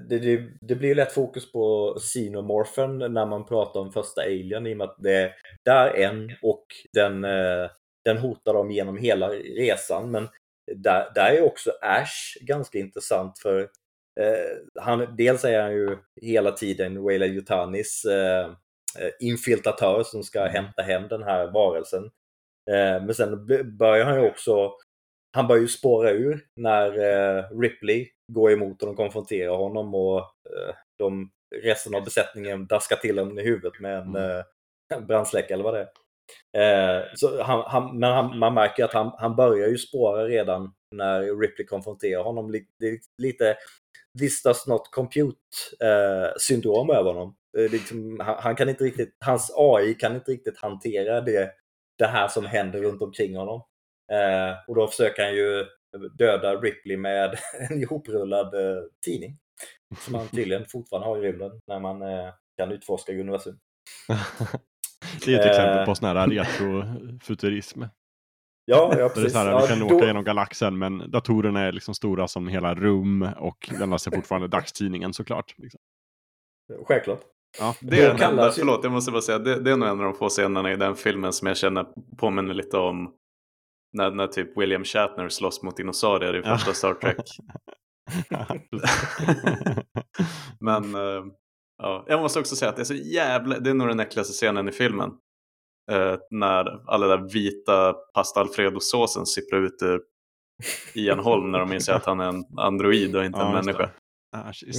[0.08, 4.76] det, det, blir lätt fokus på Xenomorphen när man pratar om första Alien i och
[4.76, 5.32] med att det,
[5.64, 7.70] är en och den, eh,
[8.04, 10.10] den hotar dem genom hela resan.
[10.10, 10.28] Men
[10.74, 13.70] där, där är också Ash ganska intressant för
[14.80, 18.46] han, dels är han ju hela tiden Wayla Yutanis eh,
[18.98, 22.04] eh, infiltratör som ska hämta hem den här varelsen.
[22.70, 23.46] Eh, men sen
[23.78, 24.72] börjar han ju också
[25.36, 30.18] han börjar ju spåra ur när eh, Ripley går emot och de konfronterar honom och
[30.18, 31.30] eh, de,
[31.62, 34.42] resten av besättningen daskar till honom i huvudet med en Mm.
[34.94, 36.98] eh, brandsläckare eller vad det är.
[36.98, 40.72] Eh, så han, han, men han, man märker att han, han börjar ju spåra redan
[40.94, 42.52] när Ripley konfronterar honom.
[42.78, 43.56] Det är lite
[44.18, 45.38] this does not compute
[45.80, 47.36] eh, syndrom över honom.
[47.58, 51.50] Är liksom, han, han kan inte riktigt, hans AI kan inte riktigt hantera det,
[51.98, 53.62] det här som händer runt omkring honom.
[54.12, 55.64] Eh, och då försöker han ju
[56.18, 57.38] döda Ripley med
[57.70, 59.38] en ihoprullad eh, tidning.
[59.98, 63.58] Som han tydligen fortfarande har i rymden när man eh, kan utforska universum.
[65.24, 65.94] Det är ett exempel på Eh.
[65.94, 67.82] sån här retrofuturism.
[68.68, 69.32] Ja, ja Där det är precis.
[69.32, 72.48] så här, ja, vi kan då- åka genom galaxen men datorerna är liksom stora som
[72.48, 75.54] hela rum och lämnar sig fortfarande dagstidningen såklart.
[75.58, 75.80] Liksom.
[76.86, 77.20] Självklart.
[77.58, 79.76] Ja, Det är, Då den kallas ju- förlåt, jag måste bara säga, det, det är
[79.76, 81.86] nog en av de få scenerna i den filmen som jag känner
[82.18, 83.12] påminner lite om
[83.92, 86.56] när, när typ William Shatner slåss mot dinosaurier i Ja.
[86.58, 87.16] första Star Trek.
[90.60, 91.24] Men eh,
[91.82, 94.32] ja, jag måste också säga att det är så jävla, det är nog den äckligaste
[94.32, 95.10] scenen i filmen.
[95.90, 100.00] Eh, när alla där vita pasta alfredo-såsen sipprar ut ur
[100.94, 103.90] Ian Holm när de inser att han är en android och inte Ja, en människa.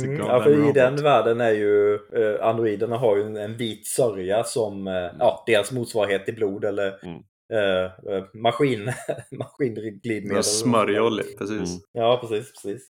[0.03, 3.87] Mm, ja, för i den världen är ju eh, androiderna har ju en, en vit
[3.87, 7.21] sörja som eh, ja, deras motsvarighet till blod eller Mm.
[7.53, 8.91] eh, eh, maskin,
[9.37, 10.33] maskinglidmedel.
[10.33, 11.57] Med smörjolja, precis.
[11.69, 11.81] Mm.
[11.93, 12.51] Ja, precis.
[12.51, 12.87] precis.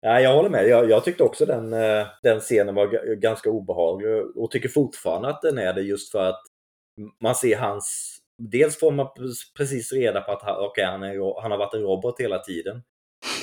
[0.00, 0.68] Ja, jag håller med.
[0.68, 5.28] Jag, jag tyckte också den, eh, den scenen var ga- ganska obehaglig och tycker fortfarande
[5.28, 6.40] att den är det just för att
[7.22, 8.16] man ser hans...
[8.42, 11.74] Dels får man pre- precis reda på att han, okay, han, är, han har varit
[11.74, 12.82] en robot hela tiden.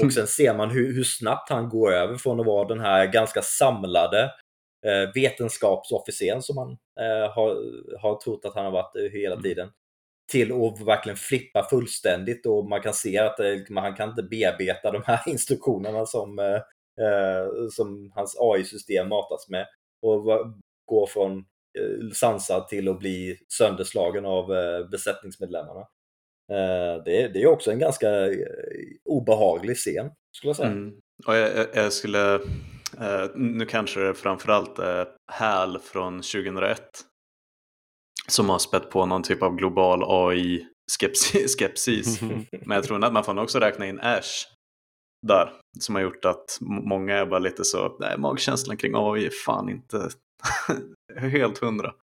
[0.03, 3.05] Och sen ser man hur, hur snabbt han går över från att vara den här
[3.07, 4.23] ganska samlade
[4.85, 7.55] eh, vetenskapsofficeren som man eh, har,
[8.01, 9.43] har trott att han har varit eh, hela Mm.
[9.43, 9.69] tiden.
[10.31, 14.91] Till att verkligen flippa fullständigt och man kan se att eh, han kan inte bearbeta
[14.91, 16.55] de här instruktionerna som, eh,
[17.05, 19.67] eh, som hans AI-system matas med.
[20.01, 20.53] Och va-
[20.85, 21.45] gå från
[22.13, 25.79] sansad till att bli sönderslagen av eh, besättningsmedlemmarna.
[26.51, 28.37] Eh, det, är- det är också en ganska eh,
[29.09, 30.69] obehaglig scen, skulle jag säga.
[30.69, 30.93] Mm.
[31.27, 32.35] Och jag, jag, jag skulle,
[32.99, 36.81] eh, nu kanske det framförallt är HAL från 2001
[38.29, 42.21] som har spett på någon typ av global AI-skepsis.
[42.65, 44.45] Men jag tror att man får nog också räkna in Ash
[45.27, 45.53] där.
[45.79, 49.69] Som har gjort att många är bara lite så, nej magkänslan kring AI är fan
[49.69, 50.09] inte
[51.15, 51.95] helt hundra.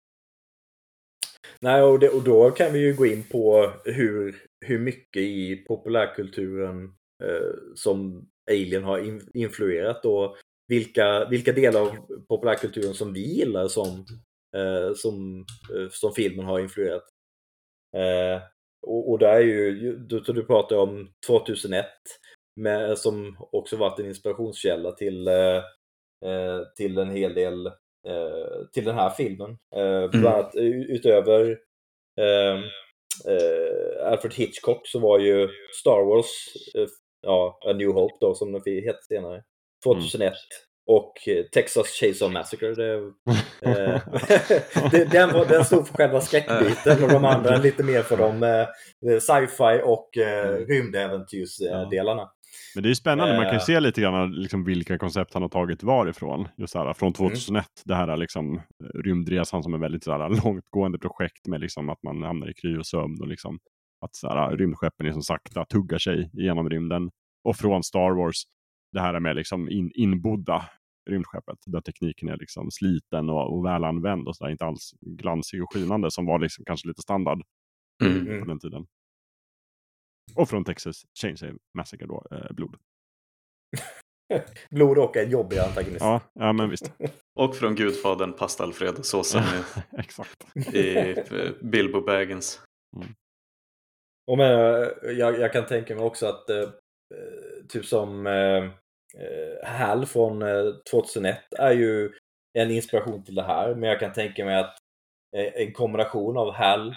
[1.61, 5.56] Nej, och, det, och då kan vi ju gå in på hur, hur mycket i
[5.56, 6.85] populärkulturen
[7.24, 10.36] eh, som Alien har in, influerat och
[10.69, 11.97] vilka, vilka delar av
[12.28, 14.06] populärkulturen som vi gillar som,
[14.56, 17.05] eh, som, eh, som filmen har influerat.
[17.97, 18.43] Eh,
[18.86, 21.86] och, och där är ju, du, du pratar om 2001
[22.56, 25.56] med, som också varit en inspirationskälla till, eh,
[26.24, 27.70] eh till en hel del
[28.72, 29.51] till den här filmen.
[29.76, 30.55] Eh, bland annat
[30.89, 31.59] utöver
[32.20, 32.55] eh,
[33.35, 35.48] eh, Alfred Hitchcock så var ju
[35.81, 36.26] Star Wars,
[36.78, 36.89] eh,
[37.22, 39.43] ja, A New Hope då som den hette senare,
[39.85, 40.32] 2001.
[40.86, 42.74] Och eh, Texas Chainsaw Massacre.
[42.74, 42.94] Det,
[43.62, 44.01] eh,
[44.90, 48.43] det, den, var, den stod för själva skräckbiten och de andra lite mer för de
[48.43, 48.66] eh,
[49.20, 50.66] sci-fi och eh, Mm.
[50.66, 52.31] rymdäventyrsdelarna.
[52.74, 53.64] Men det är ju spännande, man kan ju Eh.
[53.64, 56.48] se lite grann liksom vilka koncept han har tagit varifrån.
[56.56, 58.60] Just så här, från 2001, det här är liksom
[58.94, 63.20] rymdresan som är väldigt så här, långtgående projekt med liksom att man hamnar i kryosömn
[63.20, 63.59] och liksom
[64.01, 67.10] att så här, rymdskeppen liksom sakta tuggar sig genom rymden.
[67.44, 68.43] Och från Star Wars,
[68.93, 70.64] det här är med liksom in, inbodda
[71.10, 75.62] rymdskeppet där tekniken är liksom sliten och, och välanvänd och så där, inte alls glansig
[75.62, 77.43] och skinande som var liksom kanske lite standard
[78.05, 78.26] Mm.
[78.26, 78.40] Mm.
[78.40, 78.86] på den tiden.
[80.34, 82.76] Och från Texas Chainsaw Massacre då, eh, blod.
[84.70, 86.01] Blod och en jobbig antagonist.
[86.01, 86.92] Ja, ja men visst.
[87.40, 89.42] Och från Gudfadern pasta alfredo-såsen
[89.98, 90.46] Exakt.
[90.72, 92.60] i, i eh, Bilbo Baggins.
[94.30, 98.64] Och men, eh, jag, jag kan tänka mig också att eh, eh, typ som eh,
[99.64, 102.12] Hal från eh, 2001 är ju
[102.59, 103.74] en inspiration till det här.
[103.74, 104.76] Men jag kan tänka mig att
[105.36, 106.94] eh, en kombination av Hal,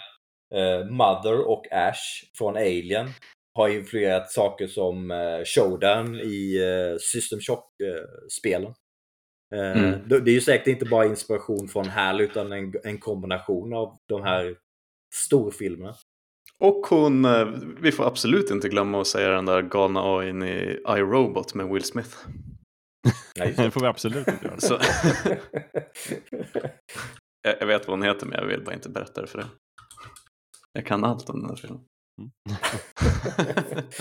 [0.90, 3.10] Mother och Ash från Alien
[3.56, 8.72] har influerat saker som eh, Showdown i eh, System Shock-spelen.
[8.72, 8.74] Eh,
[9.56, 10.00] Mm.
[10.08, 14.24] det, är ju säkert inte bara inspiration från Hal utan en, en kombination av de
[14.24, 14.56] här
[15.16, 15.96] storfilmerna.
[16.60, 17.48] Och hon, eh,
[17.82, 21.84] vi får absolut inte glömma att säga den där galna AIn i iRobot med Will
[21.84, 22.16] Smith.
[23.46, 24.60] Just Det får vi absolut inte göra.
[24.60, 24.80] Så,
[27.60, 29.48] jag vet vad hon heter men jag vill bara inte berätta det för dig.
[30.74, 31.82] Jag kan allt om den här filmen.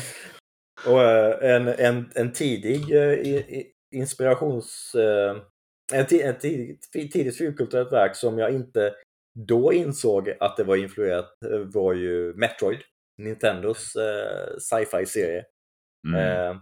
[0.87, 3.63] Och eh, en, en, en tidig eh,
[3.95, 4.95] inspirations...
[4.95, 5.37] eh,
[5.93, 8.95] En, en tidig, tidigt filmkulturellt verk som jag inte
[9.49, 12.79] då insåg att det var influerat var ju Metroid.
[13.23, 13.97] Nintendos
[14.59, 15.45] sci-fi-serie.
[16.09, 16.59] Mm.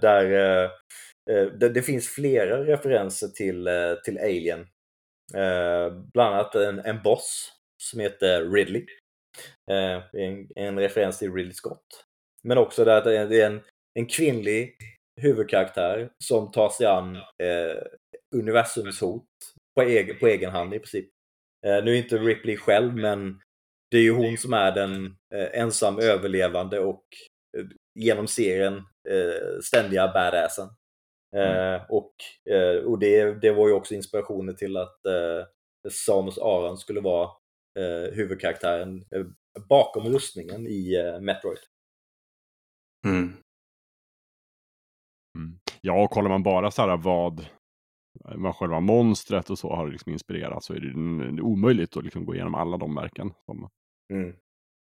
[0.00, 0.24] Där
[1.58, 3.68] det, det finns flera referenser till,
[4.04, 4.66] till Alien.
[6.12, 8.86] Bland annat en, en boss som heter Ridley.
[9.70, 12.04] Eh, en, en referens till Ridley Scott.
[12.42, 13.60] Men också där att det är det en,
[13.98, 14.76] en kvinnlig
[15.20, 17.82] huvudkaraktär som tar sig an eh,
[18.36, 19.26] universums hot
[19.76, 21.08] på egen, på egen hand i princip.
[21.66, 23.40] Eh, nu är inte Ripley själv, men
[23.90, 27.04] det är ju hon som är den eh, ensam överlevande och
[27.58, 28.76] eh, genom serien
[29.08, 30.68] eh, ständiga badassen.
[31.36, 31.80] Mm.
[31.88, 32.14] och
[32.84, 34.98] och det, det var ju också inspirationen till att
[35.90, 37.30] Samus Aran skulle vara
[38.12, 39.04] huvudkaraktären
[39.68, 41.58] bakom rustningen i Metroid.
[43.06, 43.32] Mm.
[45.38, 45.58] Mm.
[45.80, 47.46] Ja, och kollar man bara så här vad,
[48.14, 52.34] vad själva monstret och så har liksom inspirerat så är det, omöjligt att liksom gå
[52.34, 53.68] igenom alla de verken som,
[54.12, 54.36] mm.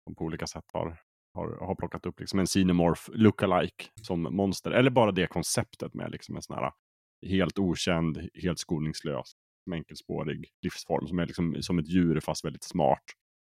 [0.03, 0.97] som på olika sätt har,
[1.33, 4.71] har, har plockat upp liksom en Cinemorph lookalike som monster.
[4.71, 6.71] Eller bara det konceptet med liksom en sån här
[7.25, 9.31] helt okänd, helt skoningslös,
[9.73, 13.03] enkelspårig livsform som är liksom som ett djur fast väldigt smart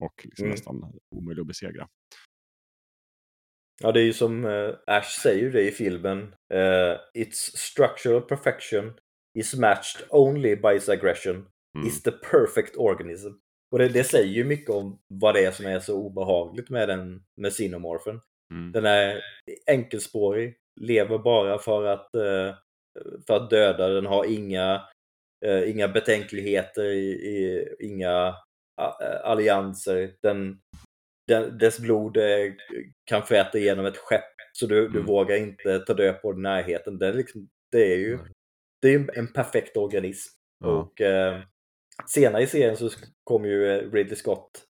[0.03, 0.51] och liksom mm.
[0.51, 1.87] nästan omöjlig att besegra.
[3.81, 6.35] Ja, det är ju som uh, Ash säger det i filmen.
[6.53, 8.93] Uh, Its structural perfection
[9.37, 11.35] is matched only by its aggression.
[11.77, 11.87] Mm.
[11.87, 13.31] Is the perfect organism.
[13.71, 16.89] Och det, det, säger ju mycket om vad det är som är så obehagligt med
[16.89, 18.21] den med Xenomorphen.
[18.53, 18.71] Mm.
[18.71, 19.21] Den är
[19.67, 22.55] enkelspårig, lever bara för att, uh,
[23.27, 24.81] för att döda, den har inga,
[25.67, 28.35] inga betänkligheter, i, i, inga
[29.23, 30.13] allianser.
[30.21, 30.59] Den
[31.27, 32.53] den, dess blod eh,
[33.05, 34.23] kan fräta igenom ett skepp
[34.53, 35.05] så du, du mm.
[35.05, 36.97] vågar inte ta död på den närheten.
[36.97, 38.19] Det är, liksom, det är ju
[38.81, 40.33] det är en perfekt organism.
[40.59, 40.67] Ja.
[40.67, 41.41] Och eh,
[42.07, 42.89] senare i serien så
[43.23, 44.63] kommer ju eh, Ridley Scott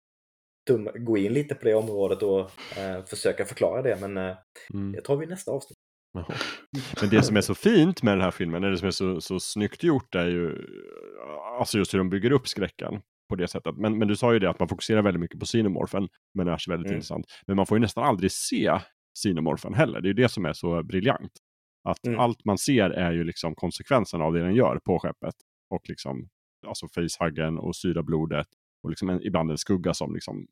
[0.96, 2.40] gå in lite på det området och
[2.78, 3.98] eh, försöka förklara det.
[4.02, 4.38] Men eh,
[4.74, 4.92] mm.
[4.92, 5.78] det tar vi i nästa avsnitt.
[7.02, 9.22] Men det som är så fint med den här filmen, eller det som är så,
[9.22, 10.66] så snyggt gjort är ju
[11.60, 13.78] alltså just hur de bygger upp skräcken på det sättet.
[13.78, 16.52] Men, men du sa ju det att man fokuserar väldigt mycket på Cinemorphen, men det
[16.52, 16.96] är väldigt mm.
[16.96, 17.26] intressant.
[17.48, 18.80] Men man får ju nästan aldrig se
[19.18, 20.02] Cinemorphen heller.
[20.02, 21.32] Det är ju det som är så briljant.
[21.90, 22.20] Att mm.
[22.20, 25.36] allt man ser är ju liksom konsekvensen av det den gör på skeppet.
[25.70, 26.30] Och liksom,
[26.68, 28.48] alltså facehuggen och syra blodet
[28.84, 30.48] och liksom en, ibland en skugga som liksom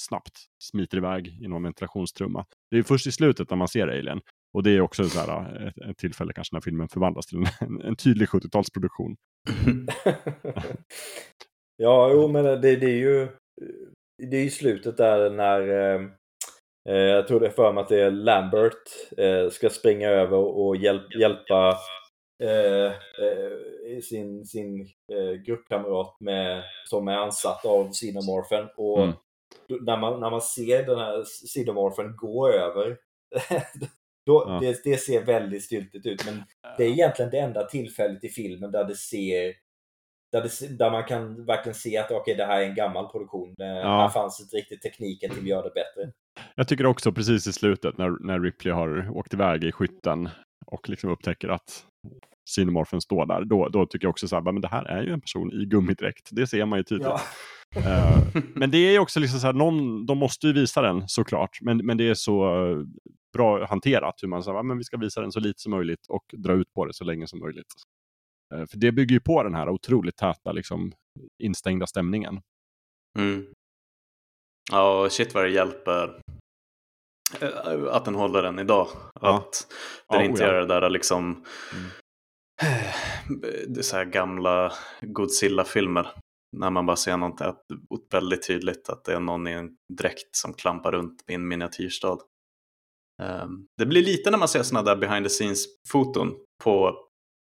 [0.00, 2.46] snabbt smiter iväg genom en ventilationstrumma.
[2.70, 4.20] Det är först i slutet när man ser Alien.
[4.52, 7.80] Och det är också så här, ett, ett tillfälle kanske när filmen förvandlas till en,
[7.84, 9.16] en tydlig 70-talsproduktion.
[11.82, 13.28] Ja, jo, men det, det är ju
[14.28, 16.00] det är ju slutet där när eh,
[16.88, 18.82] eh, jag tror det är för mig att det är Lambert
[19.16, 21.78] eh, ska springa över och hjälp, hjälpa
[22.42, 28.68] eh, eh sin, sin eh, gruppkamrat med, som är ansatt av Xenomorphen.
[28.76, 29.16] Och mm.
[29.80, 32.96] när, man, när man ser den här Xenomorphen gå över
[34.26, 34.58] då, ja.
[34.60, 36.26] det, det, ser väldigt styltigt ut.
[36.26, 36.42] Men
[36.78, 39.54] det är egentligen det enda tillfället i filmen där det ser
[40.32, 43.54] där, det, där man kan verkligen se att okay, det här är en gammal produktion.
[43.56, 43.64] Ja.
[43.64, 46.12] Här fanns inte riktigt tekniken till att göra det bättre.
[46.54, 50.28] Jag tycker också precis i slutet när, när Ripley har åkt iväg i skytten
[50.66, 51.84] och liksom upptäcker att
[52.50, 53.44] Cinemorphen står där.
[53.44, 55.66] Då, då tycker jag också så här, men det här är ju en person i
[55.66, 56.28] gummidräkt.
[56.30, 57.06] Det ser man ju tydligt.
[57.06, 57.20] Ja.
[57.76, 61.58] uh, men det är också liksom så här, någon, de måste ju visa den såklart.
[61.60, 62.84] Men, men det är så uh,
[63.32, 66.24] bra hanterat hur man säger, men vi ska visa den så lite som möjligt och
[66.32, 67.74] dra ut på det så länge som möjligt.
[68.54, 70.92] Eh, för det bygger ju på den här otroligt täta, liksom,
[71.38, 72.40] instängda stämningen.
[73.18, 73.46] Mm.
[74.72, 76.20] Ja, shit vad det hjälper
[77.40, 78.88] eh, att den håller den idag.
[79.20, 79.36] Ja.
[79.36, 79.66] Att
[80.08, 81.90] den ja, inte gör det där liksom mm.
[83.68, 86.08] det så här gamla Godzilla-filmer.
[86.56, 87.40] När man bara ser något
[88.10, 92.18] väldigt tydligt att det är någon i en dräkt som klampar runt i en miniatyrstad.
[93.20, 96.34] Um, det blir lite när man ser sådana där behind the scenes-foton
[96.64, 96.96] på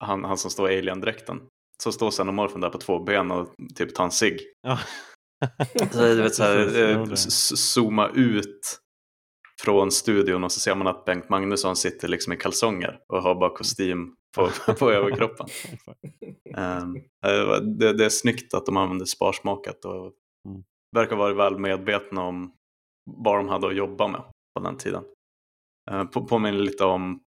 [0.05, 1.41] han, han som står i alien-dräkten.
[1.83, 4.41] Så står Xenomorphen där på två ben och typ tar en cigg.
[4.63, 4.79] Ja.
[5.93, 8.79] så, du vet, så här, eh, zooma ut
[9.63, 13.35] från studion och så ser man att Bengt Magnusson sitter liksom i kalsonger och har
[13.35, 15.47] bara kostym på, på överkroppen.
[16.57, 16.95] um,
[17.79, 20.13] det, det, är snyggt att de använder sparsmakat och
[20.49, 20.63] mm.
[20.97, 22.53] verkar vara väl medvetna om
[23.11, 24.23] vad de hade att jobba med
[24.55, 25.05] på den tiden.
[25.91, 27.23] Uh, på, påminner lite om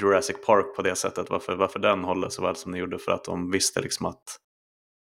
[0.00, 3.12] Jurassic Park på det sättet, varför, varför den håller så väl som den gjorde, för
[3.12, 4.40] att de visste liksom att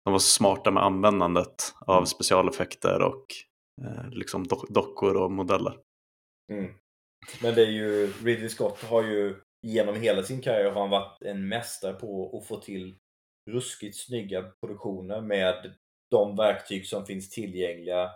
[0.04, 2.06] de var så smarta med användandet av mm.
[2.06, 3.26] specialeffekter och
[3.82, 5.78] eh, liksom do dockor och modeller.
[6.52, 6.72] Mm.
[7.42, 11.22] Men det är ju, Ridley Scott har ju genom hela sin karriär har han varit
[11.22, 12.98] en mästare på att få till
[13.50, 15.74] ruskigt snygga produktioner med
[16.10, 18.10] de verktyg som finns tillgängliga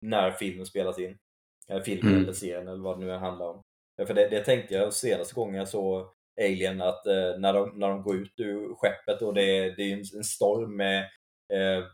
[0.00, 1.18] när filmen spelas in.
[1.68, 2.22] Eller filmen mm.
[2.22, 3.62] eller serien eller vad det nu handlar om.
[4.06, 6.08] För det, det tänkte jag senaste gången jag såg
[6.40, 9.92] Alien, att eh, när, de, när de går ut ur skeppet och det, det är
[9.92, 11.10] en, en storm med
[11.52, 11.84] eh,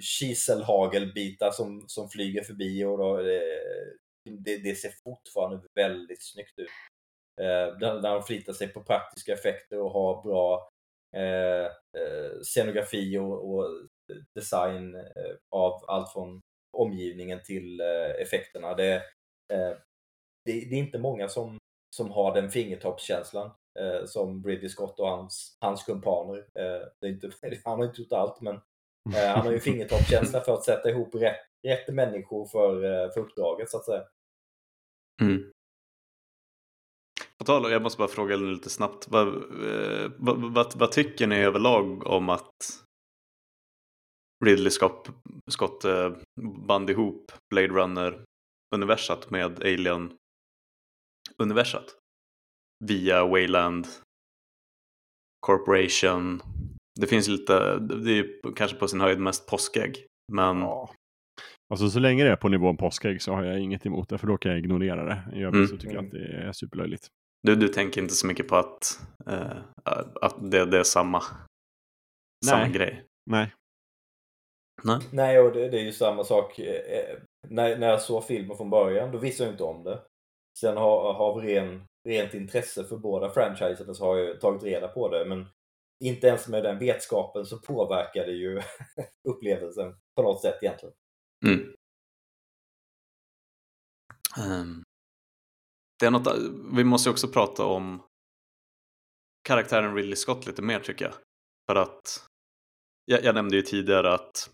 [0.00, 3.40] kiselhagelbitar som, som flyger förbi och då, det,
[4.38, 6.68] det, det, ser fortfarande väldigt snyggt ut.
[7.40, 10.70] Eh, där, där de flitar sig på praktiska effekter och har bra
[11.16, 11.66] eh,
[12.02, 13.68] eh, scenografi och, och
[14.34, 16.40] design eh, av allt från
[16.76, 18.74] omgivningen till eh, effekterna.
[18.74, 19.02] Det, eh,
[19.48, 19.80] det,
[20.44, 21.58] det, är inte många som,
[21.96, 23.50] som har den fingertoppskänslan
[23.80, 26.46] eh, som Ridley Scott och hans, hans kumpaner.
[27.00, 27.30] det är inte,
[27.64, 28.60] han har inte gjort allt, men
[29.14, 33.76] han har ju fingertoppskänsla för att sätta ihop rätt, rätt människor för, för uppdraget, så
[33.76, 34.04] att säga.
[35.22, 35.52] Mm.
[37.38, 39.08] På tal jag måste bara fråga lite snabbt.
[39.08, 39.26] Vad,
[40.16, 42.84] vad, vad, vad, tycker ni överlag om att
[44.44, 45.08] Ridley Scott,
[45.50, 46.12] Scott eh,
[46.66, 47.74] band ihop Blade
[48.74, 51.84] Runner-universat med Alien-universat?
[52.84, 53.86] Via Wayland
[55.46, 56.42] Corporation.
[57.00, 60.06] Det finns lite, det är kanske på sin höjd mest påskägg.
[60.32, 60.58] Men...
[60.58, 60.94] Ja.
[61.70, 64.26] Alltså så länge det är på nivån påskägg så har jag inget emot det för
[64.26, 65.38] då kan jag ignorera det.
[65.38, 65.68] I övrigt mm.
[65.68, 67.08] så tycker jag att det är superlöjligt.
[67.42, 69.58] Du, du tänker inte så mycket på att, uh,
[70.22, 72.50] att det, det är samma, Nej.
[72.50, 73.04] samma grej?
[73.30, 73.54] Nej.
[74.82, 76.60] Nej, Nej och det, det är ju samma sak.
[77.48, 80.02] När, när jag såg filmen från början, då visste jag inte om det.
[80.60, 85.08] Sen har, har ren, rent intresse för båda franchiserna så har jag tagit reda på
[85.08, 85.24] det.
[85.24, 85.46] Men
[86.04, 88.62] inte ens med den vetskapen så påverkar det ju
[89.28, 90.94] upplevelsen på något sätt egentligen.
[91.46, 91.74] Mm.
[94.38, 94.82] Um,
[95.98, 96.28] det är något,
[96.74, 98.02] vi måste också prata om
[99.48, 101.14] karaktären Ridley Scott lite mer tycker jag.
[101.70, 102.26] För att
[103.04, 104.50] jag, jag nämnde ju tidigare att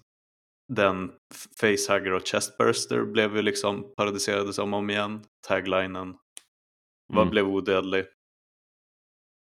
[0.72, 1.12] den
[1.60, 5.24] facehugger och chestburster blev ju liksom parodiserade som om igen.
[5.46, 6.18] Taglinen
[7.12, 7.30] mm.
[7.30, 8.06] blev odödlig.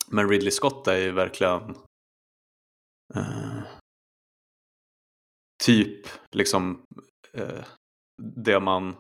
[0.08, 1.76] Men Ridley Scott är ju verkligen
[3.16, 3.64] uh,
[5.64, 6.84] typ liksom
[7.38, 7.64] uh,
[8.22, 8.96] det man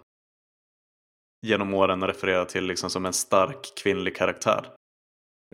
[1.48, 4.76] genom åren refererar till liksom som en stark kvinnlig karaktär.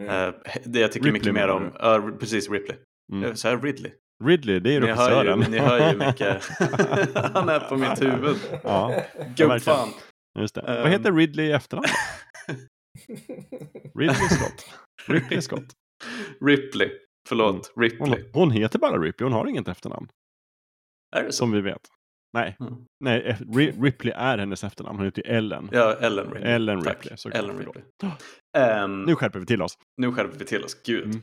[0.02, 0.34] Mm.
[0.34, 2.78] Uh, det jag tycker Ripley, mycket mer om, uh, precis Ripley.
[3.14, 3.36] Mm.
[3.36, 3.92] Så här Ridley.
[4.24, 5.40] Ridley, det är ju regissören.
[5.40, 6.44] Ni hör ju mycket.
[7.34, 8.38] Han är på mitt huvud.
[8.64, 9.04] Ja,
[9.36, 9.90] Gubbfan.
[10.40, 10.62] Just det.
[10.62, 10.82] Um...
[10.82, 11.88] Vad heter Ridley i efternamn?
[14.00, 14.66] Ridley Scott.
[15.08, 15.74] Ripley Scott.
[16.42, 16.92] Ripley.
[17.30, 17.90] Förlåt, mm.
[17.90, 18.10] Ripley.
[18.10, 20.08] Hon, hon, heter bara Ripley, hon har inget efternamn.
[21.16, 21.38] Är det så?
[21.38, 21.82] Som vi vet.
[22.34, 22.74] Nej, mm.
[23.04, 23.38] Nej
[23.82, 24.98] Ripley är hennes efternamn.
[24.98, 25.70] Hon heter Ellen.
[25.72, 26.52] Ja, Ellen Ripley.
[26.54, 27.34] Ellen Ripley.
[27.34, 27.84] Ellen Ripley.
[28.84, 29.78] Um, nu skärper vi till oss.
[29.98, 31.06] Nu skärper vi till oss, gud.
[31.06, 31.22] Mm.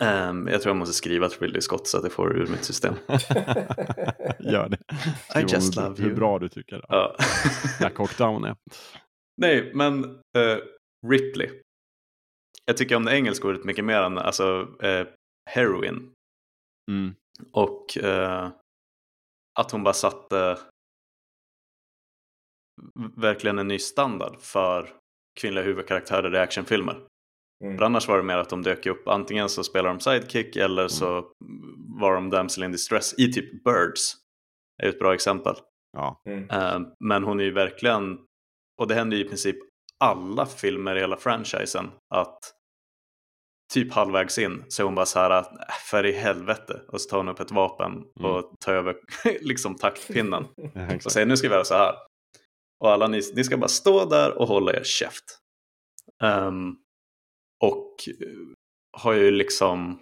[0.00, 2.64] Um, jag tror jag måste skriva till Ridley Scott så att jag får ur mitt
[2.64, 2.94] system.
[4.38, 4.78] Gör det.
[5.40, 6.08] I just love hur, you.
[6.08, 7.16] Hur bra du tycker ja.
[7.80, 8.56] Jack Hawkdown är.
[9.36, 10.58] Nej, men uh,
[11.06, 11.50] Ripley.
[12.64, 15.06] Jag tycker om det engelska ordet mycket mer än alltså, uh,
[15.50, 16.12] heroin.
[16.90, 17.14] Mm.
[17.52, 18.48] Och uh,
[19.58, 20.58] att hon bara satte
[23.16, 24.88] verkligen en ny standard för
[25.40, 27.06] kvinnliga huvudkaraktärer i actionfilmer.
[27.64, 27.78] Mm.
[27.78, 30.88] För annars var det mer att de dök upp, antingen så spelar de sidekick eller
[30.88, 31.24] så mm.
[32.00, 34.16] var de damsel in distress i typ Birds.
[34.82, 35.54] Är ett bra exempel.
[35.92, 36.22] Ja.
[36.26, 36.42] Mm.
[36.42, 38.18] Uh, men hon är ju verkligen,
[38.80, 39.56] och det händer ju i princip
[40.04, 42.38] alla filmer i hela franchisen, att
[43.72, 45.44] typ halvvägs in så är hon bara så här, äh,
[45.90, 46.80] för i helvete.
[46.88, 48.30] Och så tar hon upp ett vapen mm.
[48.30, 48.96] och tar över
[49.40, 50.44] liksom taktpinnen.
[51.04, 51.94] och säger nu ska vi göra så här.
[52.80, 55.24] Och alla ni, ni ska bara stå där och hålla er käft.
[56.22, 56.74] Um, eh,
[58.98, 60.00] har ju liksom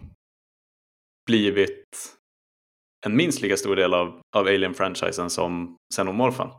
[1.27, 2.19] blivit
[3.07, 6.51] en minst lika stor del av, av Alien-franchisen som Xenomorphan.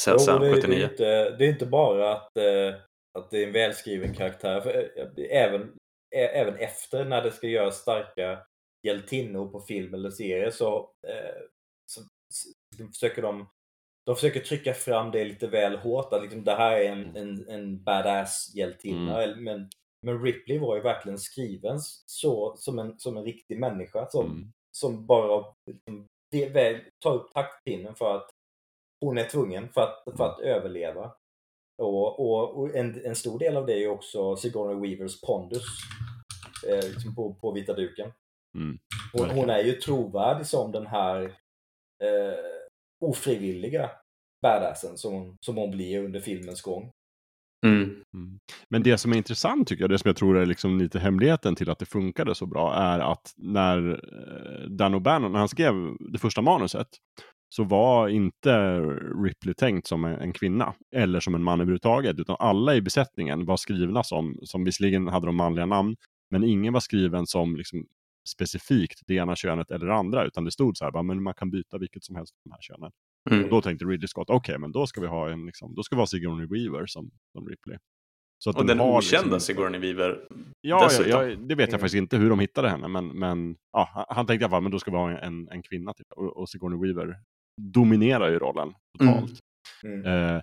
[0.00, 0.62] Sen, sen 79.
[0.68, 2.74] Det är, inte, det är inte bara att, eh,
[3.18, 4.60] att det är en välskriven karaktär.
[4.60, 5.76] För eh, även,
[6.16, 8.42] även efter när det ska göras starka
[8.86, 10.90] hjältinnor på film eller serie så,
[11.86, 12.00] så,
[12.34, 13.48] så försöker de
[14.06, 17.48] de försöker trycka fram det lite väl hårt, att liksom, det här är en, en,
[17.48, 19.22] en badass hjältinna.
[19.22, 19.44] Mm.
[19.44, 19.68] Men,
[20.02, 24.52] men Ripley var ju verkligen skriven så, som, en, som en riktig människa som, mm.
[24.70, 26.06] som bara liksom,
[27.02, 28.30] tar upp taktpinnen för att
[29.00, 31.12] hon är tvungen för att, för att överleva.
[31.82, 35.66] Och, och, och en, en, stor del av det är också Sigourney Weavers pondus
[36.68, 38.12] eh, liksom på, på vita duken.
[38.54, 38.78] Mm.
[39.12, 41.22] Hon, hon, är ju trovärdig som den här
[42.02, 42.59] eh,
[43.00, 43.90] ofrivilliga
[44.42, 46.90] badassen som som hon blir under filmens gång.
[47.66, 47.82] Mm.
[48.14, 48.38] Mm.
[48.68, 51.54] Men det som är intressant tycker jag, det som jag tror är liksom lite hemligheten
[51.54, 55.74] till att det funkade så bra, är att när eh, Dan O'Bannon, när han skrev
[56.12, 56.88] det första manuset,
[57.48, 58.80] så var inte
[59.24, 63.56] Ripley tänkt som en kvinna eller som en man överhuvudtaget, utan alla i besättningen var
[63.56, 65.96] skrivna som, som visserligen hade de manliga namn,
[66.30, 67.86] men ingen var skriven som liksom
[68.30, 71.50] specifikt det ena könet eller det andra, utan det stod så här, men man kan
[71.50, 72.90] byta vilket som helst av de här könen.
[73.30, 73.44] Mm.
[73.44, 75.82] Och då tänkte Ridley Scott, okej, okay, men då ska vi ha en, liksom, då
[75.82, 77.78] ska vi ha Sigourney Weaver som, som Ripley.
[78.44, 81.10] Så att Och den har okända liksom- Sigourney Weaver Ja, ja, dessutom.
[81.10, 81.70] ja, det vet jag Mm.
[81.80, 84.62] faktiskt inte hur de hittade henne, men, men ja, han- han tänkte i alla fall,
[84.62, 85.92] men då ska vi ha en, en kvinna.
[85.94, 86.06] Typ.
[86.16, 87.16] Och, och Sigourney Weaver
[87.62, 89.38] dominerar ju rollen totalt.
[89.84, 90.06] Mm.
[90.36, 90.42] Eh,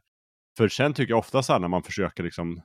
[0.57, 2.61] för sen tycker jag ofta så här när man försöker liksom,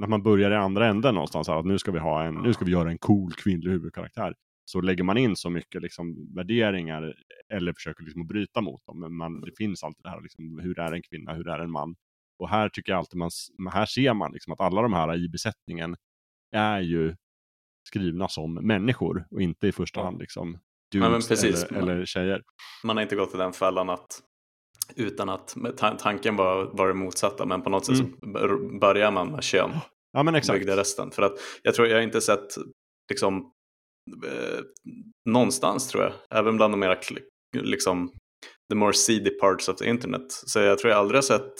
[0.00, 2.52] när man börjar i andra änden någonstans, här, att nu ska vi ha en, nu
[2.52, 4.34] ska vi göra en cool kvinnlig huvudkaraktär.
[4.64, 7.14] Så lägger man in så mycket liksom, värderingar
[7.52, 9.00] eller försöker liksom bryta mot dem.
[9.00, 11.70] Men man, det finns alltid det här, liksom, hur är en kvinna, hur är en
[11.70, 11.96] man?
[12.38, 13.30] Och här tycker jag alltid man,
[13.72, 15.96] här ser man liksom att alla de här i besättningen
[16.52, 17.16] är ju
[17.88, 20.58] skrivna som människor och inte i första hand liksom
[20.92, 21.64] dudes precis.
[21.64, 22.42] eller, eller tjejer.
[22.84, 24.22] Man har inte gått i den fällan att
[24.96, 25.56] utan att
[25.98, 29.70] tanken var, var det motsatta men på något sätt bör- börjar man med kön
[30.12, 30.58] Ja men exakt.
[30.58, 31.10] byggde resten.
[31.10, 31.32] För att
[31.62, 32.46] jag tror jag har inte sett
[33.10, 33.52] liksom
[34.26, 34.60] eh,
[35.28, 36.96] någonstans tror jag, även bland de mera
[37.56, 38.12] liksom
[38.72, 40.32] the more seedy parts of the internet.
[40.32, 41.52] Så jag tror jag aldrig har sett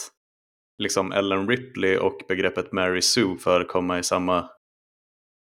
[0.82, 4.34] liksom Ellen Ripley och begreppet Mary Sue förekomma i samma,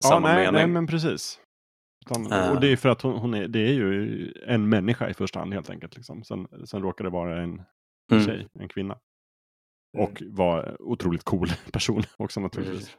[0.03, 0.53] Ja, samma nej, mening.
[0.53, 1.39] nej men precis.
[2.05, 2.51] Utan, Eh.
[2.53, 5.39] Och det är för att hon, hon är, det är ju en människa i första
[5.39, 5.95] hand helt enkelt.
[5.95, 6.23] Liksom.
[6.23, 7.61] Sen, sen råkar det vara en
[8.11, 8.25] Mm.
[8.25, 8.99] tjej, en kvinna.
[9.97, 10.05] Mm.
[10.07, 12.97] Och var otroligt cool person också naturligtvis.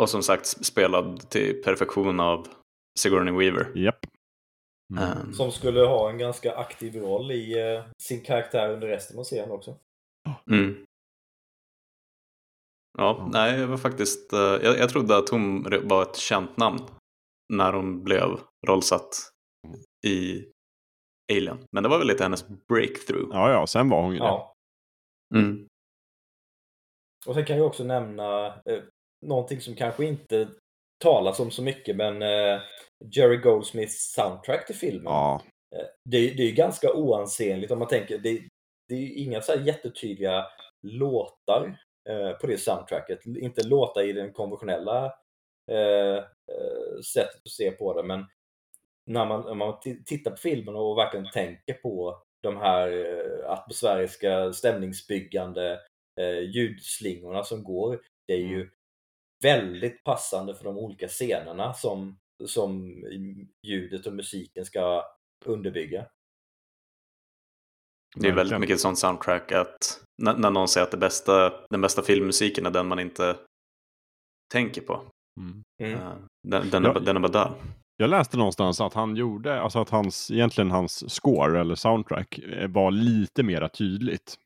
[0.00, 2.48] Och som sagt spelad till perfektion av
[3.00, 3.72] Sigourney Weaver.
[3.78, 3.98] Japp.
[4.92, 5.02] Mm.
[5.04, 9.24] Eh, Som skulle ha en ganska aktiv roll i eh, sin karaktär under resten av
[9.24, 9.76] serien också.
[10.50, 10.84] Mm.
[12.98, 13.28] Ja, Ja.
[13.32, 16.78] nej, jag var faktiskt, eh, jag, jag trodde att hon var ett känt namn
[17.52, 19.08] när hon blev rollsatt
[20.06, 20.44] i
[21.32, 21.58] Alien.
[21.72, 23.28] Men det var väl lite hennes breakthrough.
[23.32, 24.24] Ja, ja, sen var hon ju det.
[24.24, 24.54] Ja.
[25.34, 25.66] Mm.
[27.26, 28.82] Och sen kan jag också nämna eh,
[29.26, 30.48] någonting som kanske inte
[31.02, 32.60] talas om så mycket men eh,
[33.16, 35.04] Jerry Goldsmiths soundtrack till filmen.
[35.12, 35.42] Ja,
[35.76, 38.18] Eh, Det, är- det är ju ganska oansenligt om man tänker.
[38.18, 38.40] Det,
[38.88, 40.46] det är ju inga så här jättetydliga
[40.82, 43.26] låtar eh, på det soundtracket.
[43.26, 45.04] Inte låtar i den konventionella
[45.70, 48.26] eh, eh, sättet att se på det men
[49.06, 52.88] när man, när man ti- tittar på filmen och verkligen tänker på de här
[53.46, 55.80] atmosfäriska stämningsbyggande
[56.54, 58.00] ljudslingorna som går.
[58.26, 58.70] Det är ju
[59.42, 62.88] väldigt passande för de olika scenerna som, som
[63.66, 65.04] ljudet och musiken ska
[65.44, 66.06] underbygga.
[68.16, 71.80] Det är väldigt mycket sånt soundtrack att när, när någon säger att det bästa, den
[71.80, 73.36] bästa filmmusiken är den man inte
[74.52, 75.02] tänker på.
[75.40, 75.62] Mm.
[75.82, 76.00] Mm.
[76.00, 76.14] Eh,
[76.48, 76.94] Den, den, är, Ja.
[76.94, 77.52] bara- den är bara där.
[77.96, 82.68] Jag läste någonstans att han gjorde, alltså att hans, egentligen hans score eller soundtrack eh,
[82.70, 84.36] var lite mera tydligt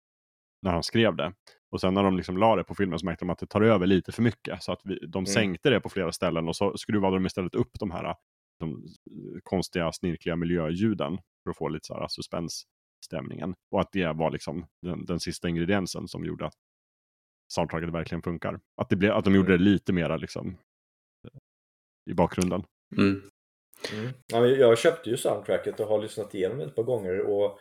[0.63, 1.33] när han skrev det.
[1.71, 3.61] Och sen när de liksom la det på filmen så märkte de att det tar
[3.61, 4.63] över lite för mycket.
[4.63, 7.71] Så att vi, de sänkte det på flera ställen och så skruvade de istället upp
[7.79, 8.15] de här
[8.59, 8.89] de
[9.43, 13.55] konstiga, snirkliga miljöljuden för att få lite så här suspensstämningen.
[13.71, 16.55] Och att det var liksom den, den sista ingrediensen som gjorde att
[17.53, 18.61] soundtracket verkligen funkar.
[18.77, 20.49] Att, det blev, att de gjorde det lite mera liksom
[21.25, 21.41] eh,
[22.11, 22.65] i bakgrunden.
[22.97, 23.23] Mm.
[23.93, 24.13] Mm.
[24.27, 27.21] Ja, jag köpte ju soundtracket och har lyssnat igenom det ett par gånger.
[27.21, 27.59] Och,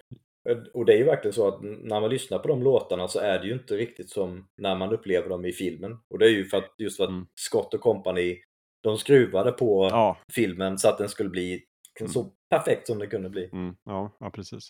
[0.74, 3.40] och det är ju verkligen så att när man lyssnar på de låtarna så är
[3.40, 5.98] det ju inte riktigt som när man upplever dem i filmen.
[6.10, 7.28] Och det är ju för att just för att Mm.
[7.36, 8.38] Scott och company
[8.84, 11.64] de skruvade på Ja, filmen så att den skulle bli
[12.08, 13.50] så perfekt som den kunde bli.
[13.54, 14.70] Mm, ja, ja, precis.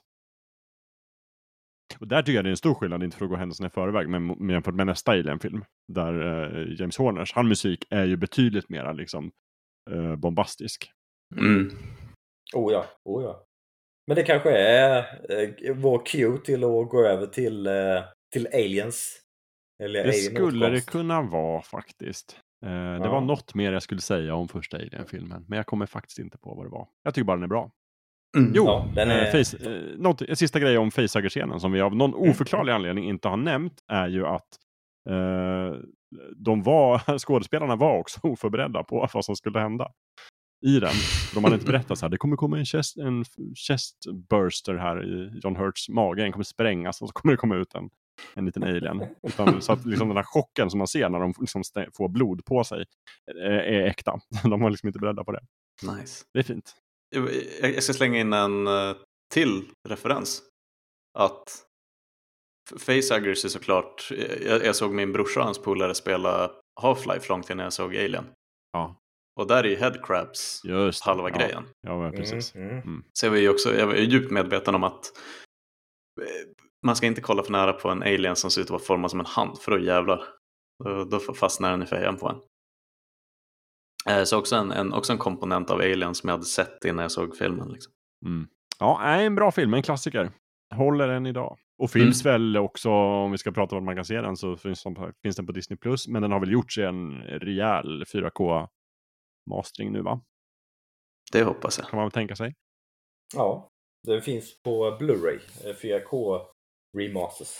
[2.00, 3.70] Och där tycker jag det är en stor skillnad, inte för att gå händelserna i
[3.70, 5.66] förväg, men jämfört med nästa Alien-film.
[5.88, 9.32] Där eh, James Horners, han musik är ju betydligt mera liksom
[9.92, 10.92] eh, bombastisk.
[11.38, 11.70] Mm.
[12.54, 13.45] Oh ja, oh ja.
[14.08, 14.98] Men det kanske är
[15.30, 17.74] eh, vår cue till att gå över till, eh,
[18.34, 19.22] till Aliens.
[19.84, 22.40] Eller Det Alien skulle det kunna vara faktiskt.
[22.66, 23.12] Eh, Det Ja.
[23.12, 26.54] var något mer jag skulle säga om första Alien-filmen, men jag kommer faktiskt inte på
[26.56, 26.88] vad det var.
[27.04, 27.72] Jag tycker bara den är bra.
[28.38, 28.52] Mm.
[28.56, 31.82] Jo, Ja, den eh, är- face, eh, något, en sista grej om facehugger-scenen som vi
[31.82, 32.30] av någon Mm.
[32.30, 34.48] oförklarlig anledning inte har nämnt är ju att
[35.10, 35.80] eh,
[36.36, 39.92] de var, skådespelarna var också oförberedda på vad som skulle hända
[40.62, 40.94] i den.
[41.34, 43.26] De hade inte berättat så här, det kommer komma en chest, en
[43.56, 43.96] chest
[44.30, 47.76] burster här i John Hurts mage, den kommer sprängas och så kommer det komma ut
[47.76, 47.90] en,
[48.34, 49.06] en liten alien.
[49.24, 51.64] Utan, så att liksom den här chocken som man ser när de liksom
[51.94, 52.86] får blod på sig
[53.32, 54.20] eh, är äkta.
[54.44, 55.42] De var liksom inte beredda på det.
[55.84, 56.26] Nice.
[56.34, 56.76] Det är fint.
[57.10, 57.30] Jag,
[57.76, 58.96] jag ska slänga in en eh,
[59.34, 60.42] till referens.
[61.20, 61.66] Att
[62.80, 64.12] Facehuggers är såklart,
[64.46, 66.52] jag, jag såg min brorsa och hans polare spela
[66.82, 68.26] Half-Life långt innan jag såg Alien.
[68.72, 68.96] Ja,
[69.40, 71.10] Och där är ju headcrabs just det.
[71.10, 71.36] halva ja.
[71.38, 71.64] grejen.
[71.82, 72.56] Ja, men precis.
[72.56, 73.04] Mm, mm.
[73.14, 75.06] Så jag var ju också, jag var ju djupt medveten om att
[76.22, 76.50] eh,
[76.86, 79.12] man ska inte kolla för nära på en alien som ser ut att vara formad
[79.12, 80.24] som en hand, för då jävlar.
[80.84, 82.36] Då, då fastnar den i fejan på en.
[84.18, 87.02] Eh, Så också en, en, också en komponent av Alien som jag hade sett innan
[87.02, 87.70] jag såg filmen.
[87.70, 87.94] Liksom.
[88.26, 88.48] Mm.
[88.80, 90.32] Ja, en bra film, en klassiker.
[90.76, 91.58] håller än idag.
[91.78, 94.58] Och finns väl också, om vi ska prata om att man kan se den, så
[94.58, 95.78] finns, den- finns den på Disney+.
[95.78, 98.06] Plus Men den har väl gjorts i en rejäl
[99.50, 100.22] 4K-mastering nu va?
[101.32, 101.88] Det hoppas jag.
[101.88, 102.54] Kan man väl tänka sig.
[103.36, 103.70] Ja,
[104.08, 105.40] det finns på Blu-ray.
[105.70, 106.42] eh, 4K
[106.98, 107.58] remasters.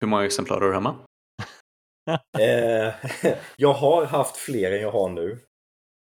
[0.00, 0.96] Hur många exemplar har du hemma?
[2.40, 2.94] Eh,
[3.56, 5.32] jag har haft fler än jag har nu.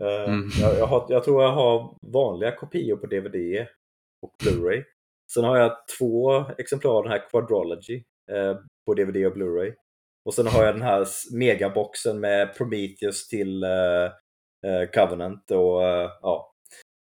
[0.04, 0.50] Eh, Mm.
[0.62, 3.68] jag, jag, har, jag tror jag har vanliga kopior på DVD
[4.22, 4.84] och Blu-ray.
[5.34, 8.56] Sen har jag två exemplar av den här Quadrology eh,
[8.86, 9.74] på DVD och Blu-ray.
[10.26, 14.12] Och sen har jag den här megaboxen med Prometheus till eh, eh,
[14.94, 16.52] Covenant och eh, ja.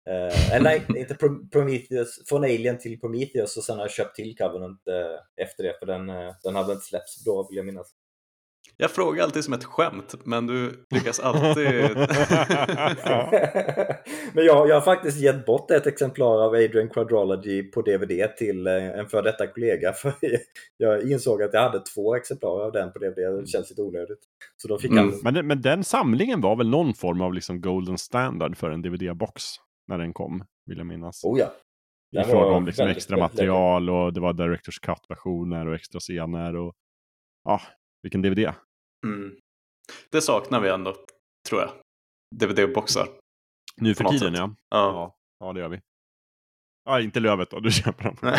[0.10, 4.16] Eh, eller nej, inte Pro- Prometheus, från Alien till Prometheus och sen har jag köpt
[4.16, 7.66] till Covenant eh, efter det för den, eh, den hade inte släppts då vill jag
[7.66, 7.92] minnas.
[8.78, 11.68] Jag frågar alltid som ett skämt, men du lyckas alltid...
[13.06, 13.30] Ja.
[14.34, 18.68] Men jag, jag har faktiskt gett bort ett exemplar av Adrian Quadrology på DVD till
[18.68, 19.94] eh, en för detta kollega.
[19.94, 20.14] För
[20.78, 23.42] jag insåg att jag hade två exemplar av den på DVD.
[23.42, 24.20] Det känns lite onödigt.
[24.58, 25.04] Så då fick Mm.
[25.10, 25.20] han...
[25.24, 28.82] Men, den- men den samlingen var väl någon form av liksom golden standard för en
[28.82, 29.44] DVD-box
[29.88, 31.24] när den kom, vill jag minnas.
[31.24, 32.22] Oh ja.
[32.22, 36.74] I fråga om liksom extra material och det var Directors Cut-versioner och extra scener och
[37.44, 37.62] ja,
[38.04, 38.50] vilken DVD.
[39.04, 39.36] Mm.
[40.12, 40.96] Det saknar vi ändå,
[41.50, 41.72] tror jag.
[42.36, 43.08] DVD-boxar.
[43.78, 44.40] Nu för tiden sätt.
[44.40, 44.56] ja.
[44.70, 44.78] Ja.
[44.94, 45.16] ja.
[45.40, 45.80] Ja, det gör vi.
[46.86, 48.18] Ja, inte Lövet då, du köper dem.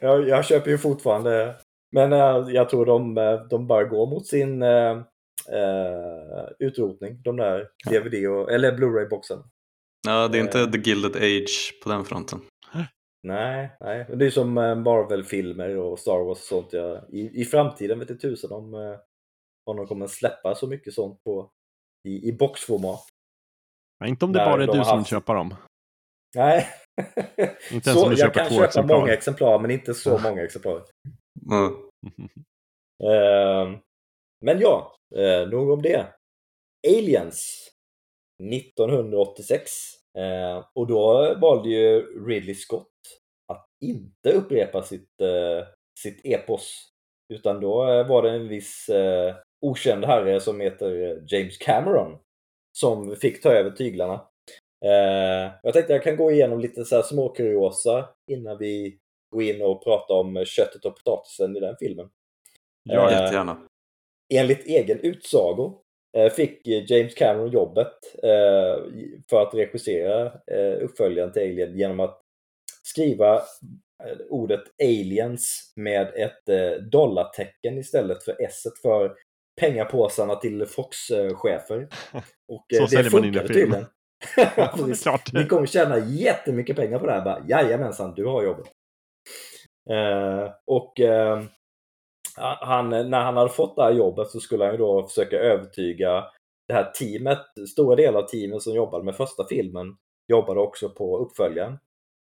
[0.00, 1.56] jag, jag köper ju fortfarande.
[1.92, 5.02] Men eh, jag tror de, eh, de bara går mot sin eh,
[6.58, 7.22] utrotning.
[7.22, 9.38] De där DVD och, eller Blu-ray-boxen.
[10.06, 10.70] ja, det är inte Eh.
[10.70, 12.40] The Gilded Age på den fronten.
[13.22, 14.06] Nej, nej.
[14.16, 16.72] Det är som eh, Marvel-filmer och Star Wars och sånt.
[16.72, 17.06] Ja.
[17.08, 18.98] I, I framtiden vet jag tusen om, eh,
[19.70, 21.50] om de kommer släppa så mycket sånt på,
[22.08, 23.00] i, i boxformat.
[24.00, 25.54] Nej, inte om det bara är de du som haft- köpa dem.
[26.36, 26.66] Nej.
[27.72, 28.98] Inte ens om du jag köper kan två köpa exemplar.
[29.00, 30.82] många exemplar, men inte så många exemplar.
[31.52, 31.72] Mm.
[33.04, 33.78] Eh,
[34.44, 36.06] men ja, eh, nog om det.
[36.88, 37.68] Aliens
[38.52, 39.70] 1986.
[40.18, 42.88] Eh, och då valde ju Ridley Scott
[43.52, 45.66] att inte upprepa sitt, eh,
[46.00, 46.88] sitt epos.
[47.32, 52.18] Utan då eh, var det en viss eh, okänd herre som heter eh, James Cameron
[52.72, 54.14] som fick ta över tyglarna.
[54.84, 58.98] Eh, jag tänkte jag kan gå igenom lite så här små kuriosa innan vi
[59.30, 62.10] går in och pratar om köttet och potatisen i den filmen.
[62.82, 63.66] Ja, Jättegärna.
[64.34, 65.82] Enligt egen utsago
[66.36, 67.92] fick James Cameron jobbet
[68.22, 68.84] eh,
[69.30, 72.20] för att regissera eh, uppföljaren till Alien genom att
[72.82, 79.14] skriva eh, ordet aliens med ett eh, dollartecken istället för s för
[79.60, 81.88] pengapåsarna till Fox-chefer.
[82.48, 83.46] Och Så eh, säljer det man in film.
[83.46, 83.86] tydligen.
[84.56, 85.38] Ja, det.
[85.40, 87.24] Ni kommer tjäna jättemycket pengar på det här.
[87.24, 88.66] Bara, Jajamensan, du har jobbet.
[89.90, 91.42] Eh, och eh,
[92.36, 96.24] han, när han hade fått det här jobbet så skulle han ju då försöka övertyga
[96.68, 99.96] det här teamet, stora delar av teamet som jobbade med första filmen
[100.28, 101.78] jobbade också på uppföljaren.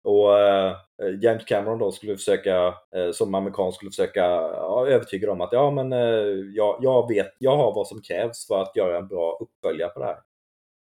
[0.05, 0.77] Och eh,
[1.23, 5.71] James Cameron då skulle försöka, eh, som amerikan skulle försöka ja, övertyga dem att ja
[5.71, 5.99] men eh,
[6.55, 10.01] jag, jag vet, jag har vad som krävs för att göra en bra uppföljare på
[10.01, 10.21] det här.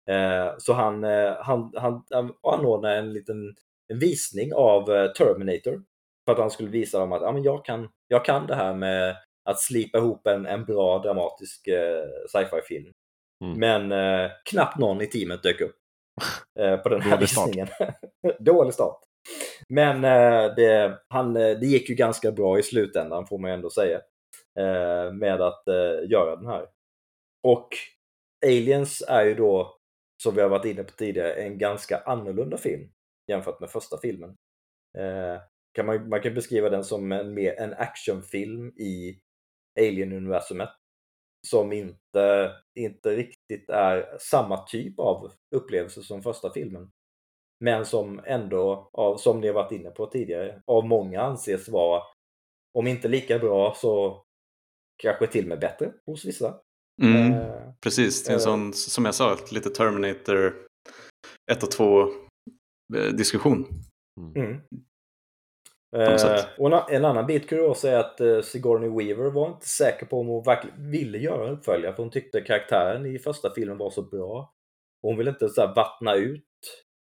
[0.09, 3.55] Eh, så han, eh, han, han, han anordnade en liten
[3.89, 5.83] en visning av eh, Terminator.
[6.25, 8.75] För att han skulle visa dem att ja, men jag, kan, jag kan det här
[8.75, 12.93] med att slipa ihop en, en bra dramatisk eh, sci-fi film.
[13.45, 13.59] Mm.
[13.61, 15.77] Men eh, knappt någon i teamet dök upp
[16.61, 17.69] eh, på den här visningen.
[18.39, 18.99] Dålig start.
[19.69, 23.55] Men eh, det, han, eh, det gick ju ganska bra i slutändan får man ju
[23.55, 24.01] ändå säga.
[24.59, 25.63] Eh, med att
[26.09, 26.67] göra den här.
[27.43, 27.69] Och
[28.47, 29.77] Aliens är ju då,
[30.23, 32.89] som vi har varit inne på tidigare, en ganska annorlunda film
[33.27, 34.37] jämfört med första filmen.
[35.77, 39.21] Kan man, man kan beskriva den som en, mer, en actionfilm i
[39.81, 40.69] Alien-universumet.
[41.49, 46.91] Som inte, inte riktigt är samma typ av upplevelse som första filmen.
[47.65, 52.03] Men som ändå, av, som ni har varit inne på tidigare, av många anses vara,
[52.79, 54.25] om inte lika bra så
[55.03, 56.61] kanske till och med bättre hos vissa.
[57.03, 57.33] Mm.
[57.33, 58.45] Eh, Precis, det är en eh.
[58.45, 60.67] sån, som jag sa, lite Terminator
[61.53, 62.09] 1 och 2 eh,
[63.17, 63.67] diskussion.
[64.37, 64.61] Mm.
[65.97, 70.21] Eh, och en, annan bit kuriosa är att eh, Sigourney Weaver var inte säker på
[70.21, 73.91] om hon verkligen ville göra en uppföljare för hon tyckte karaktären i första filmen var
[73.91, 74.55] så bra.
[75.03, 76.45] Och hon ville inte så här, vattna ut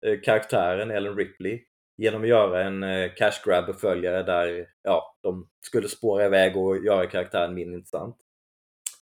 [0.06, 1.60] eh, karaktären Ellen Ripley
[1.96, 6.84] genom att göra en eh, cash grab uppföljare där ja, de skulle spåra iväg och
[6.84, 8.16] göra karaktären mindre intressant.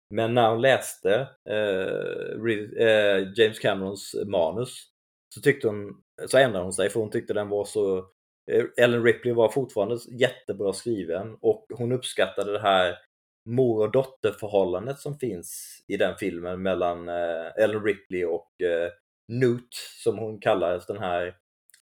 [0.10, 4.88] Men när hon läste eh, eh, James Camerons manus
[5.36, 8.06] så tyckte hon, så ändrade hon sig för hon tyckte den var så
[8.52, 12.98] Eh, Ellen Ripley var fortfarande jättebra skriven och hon uppskattade det här
[13.46, 18.92] mor och dotterförhållandet som finns i den filmen mellan eh, Ellen Ripley och eh,
[19.28, 19.74] Newt
[20.04, 21.38] som hon kallades, den här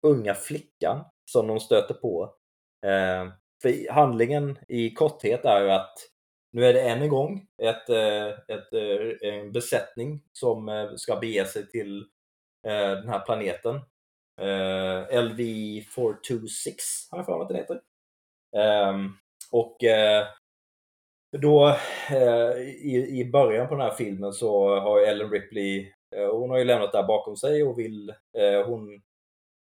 [0.03, 2.35] unga flickan som de stöter på.
[3.63, 5.95] För handlingen i korthet är ju att
[6.53, 7.89] nu är det än en gång ett,
[8.49, 8.73] ett,
[9.21, 12.07] en besättning som ska bege sig till
[12.63, 13.81] den här planeten.
[14.41, 16.77] Eh, LV426
[17.11, 17.81] har jag för mig att den heter.
[18.57, 19.13] Ehm,
[19.51, 20.27] och eh,
[21.39, 21.69] då
[22.11, 25.93] eh, i, i början på den här filmen så har Ellen Ripley,
[26.31, 28.15] hon har ju lämnat det här bakom sig och vill,
[28.67, 29.03] hon,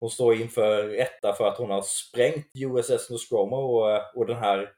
[0.00, 4.72] hon står inför rätta för att hon har sprängt USS Nostromo och, och den här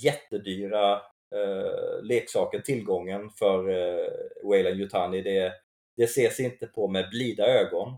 [0.00, 1.02] jättedyra
[2.02, 4.10] leksaken, tillgången för eh,
[4.44, 5.52] Wayland Yutani, det,
[5.96, 7.96] det ses inte på med blida ögon.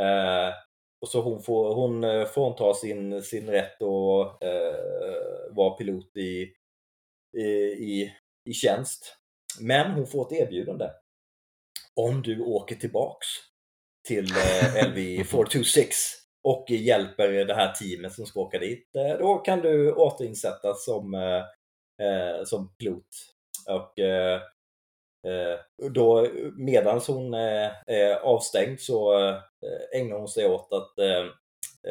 [0.00, 0.54] Eh,
[1.00, 6.52] och så hon, får, hon eh, fråntar sin, sin rätt att eh, vara pilot i,
[7.36, 7.46] i,
[7.78, 8.12] i,
[8.44, 9.16] i tjänst.
[9.60, 10.90] Men hon får ett erbjudande.
[11.94, 13.26] Om du åker tillbaks
[14.06, 15.96] till eh, LV 426
[16.42, 21.14] och hjälper det här teamet som ska åka dit, eh, då kan du återinsättas som
[21.14, 21.44] eh,
[22.06, 23.08] eh som pilot.
[23.68, 24.40] Och eh
[25.26, 25.58] Eh,
[25.90, 29.38] då medan hon eh, är avstängd så eh,
[30.00, 31.24] ägnar hon sig åt att eh,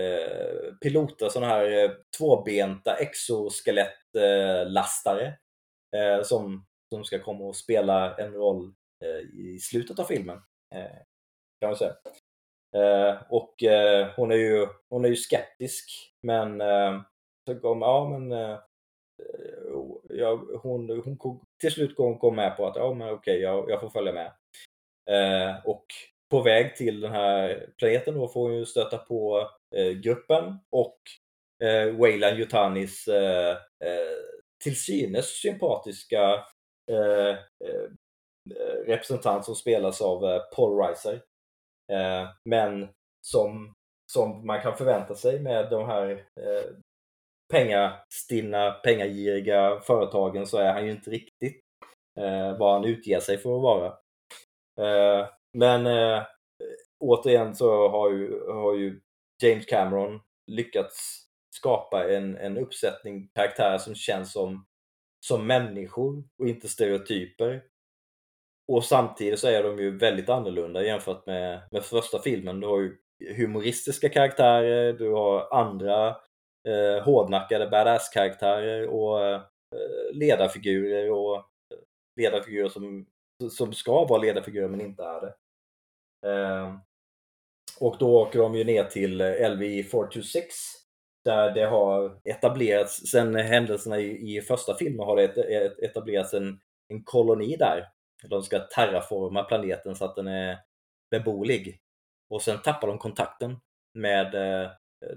[0.02, 5.34] eh pilota sådana här tvåbenta exoskelettlastare
[6.24, 8.74] som, som ska komma och spela en roll
[9.34, 10.42] i slutet av filmen.
[11.60, 11.96] Kan man säga.
[13.30, 13.56] Och
[14.16, 16.60] hon är ju, hon är ju skeptisk men
[17.72, 18.32] ja men
[20.10, 23.82] jag, hon, hon till slut kom, kom med på att ja, men okej, jag, jag
[23.82, 24.32] får följa med.
[25.10, 25.86] Eh, och
[26.32, 30.98] på väg till den här planeten då får hon ju stöta på eh, gruppen och
[31.64, 33.52] eh, Wayland Yutanis eh,
[33.86, 34.18] eh,
[34.64, 36.46] till synes sympatiska
[36.92, 37.90] eh, eh,
[38.86, 41.22] representant som spelas av eh, Paul Reiser.
[41.92, 42.90] Eh, men
[43.28, 43.74] som,
[44.12, 46.10] som man kan förvänta sig med de här
[46.40, 46.72] eh,
[47.52, 51.62] pengastinna, pengagiriga företagen så är han ju inte riktigt
[52.20, 53.88] eh, vad han utger sig för att vara.
[54.80, 56.24] Eh, men eh,
[57.00, 59.02] återigen så har ju, har ju
[59.44, 60.20] James Cameron
[60.52, 64.66] lyckats skapa en, en uppsättning karaktärer som känns som,
[65.26, 67.64] som människor och inte stereotyper.
[68.68, 72.60] Och samtidigt så är de ju väldigt annorlunda jämfört med, med första filmen.
[72.60, 72.98] Du har ju
[73.36, 76.16] humoristiska karaktärer, du har andra
[76.68, 79.42] eh, hårdnackade badass-karaktärer och eh,
[80.14, 81.78] ledarfigurer och eh,
[82.16, 83.06] ledarfigurer som,
[83.52, 85.34] som ska vara ledarfigurer men inte är det.
[86.30, 86.76] Eh,
[87.80, 90.56] och då åker de ju ner till eh, LV 426
[91.26, 95.38] där det har etablerats, sen händelserna i, i första filmen har det
[95.86, 97.90] etablerats en, en koloni där.
[98.30, 100.58] De ska terraforma planeten så att den är
[101.12, 101.80] beboelig.
[102.30, 103.58] Och sen tappar de kontakten
[103.94, 104.72] med eh,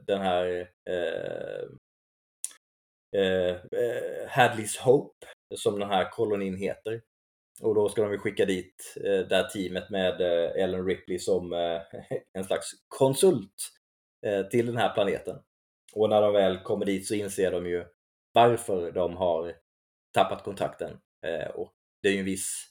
[0.06, 1.68] den här eh,
[3.20, 7.02] eh, eh, Hadleys Hope som den här kolonin heter.
[7.62, 11.18] Och då ska de ju skicka dit eh, det här teamet med eh, Ellen Ripley
[11.18, 11.80] som eh,
[12.32, 13.70] en slags konsult
[14.26, 15.38] eh, till den här planeten.
[15.92, 17.84] Och när de väl kommer dit så inser de ju
[18.32, 19.56] varför de har
[20.14, 20.98] tappat kontakten.
[21.26, 21.72] Eh, och
[22.02, 22.64] det är ju en viss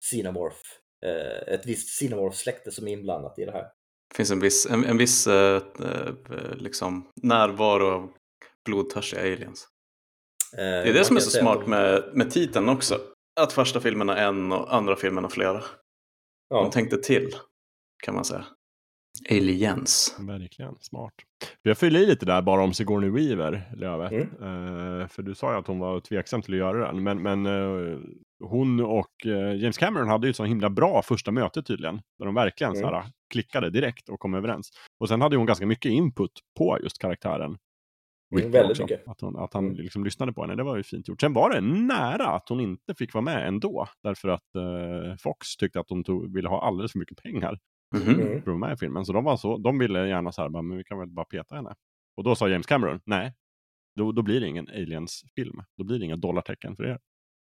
[0.00, 0.68] Xenomorph,
[1.04, 3.72] eh, ett visst Cinemorph-släkte som är inblandat i det här.
[4.12, 8.10] Det finns en viss, en, en viss eh, eh, liksom, närvaro av
[8.64, 9.68] blodtörstiga aliens.
[10.56, 13.00] Eh, det är det som är så smart med, med titeln också.
[13.40, 15.62] Att första filmen har en och andra filmen har flera.
[16.48, 16.62] Ja.
[16.62, 17.28] De tänkte till,
[18.04, 18.44] kan man säga.
[19.30, 20.16] Aliens.
[20.18, 21.12] Verkligen, smart.
[21.62, 24.12] Jag fyller i lite där bara om Sigourney Weaver, Lövet.
[24.12, 24.42] Mm.
[24.42, 27.02] Uh, för du sa ju att hon var tveksam till att göra den.
[27.02, 28.00] Men, men uh,
[28.44, 32.00] hon och uh, James Cameron hade ju ett så himla bra första möte tydligen.
[32.18, 32.82] Där de verkligen mm.
[32.82, 34.70] så klickade direkt och kom överens.
[35.00, 37.58] Och sen hade hon ganska mycket input på just karaktären.
[38.38, 39.08] Mm, väldigt mycket.
[39.08, 39.76] Att, hon, att han mm.
[39.76, 41.20] liksom lyssnade på henne, det var ju fint gjort.
[41.20, 43.86] Sen var det nära att hon inte fick vara med ändå.
[44.02, 47.58] Därför att Fox tyckte att de tog, ville ha alldeles för mycket pengar.
[47.94, 48.14] Mhm.
[48.14, 48.28] Mm.
[48.28, 49.04] För att vara med i filmen.
[49.04, 51.54] Så de, var så, de ville gärna så här, men vi kan väl bara peta
[51.54, 51.74] henne.
[52.16, 53.34] Och då sa James Cameron, nej,
[53.96, 55.62] då, då blir det ingen Aliens-film.
[55.76, 56.98] Då blir det inga dollartecken för er.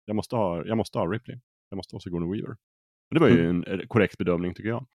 [0.05, 1.39] Jag måste ha, jag måste ha Ripley.
[1.69, 2.57] Jag måste ha Sigourney Weaver.
[3.11, 3.65] Och det var ju mm.
[3.67, 4.87] en korrekt bedömning tycker jag.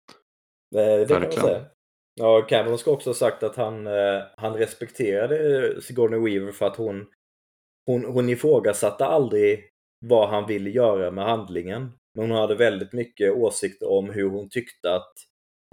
[0.72, 1.66] Det, det kan man säga.
[2.16, 6.76] Ja, Cameron ska också ha sagt att han, eh, han respekterade Sigourney Weaver för att
[6.76, 7.06] hon,
[7.86, 9.70] hon, hon ifrågasatte aldrig
[10.06, 11.92] vad han ville göra med handlingen.
[12.14, 15.14] Men hon hade väldigt mycket åsikter om hur hon tyckte att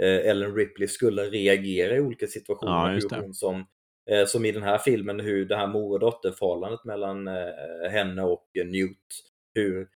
[0.02, 2.72] Eh, Ellen Ripley skulle reagera i olika situationer.
[2.72, 3.66] Ja, hur hon som
[4.10, 8.22] Eh, som i den här filmen hur det här mor och dotterförhållandet mellan eh, henne
[8.22, 8.96] och Newt.
[9.54, 9.88] Hur,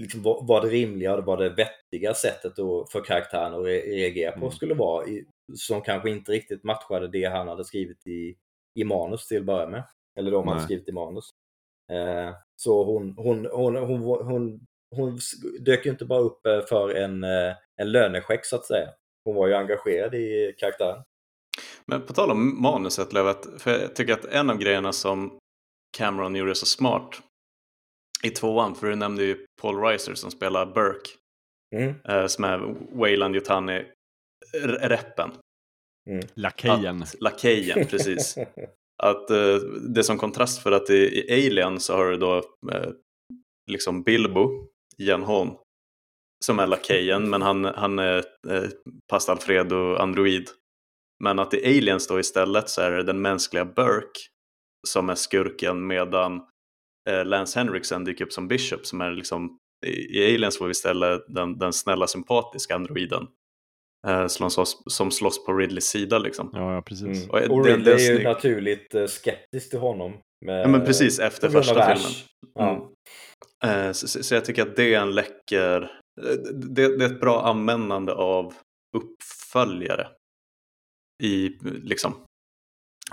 [0.00, 2.56] liksom, vad, vad det rimliga och vad det vettiga sättet
[2.92, 4.50] för karaktären att re reagera på Mm.
[4.50, 5.06] skulle vara.
[5.54, 8.36] Som kanske inte riktigt matchade det han hade skrivit i,
[8.80, 9.84] i manus till att börja med.
[10.18, 11.28] Eller de hade skrivit i manus.
[11.92, 14.60] Eh, så hon, hon, hon, hon, hon, hon,
[14.96, 15.18] hon
[15.60, 18.88] dök ju inte bara upp eh, för en, eh, en lönecheck så att säga.
[19.24, 21.02] Hon var ju engagerad i karaktären.
[21.86, 25.38] Men på tal om manuset Lövet, för jag tycker att en av grejerna som
[25.96, 27.20] Cameron gjorde så smart
[28.22, 31.10] i tvåan, för du nämnde ju Paul Reiser som spelar Burke,
[31.76, 31.94] Mm.
[32.08, 33.84] eh, som är Wayland Yutani
[34.80, 35.30] reppen.
[36.34, 37.02] Lakejen.
[37.02, 38.36] Att, lakejen, precis.
[39.02, 39.56] Att eh,
[39.88, 42.36] det är som kontrast för att i, i Alien så har du då
[42.72, 42.90] eh,
[43.70, 44.66] liksom Bilbo,
[44.98, 45.50] Ian Holm,
[46.44, 48.64] som är lakejen, men han, han är eh,
[49.10, 50.48] Past Alfredo android.
[51.24, 54.20] Men att i Aliens då istället så är det den mänskliga Burke
[54.88, 56.42] som är skurken medan eh,
[57.24, 61.58] Lance Henriksen dyker upp som Bishop som är liksom i, Aliens får vi istället den,
[61.58, 63.26] den snälla sympatiska androiden
[64.08, 66.50] eh, som, slåss, som slåss på Ridleys sida liksom.
[66.52, 67.24] Ja, ja, precis.
[67.24, 67.30] Mm.
[67.30, 70.12] Och Och det- Ridley det är är ju naturligt eh, skeptisk till honom.
[70.44, 72.12] Med, Ja men precis efter första filmen.
[72.54, 72.92] Ja.
[73.64, 73.86] Mm.
[73.86, 75.82] Eh, Så, så så jag tycker att det är en läcker,
[76.22, 78.54] eh, det, det är ett bra användande av
[78.96, 80.08] uppföljare
[81.22, 82.14] i, liksom,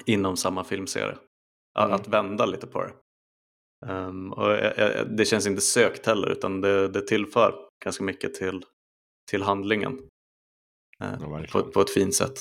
[0.05, 1.15] inom samma filmserie.
[1.79, 1.91] Mm.
[1.93, 2.91] att vända lite på det.
[3.87, 7.53] Ehm, och jag, jag, det känns inte sökt heller utan det, det tillför
[7.83, 8.63] ganska mycket till,
[9.31, 9.99] till handlingen.
[11.03, 12.37] eh, Ja, på, på ett fint sätt.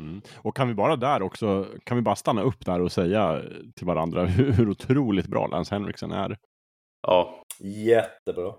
[0.00, 0.20] Mm.
[0.36, 3.42] Och kan vi bara där också, kan vi bara stanna upp där och säga
[3.76, 6.38] till varandra hur, hur otroligt bra Lance Henriksen är.
[7.02, 8.54] Ja, Jättebra.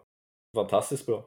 [0.56, 1.26] Fantastiskt bra.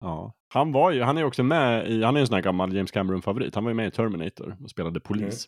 [0.00, 0.32] Ja.
[0.54, 2.90] Han var ju, han är också med i, han är en sån här gammal James
[2.90, 3.54] Cameron-favorit.
[3.54, 5.46] Han var ju med i Terminator och spelade polis.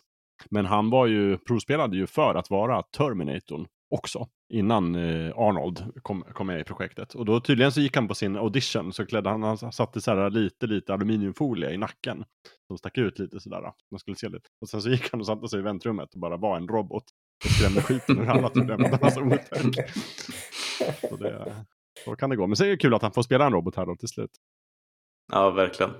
[0.49, 4.27] Men han var ju, provspelade ju för att vara Terminatorn också.
[4.49, 7.15] Innan eh, Arnold kom, kom med i projektet.
[7.15, 10.11] Och då tydligen så gick han på sin audition så klädde han, han satte så
[10.15, 12.25] här lite, lite aluminiumfolie i nacken.
[12.67, 13.71] Som stack ut lite sådär.
[13.91, 14.49] Man skulle se lite.
[14.61, 17.03] Och sen så gick han och satte sig i väntrummet och bara var en robot.
[17.45, 19.89] Och skrämde skiten ur alla för att Han var så otäck.
[21.09, 21.65] Så det,
[22.05, 22.47] så kan det gå.
[22.47, 24.31] Men så är det kul att han får spela en robot här då till slut.
[25.31, 25.91] Ja, verkligen.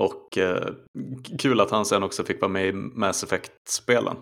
[0.00, 0.74] Och eh,
[1.38, 4.16] kul att han sen också fick vara med i Mass Effect-spelen.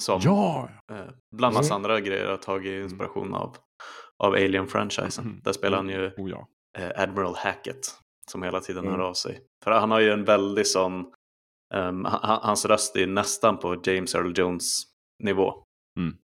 [0.00, 0.68] Som Ja!
[0.92, 0.96] eh,
[1.36, 1.84] bland massa Mm.
[1.84, 3.56] andra grejer har tagit inspiration av,
[4.18, 5.24] av Alien-franchisen.
[5.24, 5.40] Mm.
[5.44, 6.46] Där spelar han ju Oh, ja.
[6.78, 7.86] eh, Admiral Hackett
[8.30, 9.00] som hela tiden Mm.
[9.00, 9.40] hör av sig.
[9.64, 11.12] För han har ju en väldig sån,
[12.04, 14.82] ha- hans röst är nästan på James Earl Jones
[15.22, 15.64] nivå.
[15.98, 16.16] Mm.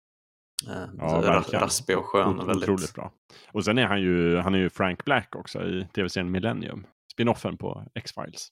[0.68, 2.28] Eh, Ja, raspig och skön.
[2.28, 3.12] Ot- Och väldigt, Otroligt bra.
[3.52, 6.86] Och sen är han ju, han är ju Frank Black också i tv-serien Millennium.
[7.12, 8.48] Spinoffen på X-Files.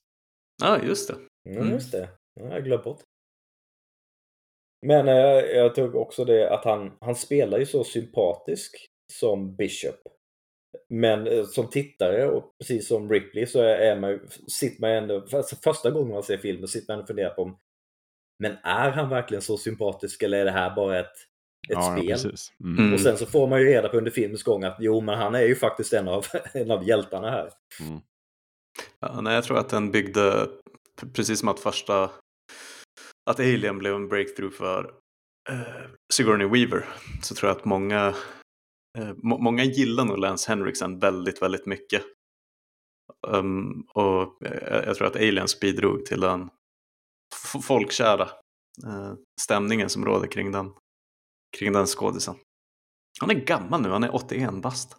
[0.63, 1.13] Ja, just det.
[1.49, 1.73] Mm, Mm.
[1.73, 2.09] just det.
[2.39, 2.99] Ja, jag har glömt bort.
[4.83, 5.15] Men eh,
[5.57, 9.99] jag tog också det att han, han spelar ju så sympatisk som Bishop.
[10.89, 14.97] Men eh, som tittare och precis som Ripley så är, är man, sitter man ju
[14.97, 17.57] ändå, alltså första gången man ser filmen sitter man och funderar på om
[18.39, 21.05] men är han verkligen så sympatisk eller är det här bara ett,
[21.69, 22.19] ett ja, spel?
[22.23, 22.65] Ja.
[22.65, 22.77] Mm.
[22.79, 22.93] Mm.
[22.93, 25.35] och sen så får man ju reda på under filmens gång att jo, men han
[25.35, 27.49] är ju faktiskt en av, en av hjältarna här.
[27.79, 27.99] Mm.
[28.99, 30.47] Ja, nej, jag tror att den byggde,
[31.13, 32.11] precis som att första,
[33.29, 34.93] att Alien blev en breakthrough för
[35.49, 36.85] eh, Sigourney Weaver,
[37.21, 38.15] så tror jag att många,
[38.97, 42.03] eh, må, många gillar nog Lance Henriksen väldigt, väldigt mycket.
[43.27, 46.49] Um, och jag, jag tror att Aliens bidrog till den
[47.61, 48.29] folkkära
[48.85, 50.73] eh, stämningen som råder kring den,
[51.57, 52.35] kring den skådisen.
[53.19, 54.97] Han är gammal nu, han är 81 bast.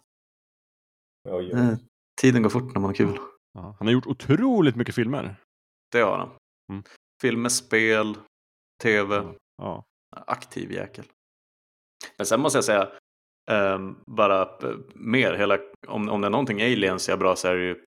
[1.29, 1.59] Oj, oj.
[1.59, 1.77] Eh,
[2.21, 3.19] tiden går fort när man har kul.
[3.53, 5.35] Ja, han har gjort otroligt mycket filmer.
[5.91, 6.29] Det har han.
[6.71, 6.83] Mm.
[7.21, 8.17] Filmer, spel,
[8.83, 9.23] tv.
[9.57, 9.85] Ja.
[10.15, 11.05] Aktiv jäkel.
[12.17, 12.91] Men sen måste jag säga,
[13.51, 17.55] ehm, bara eh, mer, hela, om, om det är någonting Aliens är bra så är
[17.55, 17.85] det ju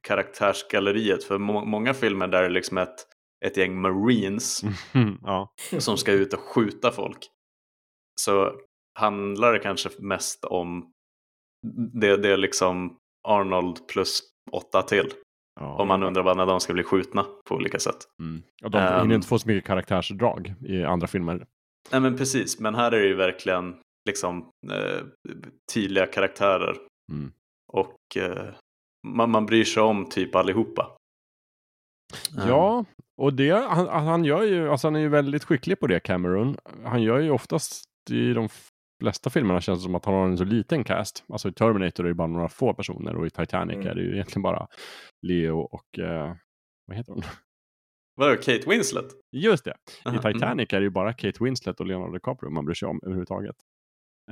[0.00, 1.24] karaktärsgalleriet.
[1.24, 3.06] För må, många filmer där det är liksom ett,
[3.44, 4.62] ett gäng marines
[5.22, 5.54] ja.
[5.78, 7.30] som ska ut och skjuta folk.
[8.20, 8.60] Så
[8.98, 10.92] handlar det kanske mest om
[11.92, 12.98] det, det är liksom
[13.28, 14.22] Arnold plus
[14.52, 15.12] åtta till.
[15.60, 15.76] Ja.
[15.76, 17.96] Om man undrar bara när de ska bli skjutna på olika sätt.
[18.22, 18.42] Mm.
[18.64, 19.00] Och de Ehm.
[19.02, 21.46] hinner inte få så mycket karaktärsdrag i andra filmer.
[21.90, 23.76] Nej men precis, men här är det ju verkligen
[24.08, 25.04] liksom eh,
[25.74, 26.76] tydliga karaktärer.
[27.12, 27.32] Mm.
[27.72, 28.44] Och eh,
[29.06, 30.96] man, man bryr sig om typ allihopa.
[32.38, 32.84] Ehm, Ja,
[33.20, 36.56] och det, han, han gör ju, alltså han är ju väldigt skicklig på det, Cameron.
[36.84, 38.48] Han gör ju oftast i de
[39.04, 41.24] flesta filmerna känns det som att han har en så liten cast.
[41.28, 43.86] Alltså i Terminator är det bara några få personer och i Titanic Mm.
[43.86, 44.66] är det ju egentligen bara
[45.26, 46.34] Leo och, eh,
[46.86, 47.22] vad heter hon?
[48.16, 49.06] Vadå, Kate Winslet?
[49.32, 49.74] Just det.
[50.04, 52.88] Aha, I Titanic är det ju bara Kate Winslet och Leonardo DiCaprio man bryr sig
[52.88, 53.56] om överhuvudtaget.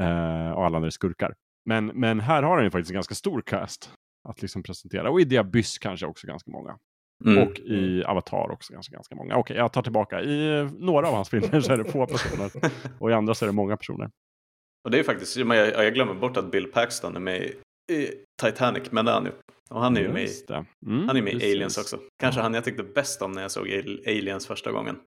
[0.01, 1.35] Eh, och alla andra är skurkar.
[1.65, 3.91] Men, men här har han ju faktiskt en ganska stor cast
[4.29, 5.11] att liksom presentera.
[5.11, 6.79] Och i Diabyss kanske också ganska många.
[7.25, 7.43] Mm.
[7.49, 9.37] Och i Avatar också ganska, ganska många.
[9.37, 10.21] Okej, jag tar tillbaka.
[10.23, 12.51] I några av hans filmer så är det få personer.
[13.01, 14.11] Och i andra så är det många personer.
[14.85, 17.55] Och det är faktiskt, jag, jag glömmer bort att Bill Paxton är med i,
[17.93, 18.11] i
[18.43, 19.33] Titanic, men det är han ju.
[19.71, 20.29] Och han är ju med.
[20.87, 21.53] Mm, han är med i.
[21.53, 21.99] Aliens också.
[22.23, 22.43] Kanske Ja.
[22.43, 24.99] han jag tyckte bäst om när jag såg Al- Aliens första gången.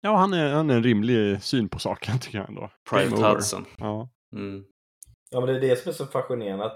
[0.00, 2.70] Ja, han är, han är en rimlig syn på saken tycker jag ändå.
[2.90, 3.34] Game over.
[3.34, 3.64] Hudson.
[3.78, 4.08] Ja.
[4.36, 4.64] Mm.
[5.30, 6.72] Ja, men det är det som är så fascinerande.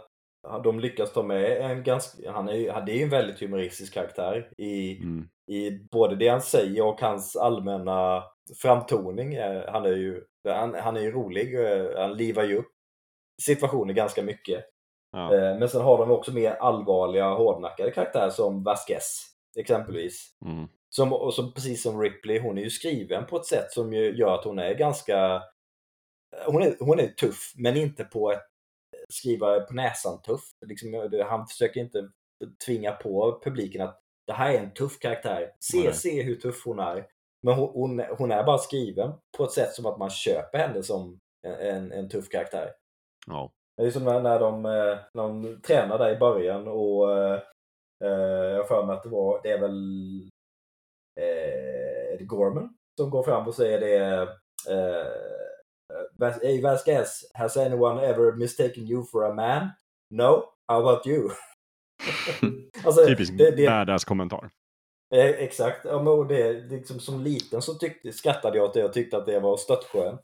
[0.49, 2.33] Att de lyckas ta med en ganska...
[2.33, 5.29] Han är ju, han- det är en väldigt humoristisk karaktär i, Mm.
[5.53, 8.23] i både det han säger och hans allmänna
[8.63, 9.35] framtoning.
[9.35, 11.55] är- Han är ju, han, han är ju rolig.
[11.65, 12.73] eh, Han livar ju upp
[13.43, 14.65] situationer ganska mycket.
[15.13, 15.35] Ja.
[15.35, 19.23] Eh, Men sen har de också mer allvarliga, hårdnackade karaktärer som Vasquez
[19.59, 20.37] exempelvis.
[20.45, 20.69] Mm.
[20.89, 24.35] Som, och som, precis som Ripley, hon är ju skriven på ett sätt som gör
[24.35, 25.43] att hon är ganska...
[26.47, 28.43] Hon är, hon är tuff, men inte på ett
[29.09, 30.41] skriva på näsan tuff.
[30.67, 32.09] Liksom, han försöker inte
[32.67, 35.51] tvinga på publiken att det här är en tuff karaktär.
[35.61, 35.95] Se, Nej.
[35.95, 37.07] se hur tuff hon är.
[37.43, 40.83] Men hon, hon, hon är bara skriven på ett sätt som att man köper henne
[40.83, 42.71] som en, en, en tuff karaktär.
[43.27, 43.53] Ja.
[43.77, 47.41] Det är som när, när, de, eh, när de tränar där i början och eh,
[48.05, 48.11] eh,
[48.51, 50.31] jag har för mig att det var, det är väl
[51.21, 54.23] eh, Gorman som går fram och säger det
[54.71, 55.07] eh,
[56.43, 59.69] Hey Vasquez, has anyone ever mistaken you for a man?
[60.11, 60.45] No?
[60.69, 61.31] How about you?
[62.85, 64.51] alltså, Typisk det, det, badass kommentar.
[65.15, 65.85] Eh, Exakt.
[65.85, 69.17] Ja, men och det, liksom, som liten så tyckte, skrattade jag åt det och tyckte
[69.17, 70.23] att det var störtskönt.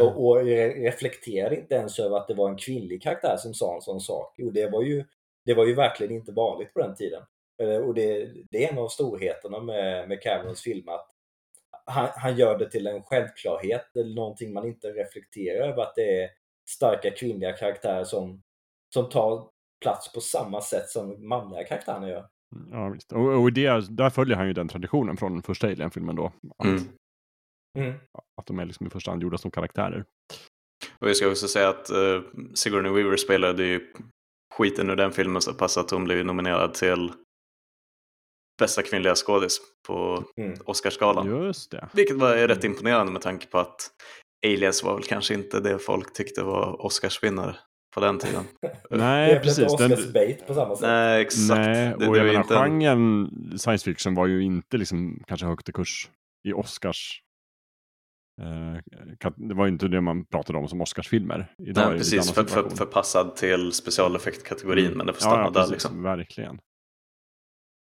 [0.00, 3.74] Och, och re- reflekterade inte ens över att det var en kvinnlig karaktär som sa
[3.74, 4.38] en sån sak.
[4.38, 5.04] Och det var ju,
[5.44, 7.22] det var ju verkligen inte vanligt på den tiden.
[7.62, 11.06] Eh, Och det, det är en av storheterna med, med Camerons film att
[11.86, 16.22] han, han gör det till en självklarhet eller någonting man inte reflekterar över att det
[16.22, 16.30] är
[16.70, 18.42] starka kvinnliga karaktärer som,
[18.94, 19.48] som tar
[19.82, 22.28] plats på samma sätt som manliga karaktärer gör.
[22.70, 23.12] Ja, visst.
[23.12, 26.32] Och, och det, där följer han ju den traditionen från den första Alien-filmen då.
[26.58, 26.82] Att, Mm.
[27.78, 27.94] Mm.
[28.40, 30.04] att de är liksom i första hand gjorda som karaktärer.
[30.98, 32.22] Och jag ska också säga att uh,
[32.54, 33.92] Sigourney Weaver spelade ju
[34.54, 37.12] skiten ur den filmen så pass att hon blev nominerad till
[38.58, 39.58] bästa kvinnliga skådis
[39.88, 40.58] på Mm.
[40.64, 41.26] Oscarsgalan.
[41.44, 41.88] Just det.
[41.92, 43.90] Vilket var rätt imponerande med tanke på att
[44.46, 47.56] Aliens var väl kanske inte det folk tyckte var Oscarsvinnare
[47.94, 48.44] på den tiden.
[48.90, 49.70] det Nej, är väl precis.
[49.72, 50.82] inte Den, Oscars-bait på samma sätt.
[50.82, 51.58] Nej, exakt.
[51.58, 52.80] nej, det, och det jag var menar inte en...
[52.80, 56.10] genren science fiction var ju inte liksom kanske högt i kurs
[56.48, 57.22] i Oscars.
[58.42, 58.78] Eh,
[59.36, 61.54] det var ju inte det man pratade om som Oscarsfilmer.
[61.58, 64.98] Idag Nej, det precis, för, för, förpassad till specialeffektkategorin, Mm.
[64.98, 66.02] men det får stanna ja, ja, där precis, liksom.
[66.02, 66.58] Verkligen.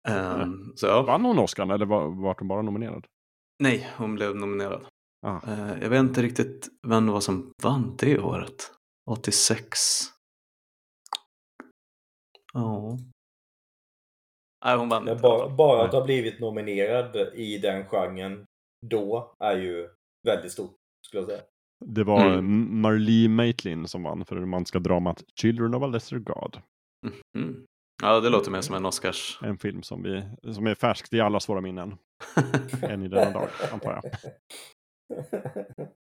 [0.07, 3.05] Ehm, så ja, Vann hon Oscar eller var, var hon bara nominerad?
[3.63, 4.85] nej, hon blev nominerad.
[5.25, 5.39] Ah.
[5.47, 8.71] Eh, jag vet inte riktigt vem det var som vann det året.
[9.09, 9.79] 86.
[12.53, 12.97] Ja.
[14.65, 18.45] Nej, hon vann Men alla bara, bara att ha blivit nominerad i den genren
[18.87, 19.89] då är ju
[20.27, 20.75] väldigt stort,
[21.07, 21.41] skulle jag säga.
[21.85, 22.81] Det var Mm.
[22.81, 26.61] Marlee Matlin som vann för det romantiska dramat Children of a Lesser God.
[27.37, 27.65] Mm.
[28.01, 29.39] Ja, det låter mer som en Oscars.
[29.41, 30.23] En film som, vi,
[30.53, 31.97] som är färskt i allas våra minnen.
[32.81, 34.11] Än i denna dag, antar jag.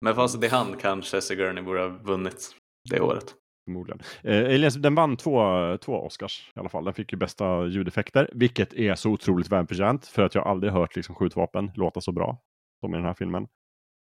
[0.00, 2.56] Men fast det han kanske Sigourney borde ha vunnit
[2.90, 3.34] det året.
[3.64, 4.00] Förmodligen.
[4.22, 6.84] Eh, Aliens, den vann två, två Oscars i alla fall.
[6.84, 10.96] Den fick ju bästa ljudeffekter, vilket är så otroligt välförtjänt för att jag aldrig hört
[10.96, 12.38] liksom, skjutvapen låta så bra
[12.80, 13.48] som i den här filmen.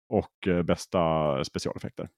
[0.09, 2.09] Och eh, bästa specialeffekter.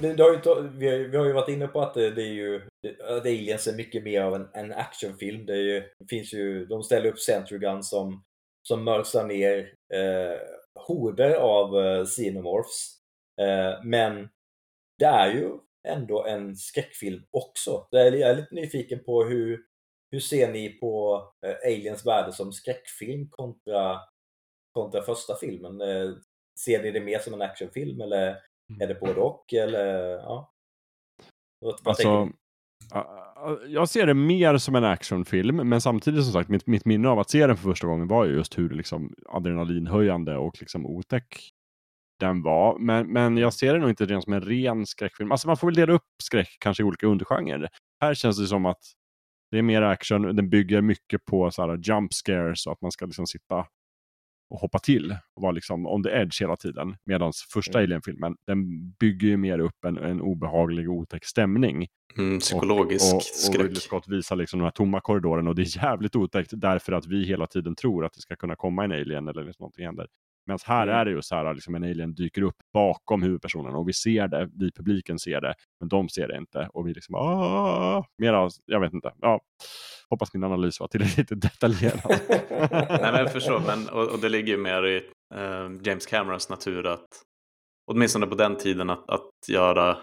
[0.00, 2.32] Det, har ju, vi, har, vi har ju varit inne på att det, det är
[2.32, 2.62] ju
[3.00, 5.46] att Aliens är mycket mer av en, en actionfilm.
[5.46, 8.24] Det, är ju, det finns ju, de ställer upp Centrogun som,
[8.68, 10.40] som mörsar ner eh,
[10.74, 12.96] horder av eh, Xenomorphs.
[13.40, 14.28] Eh, men
[14.98, 15.50] det är ju
[15.88, 17.88] ändå en skräckfilm också.
[17.90, 19.60] Det är, jag är lite nyfiken på hur,
[20.10, 24.00] hur ser ni på eh, Aliens värde som skräckfilm kontra,
[24.72, 25.80] kontra första filmen?
[25.80, 26.10] Eh,
[26.64, 28.49] ser ni det mer som en actionfilm eller
[28.80, 29.54] är det både och?
[29.54, 30.52] Eller, ja.
[31.84, 32.28] Alltså,
[33.66, 37.18] jag ser det mer som en actionfilm, men samtidigt som sagt, mitt, mitt minne av
[37.18, 41.50] att se den för första gången var ju just hur liksom adrenalinhöjande och liksom otäck
[42.20, 42.78] den var.
[42.78, 45.32] Men, men jag ser det nog inte rent som en ren skräckfilm.
[45.32, 47.68] Alltså man får väl dela upp skräck kanske i olika undergenrer.
[48.00, 48.80] Här känns det som att
[49.50, 52.92] det är mer action, den bygger mycket på så här jump scares och att man
[52.92, 53.66] ska liksom sitta
[54.50, 56.96] och hoppa till och vara liksom on the edge hela tiden.
[57.04, 57.86] Medan första Mm.
[57.86, 61.86] Alien-filmen, den bygger ju mer upp en, en obehaglig otäck stämning.
[62.18, 63.58] Mm, psykologisk och, och, skräck.
[63.58, 66.92] Och Ridley Scott visar liksom de här tomma korridorerna och det är jävligt otäckt därför
[66.92, 69.84] att vi hela tiden tror att det ska kunna komma en alien eller liksom någonting
[69.86, 70.06] händer.
[70.50, 70.96] Medan här Mm.
[70.96, 74.28] är det ju så här, liksom en alien dyker upp bakom huvudpersonen och vi ser
[74.28, 78.48] det, vi publiken ser det, men de ser det inte och vi liksom ah, mera,
[78.66, 79.40] jag vet inte, ja,
[80.08, 82.00] hoppas min analys var tillräckligt detaljerad.
[82.90, 84.96] Nej men jag förstår, men, och, och det ligger ju mer i
[85.34, 87.08] eh, James Camerons natur att
[87.90, 89.98] åtminstone på den tiden att, att göra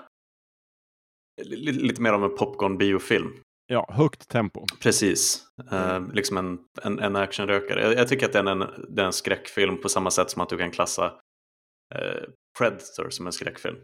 [1.41, 3.33] li, lite mer av en popcorn-biofilm.
[3.67, 4.65] Ja, högt tempo.
[4.81, 6.11] Precis, eh, Mm.
[6.11, 7.81] liksom en, en, en actionrökare.
[7.81, 10.41] Jag, jag tycker att det är, en, det är en skräckfilm på samma sätt som
[10.41, 11.05] att du kan klassa
[11.95, 12.23] eh,
[12.57, 13.77] Predator som en skräckfilm.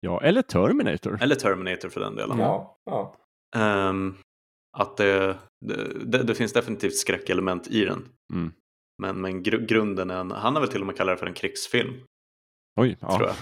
[0.00, 1.18] Ja, eller Terminator.
[1.22, 2.38] Eller Terminator för den delen.
[2.38, 3.16] ja, ja.
[3.56, 4.14] Ehm,
[4.78, 5.38] att det,
[6.04, 8.08] det, det, finns definitivt skräckelement i den.
[8.32, 8.52] Mm.
[9.02, 11.26] Men, men gru, grunden är en, han har väl till och med kallat det för
[11.26, 11.94] en krigsfilm.
[12.80, 13.16] Oj, ja.
[13.16, 13.36] tror jag.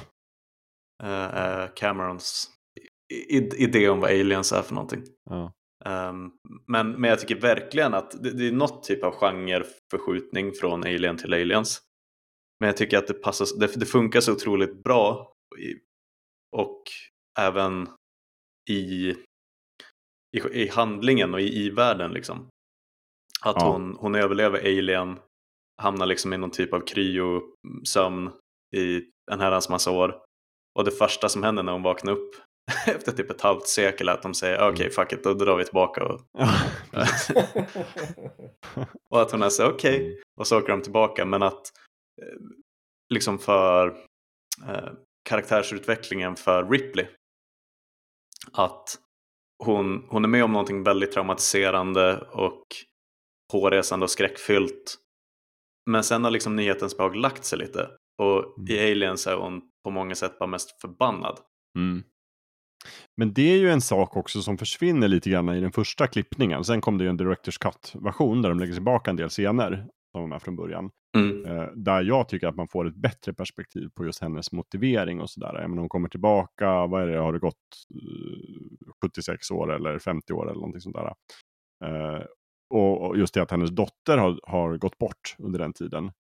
[1.02, 2.51] Eh, är Camerons
[3.56, 5.02] idé om vad aliens är för någonting.
[5.31, 5.52] ja.
[5.87, 6.33] Ehm,
[6.67, 11.17] men, men jag tycker verkligen att det, det är något typ av genreförskjutning från alien
[11.17, 11.81] till aliens.
[12.61, 15.75] Men jag tycker att det, passar, det, det funkar så otroligt bra i,
[16.57, 16.83] och
[17.39, 17.89] även
[18.71, 19.11] i,
[20.37, 22.49] i, i handlingen och i, i världen liksom.
[23.45, 23.73] Att Ja.
[23.73, 25.19] hon, hon överlever alien,
[25.83, 28.31] hamnar liksom i någon typ av kryosömn
[28.77, 29.03] i
[29.33, 30.23] en herrans massa år.
[30.79, 32.35] Och det första som händer när hon vaknar upp
[32.87, 36.05] efter typ ett halvt sekel att de säger okej fuck it, då drar vi tillbaka.
[36.05, 36.21] Och,
[39.11, 41.25] och att hon så okej, och så åker de tillbaka.
[41.25, 41.73] Men att
[42.23, 42.39] eh,
[43.15, 43.87] liksom för
[44.69, 44.93] eh,
[45.29, 47.07] karaktärsutvecklingen för Ripley,
[48.53, 48.99] att
[49.65, 52.65] hon, hon är med om någonting väldigt traumatiserande och
[53.53, 54.99] hårresande och skräckfyllt.
[55.91, 57.91] Men sen har liksom nyhetens behag lagt sig lite.
[58.23, 61.41] Och i Aliens är hon på många sätt bara mest förbannad.
[61.79, 62.05] Mm.
[63.17, 66.65] Men det är ju en sak också som försvinner lite grann i den första klippningen.
[66.65, 70.21] Sen kom det ju en Directors Cut-version där de lägger tillbaka en del scener som
[70.21, 70.91] var med från början.
[71.17, 71.45] Mm.
[71.47, 75.31] Eh, där jag tycker att man får ett bättre perspektiv på just hennes motivering och
[75.31, 75.59] sådär.
[75.61, 77.55] Jag menar, hon kommer tillbaka, vad är det, har det gått
[77.95, 81.13] eh, 76 år eller 50 år eller någonting sånt där.
[81.85, 82.23] Eh,
[82.75, 86.13] och, just det att hennes dotter har, har gått bort under den tiden.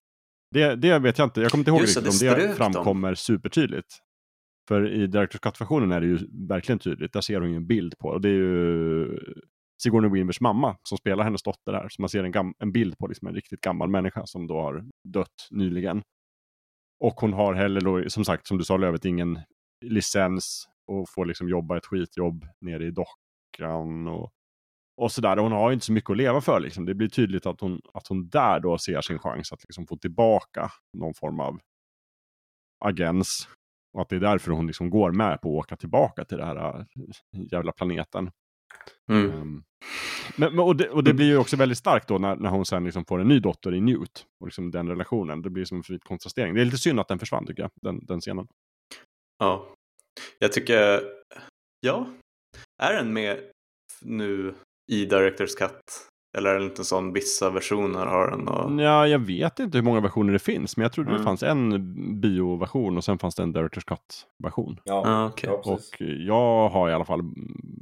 [0.54, 3.14] Det, det vet jag inte, jag kommer inte ihåg Just riktigt det om det framkommer
[3.14, 3.98] supertydligt.
[4.68, 6.18] För i Directors Cut-versionen är det ju
[6.48, 7.12] verkligen tydligt.
[7.12, 8.08] Där ser hon ju en bild på.
[8.08, 9.18] Och det är ju
[9.82, 11.88] Sigourney Weavers mamma som spelar hennes dotter här.
[11.88, 14.60] Så man ser en, gam- en bild på liksom en riktigt gammal människa som då
[14.60, 16.02] har dött nyligen.
[17.04, 19.38] Och hon har heller då, som sagt, som du sa Lövet, ingen
[19.84, 24.30] licens och får liksom jobba ett skitjobb nere i dockan och,
[24.96, 25.36] och sådär.
[25.36, 26.60] Hon har ju inte så mycket att leva för.
[26.60, 26.84] Liksom.
[26.84, 29.96] Det blir tydligt att hon, att hon där då ser sin chans att liksom få
[29.96, 31.60] tillbaka någon form av
[32.84, 33.48] agens.
[33.96, 36.46] Och att det är därför hon liksom går med på att åka tillbaka till den
[36.46, 36.84] här äh,
[37.52, 38.30] jävla planeten.
[39.10, 39.30] Mm.
[39.30, 39.62] Ehm,
[40.36, 42.66] men, men, och, det, och det blir ju också väldigt starkt då när, när hon
[42.66, 44.26] sen liksom får en ny dotter i Newt.
[44.40, 45.42] Och liksom den relationen.
[45.42, 46.54] Det blir som en fri kontrastering.
[46.54, 48.48] Det är lite synd att den försvann tycker jag, den, den scenen.
[49.38, 49.74] Ja,
[50.38, 51.02] jag tycker,
[51.80, 52.06] ja,
[52.82, 53.50] är den med
[54.00, 54.54] nu
[54.92, 56.08] i Directors Cut?
[56.36, 58.48] Eller är det inte sån vissa versioner har den?
[58.48, 58.80] Och...
[58.82, 61.24] Ja, jag vet inte hur många versioner det finns, men jag trodde det Mm.
[61.24, 64.80] fanns en bioversion och sen fanns det en Directors Cut-version.
[64.84, 65.50] Ja, Ja, okej.
[65.64, 65.72] ja.
[65.72, 67.20] Och jag har i alla fall,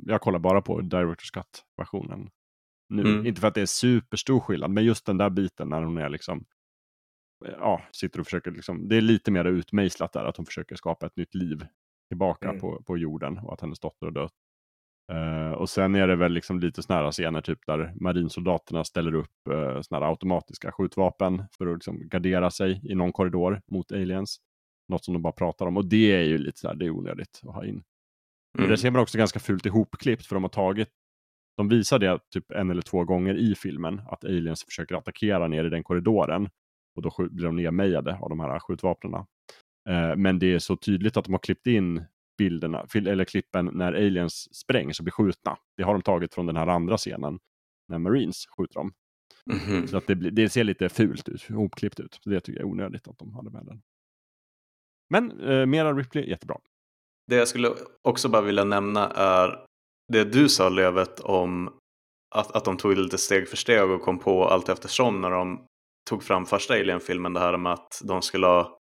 [0.06, 2.30] jag kollar bara på Directors Cut-versionen.
[2.88, 3.02] Nu.
[3.02, 3.26] Mm.
[3.26, 6.08] Inte för att det är superstor skillnad, men just den där biten när hon är
[6.08, 6.44] liksom,
[7.60, 11.06] ja, sitter och försöker liksom, det är lite mer utmejslat där, att hon försöker skapa
[11.06, 11.66] ett nytt liv
[12.08, 12.60] tillbaka Mm.
[12.60, 14.32] på, på jorden och att hennes dotter har dött.
[15.12, 19.48] Eh, och sen är det väl liksom lite här scener typ där marinsoldaterna ställer upp
[19.50, 24.36] uh, här automatiska skjutvapen för att liksom gardera sig i någon korridor mot aliens.
[24.88, 26.90] Något som de bara pratar om och det är ju lite så här, det är
[26.90, 27.82] onödigt att ha in.
[28.54, 28.70] Och Mm.
[28.70, 30.88] det ser man också ganska fult ihopklippt för de har tagit
[31.56, 35.64] de visar det typ en eller två gånger i filmen att aliens försöker attackera ner
[35.64, 36.48] i den korridoren
[36.96, 39.14] och då blir de nedmejade av de här skjutvapnen.
[39.88, 42.04] Eh, men det är så tydligt att de har klippt in
[42.36, 45.56] bilderna, eller klippen när aliens sprängs och blir skjutna.
[45.76, 47.38] Det har de tagit från den här andra scenen
[47.88, 48.92] när Marines skjuter dem.
[49.46, 49.86] Mhm.
[49.86, 52.18] Så att det, det ser lite fult ut, ihopklippt ut.
[52.24, 53.82] Så det tycker jag är onödigt att de hade med den.
[55.10, 56.56] Men eh, mera Ripley, jättebra.
[57.26, 57.70] Det jag skulle
[58.02, 59.66] också bara vilja nämna är
[60.12, 61.78] det du sa Lövet om
[62.34, 65.30] att, att de tog det lite steg för steg och kom på allt eftersom när
[65.30, 65.66] de
[66.10, 68.78] tog fram första Alien-filmen det här med att de skulle ha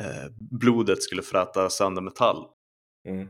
[0.00, 2.46] eh, blodet skulle fräta sönder metall.
[3.06, 3.28] Mm.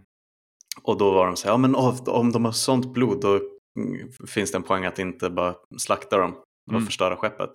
[0.82, 1.74] Och då var de så här, ja men
[2.06, 3.34] om, de har sånt blod då
[3.78, 6.34] mm, finns det en poäng att inte bara slakta dem
[6.66, 6.86] och Mm.
[6.86, 7.50] förstöra skeppet.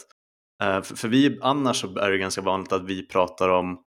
[0.63, 3.83] Eh, för, vi, annars så är det ganska vanligt att vi pratar om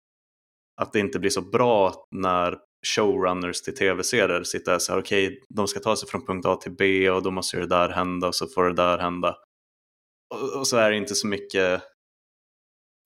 [0.81, 5.67] att det inte blir så bra när showrunners till tv-serier sitter och säger okej, de
[5.67, 8.35] ska ta sig från punkt A till B och då måste det där hända och
[8.35, 9.37] så får det där hända.
[10.35, 11.81] Och, och så är det inte så mycket,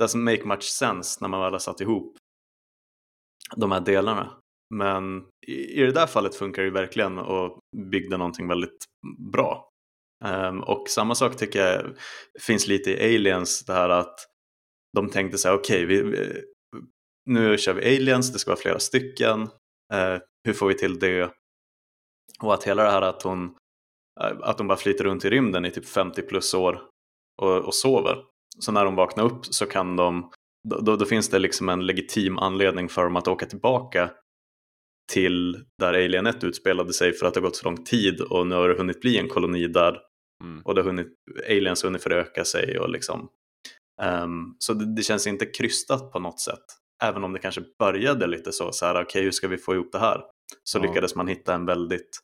[0.02, 2.18] doesn't make much sense när man väl har satt ihop
[3.56, 4.40] de här delarna.
[4.74, 7.60] Men i, i det där fallet funkar det ju verkligen och
[7.92, 8.86] byggde någonting väldigt
[9.32, 9.70] bra.
[10.26, 11.98] Ehm, och samma sak tycker jag
[12.42, 14.20] finns lite i Aliens, det här att
[14.96, 16.42] de tänkte så här, okej, okay,
[17.30, 19.42] nu kör vi Aliens, det ska vara flera stycken,
[19.94, 21.32] eh, hur får vi till det?
[22.42, 23.56] Och att hela det här att hon,
[24.22, 26.82] eh, att hon bara flyter runt i rymden i typ 50 plus år
[27.42, 28.24] och, och sover.
[28.60, 30.32] Så när de vaknar upp så kan de,
[30.70, 34.12] då, då, då finns det liksom en legitim anledning för dem att åka tillbaka
[35.12, 38.48] till där Alien 1 utspelade sig för att det har gått så lång tid och
[38.48, 40.00] nu har det hunnit bli en koloni där
[40.44, 40.62] Mm.
[40.66, 41.08] och det har hunnit,
[41.50, 43.30] aliens har hunnit föröka sig och liksom
[44.02, 46.64] ehm, så det, det känns inte krystat på något sätt
[47.04, 49.92] även om det kanske började lite så, så här, okej hur ska vi få ihop
[49.92, 50.22] det här?
[50.64, 50.84] Så Ja.
[50.84, 52.20] lyckades man hitta en väldigt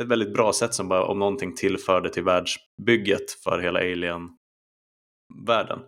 [0.00, 5.78] ett väldigt bra sätt som bara om någonting tillförde till världsbygget för hela alien-världen.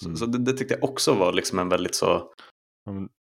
[0.00, 0.16] Så, Mm.
[0.16, 2.32] så det, det tyckte jag också var liksom en väldigt så,
[2.86, 2.92] Ja,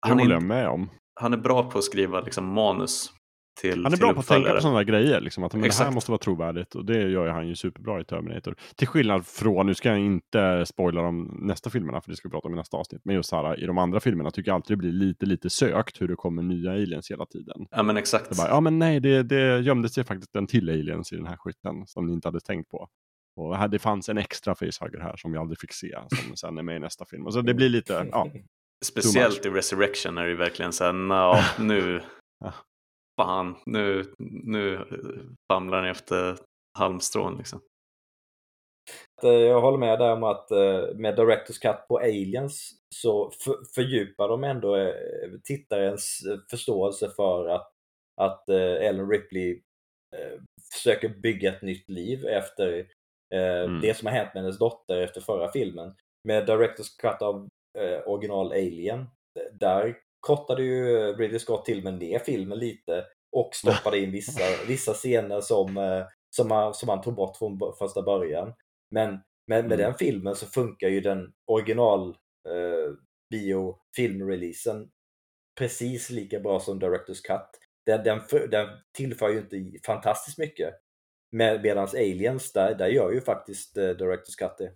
[0.08, 0.90] Det håller jag med om.
[1.20, 3.12] Han är bra på att skriva liksom manus
[3.60, 5.20] till Han är bra på att tänka på sådana grejer.
[5.20, 5.94] Liksom, att men det här Exakt.
[5.94, 6.74] måste vara trovärdigt.
[6.74, 8.56] Och det gör ju han ju superbra i Terminator.
[8.76, 12.32] Till skillnad från, nu ska jag inte spoila de nästa filmerna, för det ska vi
[12.32, 13.00] prata om i nästa avsnitt.
[13.04, 16.00] Men just här, i de andra filmerna tycker jag alltid det blir lite, lite sökt
[16.00, 17.66] hur det kommer nya aliens hela tiden.
[17.70, 18.36] Ja men exakt.
[18.36, 21.36] Bara, ja men nej, det, det gömde sig faktiskt en till aliens i den här
[21.36, 22.88] skytten som ni inte hade tänkt på.
[23.36, 26.58] Och här, det fanns en extra facehugger här som vi aldrig fick se, som sen
[26.58, 27.30] är med i nästa film.
[27.30, 28.30] Så det blir lite, ja,
[28.84, 31.34] Speciellt i Resurrection är det ju verkligen så här, "Nå,
[31.66, 32.02] nu,
[32.44, 32.52] Ja.
[33.20, 34.04] fan, nu,
[34.44, 34.84] nu
[35.52, 36.38] famlar ni efter
[36.78, 37.60] halmstrån liksom.
[39.22, 43.56] Eh, Jag håller med där om att eh, med Directors Cut på Aliens så för,
[43.74, 44.94] fördjupar de ändå eh,
[45.44, 46.20] tittarens
[46.50, 47.70] förståelse för att,
[48.20, 49.60] att Ellen Ripley
[50.74, 52.86] försöker bygga ett nytt liv efter
[53.34, 53.80] Mm.
[53.80, 55.94] det som har hänt med hennes dotter efter förra filmen.
[56.28, 57.48] Med Directors Cut av
[57.78, 59.06] eh, original Alien,
[59.52, 63.04] där kortade ju Ridley Scott till med ner filmen lite
[63.36, 66.06] och stoppade in vissa, vissa scener som, eh,
[66.36, 68.54] som, han, som han tog bort från första början.
[68.90, 69.10] Men
[69.46, 69.78] med, med Mm.
[69.78, 72.08] den filmen så funkar ju den original
[72.48, 72.92] eh,
[73.30, 74.88] bio-filmreleasen
[75.58, 77.50] precis lika bra som Directors Cut.
[77.86, 78.20] Den, den,
[78.50, 80.74] den tillför ju inte fantastiskt mycket.
[81.32, 84.72] Med, medans Aliens, där, där gör ju faktiskt eh, Directors Cut det.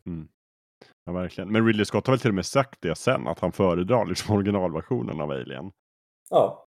[1.09, 1.53] Ja, verkligen.
[1.53, 4.35] Men Ridley Scott har väl till och med sagt det sen, att han föredrar liksom
[4.37, 5.71] originalversionen av Alien.
[6.31, 6.65] Ja,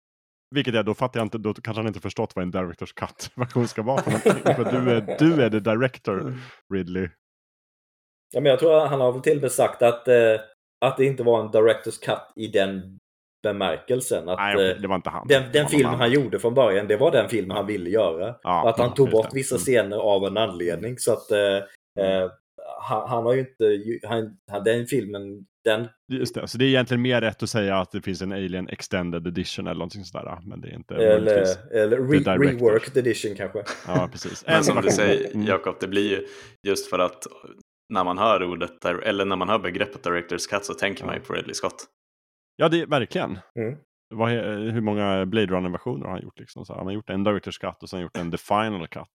[0.55, 3.67] Vilket är, då fattar jag inte, då kanske han inte förstått vad en Directors Cut-version
[3.67, 6.33] ska vara för du är, du är the director,
[6.73, 7.09] Ridley.
[8.33, 10.15] ja men jag tror han har väl till och med sagt att, eh,
[10.85, 12.99] att det inte var en Directors Cut i den
[13.43, 14.29] bemärkelsen.
[14.29, 15.27] Att, Nej, eh, det var inte han.
[15.27, 15.99] den, den annan.
[15.99, 18.35] han gjorde från början, det var den filmen han ville göra.
[18.43, 19.59] Ja, Och att han tog bort vissa Mm.
[19.61, 20.97] scener av en anledning.
[20.99, 21.57] Så att eh,
[22.05, 22.31] eh,
[22.81, 26.67] han, han har ju inte, han, han, den filmen, den, Just det, så det är
[26.67, 30.39] egentligen mer rätt att säga att det finns en Alien Extended Edition eller någonting sådär.
[30.43, 31.45] Men det är inte eller,
[31.75, 33.63] eller re, reworked edition kanske.
[33.87, 34.43] Ja, precis.
[34.45, 35.47] Men En som du säger Mm.
[35.47, 36.27] Jakob, det blir ju
[36.67, 37.27] just för att
[37.93, 41.21] när man hör ordet, eller när man hör begreppet Directors Cut så tänker man ju
[41.21, 41.85] på Ridley Scott.
[42.55, 43.39] Ja, det är verkligen.
[43.59, 43.77] Mm.
[44.15, 44.29] Vad,
[44.73, 46.39] hur många Blade Runner-versioner har han gjort?
[46.39, 46.65] Liksom?
[46.65, 49.09] Så han har gjort en Director's Cut och sen gjort en The Final Cut.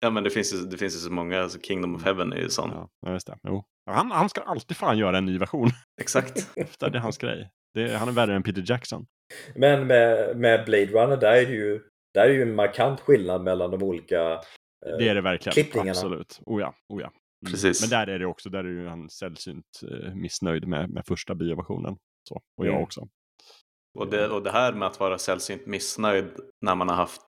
[0.00, 2.36] Ja men det finns ju, det finns ju så många, alltså Kingdom of Heaven är
[2.36, 2.70] ju sån.
[3.06, 3.38] Ja, just det.
[3.42, 3.64] Jo.
[3.90, 5.68] Han, han ska alltid fan göra en ny version.
[6.00, 6.54] Exakt.
[6.80, 7.50] det är hans grej.
[7.74, 9.06] Det, han är värre än Peter Jackson.
[9.54, 11.80] Men med, med Blade Runner, där är det ju,
[12.14, 14.32] där är det ju en markant skillnad mellan de olika
[14.86, 15.52] eh, Det är det verkligen.
[15.52, 15.90] klippningarna.
[15.90, 16.40] Absolut.
[16.46, 17.06] Oh ja, oh ja.
[17.46, 17.52] Mm.
[17.52, 17.80] Precis.
[17.80, 21.34] Men där är det också, där är ju han sällsynt eh, missnöjd med, med första
[21.34, 21.96] bioversionen.
[22.28, 22.82] Så, och jag Mm.
[22.82, 23.08] också.
[23.98, 26.30] Och det, och det här med att vara sällsynt missnöjd
[26.64, 27.22] när man har haft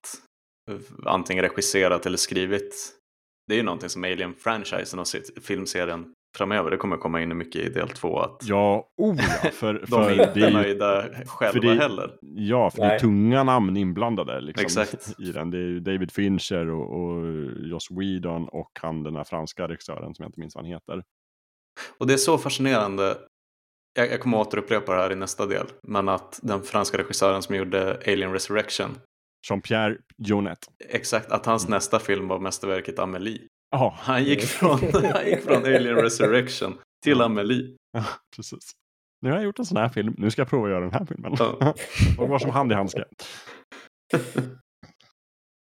[1.05, 2.93] antingen regisserat eller skrivit.
[3.47, 7.61] Det är ju någonting som Alien-franchisen och sitt- filmserien framöver, det kommer komma in mycket
[7.61, 8.19] i del två.
[8.19, 9.49] Att Ja, oh ja.
[9.51, 12.17] För, de för är inte det nöjda själva det- heller.
[12.21, 12.99] Ja, för det är Nej.
[12.99, 15.19] tunga namn inblandade liksom, Exakt.
[15.19, 15.51] i den.
[15.51, 17.23] Det är David Fincher och, och
[17.69, 21.03] Joss Whedon och han den här franska regissören som jag inte minns vad han heter.
[21.97, 23.17] Och det är så fascinerande.
[23.95, 25.65] Jag, jag kommer återupprepa det här i nästa del.
[25.83, 28.89] Men att den franska regissören som gjorde Alien Resurrection.
[29.49, 30.59] Jean-Pierre Jonet.
[30.89, 31.75] Exakt, att hans Mm.
[31.75, 33.41] nästa film var mästerverket Amelie.
[33.71, 34.79] Ja, Han gick från,
[35.13, 37.75] han gick från Alien Resurrection till Amelie.
[37.91, 38.05] ja,
[38.35, 38.71] precis.
[39.21, 40.93] nu har jag gjort en sån här film, nu ska jag prova att göra den
[40.93, 41.35] här filmen.
[41.39, 41.73] Ja.
[42.17, 43.03] och var som hand i handske.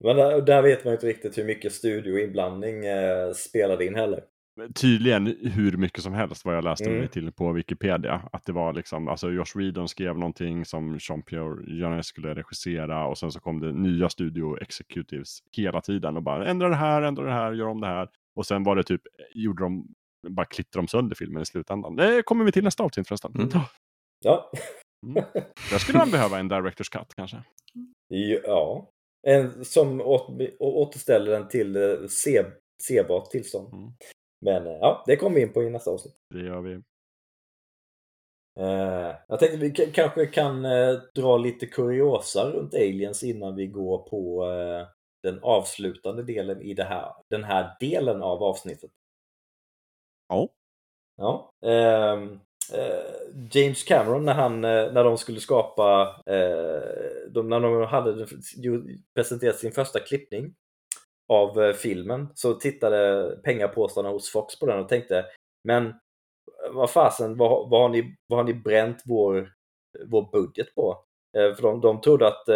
[0.05, 4.25] Men där, där vet man inte riktigt hur mycket studioinblandning eh, spelade in heller.
[4.75, 6.99] Tydligen hur mycket som helst vad jag läste Mm.
[6.99, 8.23] mig till på Wikipedia.
[8.33, 13.33] Att det var liksom, alltså Josh Whedon skrev någonting som Jean-Pierre skulle regissera och sen
[13.33, 17.33] så kom det nya studio executives hela tiden och bara ändra det här, ändra det
[17.33, 18.09] här, gör om det här.
[18.37, 19.03] Och sen var det typ,
[19.35, 19.87] gjorde de,
[20.29, 21.97] bara klittrade de sönder filmen i slutändan.
[21.97, 23.33] Det kommer vi till nästa avsnitt förresten.
[23.35, 23.49] Mm.
[24.25, 24.51] Ja,
[25.07, 25.25] Mm.
[25.71, 27.43] Där skulle man behöva en director's cut kanske.
[28.45, 28.91] ja.
[29.27, 32.45] En, som åt, återställer den till eh, se,
[32.83, 33.75] sebart tillstånd.
[33.75, 33.91] Mm.
[34.41, 36.15] Men eh, ja, det kommer vi in på i nästa avsnitt.
[36.31, 36.81] Det gör vi.
[38.59, 43.99] Eh, jag tänkte vi kanske kan eh, dra lite kuriosa runt aliens innan vi går
[43.99, 44.87] på eh,
[45.23, 48.91] den avslutande delen i det här, den här delen av avsnittet.
[50.29, 50.49] Ja.
[51.17, 51.53] Ja.
[51.67, 52.41] ehm,
[52.73, 53.05] eh,
[53.51, 56.17] James Cameron när, han, eh, när de skulle skapa,
[57.31, 58.27] de, när de hade
[59.15, 60.55] presenterat sin första klippning
[61.29, 65.25] av eh, filmen så tittade pengapåsarna hos Fox på den och tänkte
[65.65, 65.93] men eh,
[66.73, 69.53] vad fasen, vad, vad, har ni, vad har ni bränt vår,
[70.07, 71.05] vår budget på?
[71.37, 72.49] Eh, för de, de trodde att,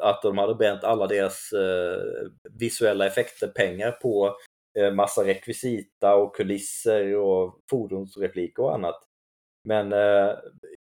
[0.00, 1.50] att de hade bränt alla deras
[2.50, 4.36] visuella effekter pengar på
[4.94, 9.00] massa rekvisita och kulisser och fordonsrepliker och annat.
[9.64, 9.92] Men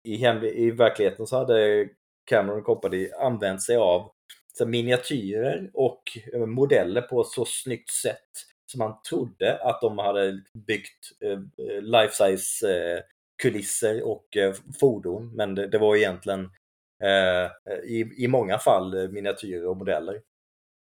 [0.05, 1.89] i, hem, i verkligheten så hade
[2.31, 4.11] Cameron Company använt sig av
[4.59, 6.03] så miniatyrer och
[6.33, 8.31] eh, modeller på ett så snyggt sätt
[8.67, 11.31] som man trodde att de hade byggt eh,
[11.69, 13.01] eh life-size eh,
[13.43, 15.37] kulisser och eh, fordon.
[15.37, 16.51] Men det, det var egentligen
[17.03, 20.21] eh, i, i många fall eh, miniatyrer och modeller.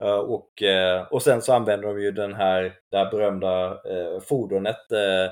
[0.03, 4.19] Eh, och, eh, och sen så använder de ju den här, det här berömda eh,
[4.19, 5.25] fordonet, eh,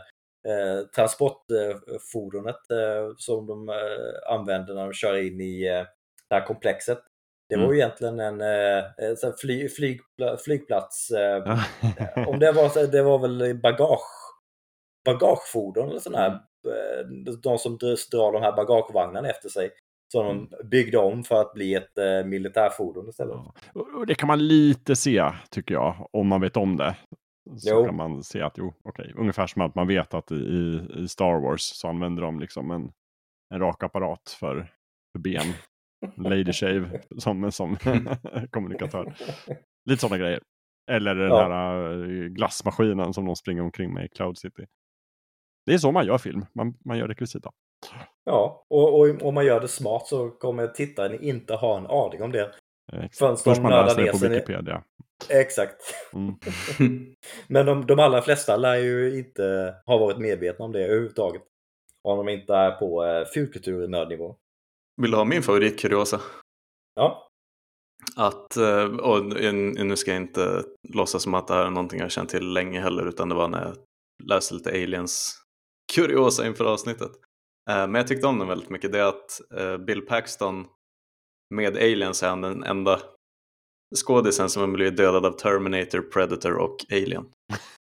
[0.51, 5.85] eh, transportfordonet eh, som de eh, använder när de kör in i eh,
[6.30, 6.99] det här komplexet.
[7.50, 7.76] Det var Mm.
[7.76, 8.84] ju egentligen en, eh,
[9.24, 10.00] en fly, flyg,
[10.46, 11.12] flygplats.
[11.12, 11.44] Eh,
[12.16, 12.26] Ja.
[12.28, 14.10] om det var, det var väl bagage,
[15.06, 16.32] bagagefordon eller sån här.
[16.32, 17.06] eh,
[17.44, 19.72] De som dr- drar de här bagagevagnarna efter sig.
[20.12, 23.36] Som de byggde om för att bli ett eh, militärfordon istället.
[23.74, 23.82] Ja.
[24.00, 26.96] Och det kan man lite se, tycker jag, om man vet om det.
[27.58, 27.86] Så Jo.
[27.86, 31.08] kan man se att, jo, okej, ungefär som att man vet att i, i i
[31.08, 32.92] Star Wars så använder de liksom en,
[33.54, 34.72] en rak apparat för,
[35.12, 35.54] för ben.
[36.18, 37.78] Lady Shave som, som
[38.52, 39.14] kommunikatör.
[39.90, 40.40] Lite sådana grejer.
[40.92, 41.42] Eller den Ja.
[41.50, 44.66] här eh, glassmaskinen som de springer omkring med i Cloud City.
[45.66, 46.46] Det är så man gör film.
[46.56, 47.52] Man, man gör rekvisita.
[48.26, 52.24] Ja, och, och om man gör det smart så kommer tittaren inte ha en aning
[52.24, 52.52] om det.
[52.94, 53.18] Exakt.
[53.18, 54.84] Förrän de Först man läser det på sig i- Wikipedia.
[55.30, 55.76] Exakt.
[56.14, 56.36] Mm.
[57.48, 61.42] Men de, de allra flesta lär ju inte ha varit medvetna om det överhuvudtaget.
[62.04, 64.36] Om de inte är på eh, fulkulturnördnivå.
[65.02, 66.22] Vill du ha min favoritkuriosa?
[66.96, 67.28] Ja,
[68.16, 70.64] Att, eh, och nu ska jag inte
[70.94, 73.48] låtsas som att det här är någonting jag känt till länge heller utan det var
[73.48, 73.76] när jag
[74.24, 75.42] läste lite aliens
[75.94, 77.12] kuriosa inför avsnittet.
[77.70, 78.92] Eh, Men jag tyckte om den väldigt mycket.
[78.92, 80.68] Det är att eh, Bill Paxton
[81.56, 83.00] med aliens är han den enda
[83.96, 87.26] skådisen som har blivit dödad av Terminator, Predator och Alien.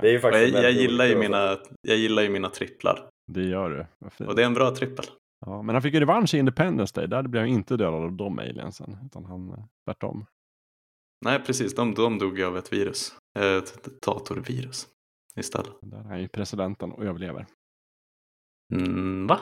[0.00, 1.58] Det är ju faktiskt jag, jag, gillar ju mina,
[1.88, 3.86] jag gillar ju mina tripplar det gör du.
[3.98, 4.30] Vad fint.
[4.30, 5.04] och det är en bra trippel.
[5.46, 7.08] Ja, men han fick ju revansch i Independence Day.
[7.08, 8.96] Där blev han inte dödad av de aliensen.
[9.06, 10.26] Utan han eh, tvärtom.
[11.24, 11.74] Nej, precis.
[11.74, 13.14] De, de dog ju av ett virus.
[13.38, 14.88] Eh, Ett datorvirus
[15.36, 15.72] istället.
[15.80, 17.46] Där är ju presidenten och överlever.
[18.74, 19.40] Mm, va?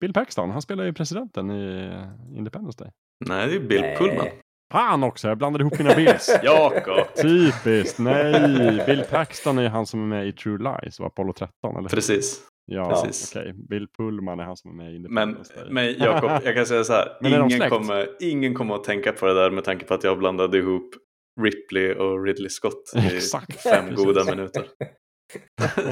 [0.00, 2.92] Bill Paxton, han spelar ju presidenten i eh, Independence Day.
[3.26, 3.96] Nej, det är Bill Nej.
[3.96, 4.26] Pullman.
[4.72, 6.30] Fan också, jag blandade ihop mina Bills.
[6.42, 7.14] Jakob!
[7.22, 8.82] Typiskt, nej.
[8.86, 11.88] Bill Paxton är han som är med i True Lies och Apollo 13, eller?
[11.88, 12.40] Precis.
[12.66, 13.36] Ja, precis.
[13.36, 13.52] okej.
[13.52, 15.70] Bill Pullman är han som är med i Men, Independence Day.
[15.70, 17.18] men Jakob, jag kan säga så här.
[17.20, 20.18] Men ingen, kommer, ingen kommer att tänka på det där med tanke på att jag
[20.18, 20.94] blandade ihop
[21.40, 24.66] Ripley och Ridley Scott i Exakt, fem goda minuter.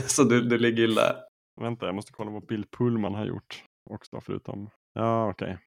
[0.06, 1.16] så du, du ligger illa.
[1.60, 4.70] Vänta, jag måste kolla vad Bill Pullman har gjort också, förutom...
[4.94, 5.58] Ja, okej.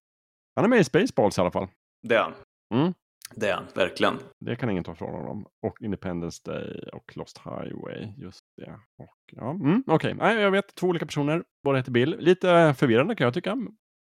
[0.55, 1.67] Han är med i Spaceballs i alla fall.
[2.07, 2.33] Det är han.
[2.75, 2.93] Mm.
[3.35, 4.19] Det är han, verkligen.
[4.39, 5.45] Det kan ingen ta ifrån honom.
[5.61, 8.13] Och Independence Day och Lost Highway.
[8.17, 8.71] Just det.
[8.97, 11.43] Och, ja, mm, Okej, Nej, jag vet två olika personer.
[11.63, 12.15] Båda heter Bill.
[12.19, 13.57] Lite förvirrande kan jag tycka.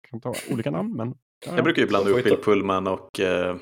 [0.10, 1.16] Kan ta olika namn, men...
[1.46, 3.56] Ja, Jag brukar ju blanda ihop Bill Pullman och eh,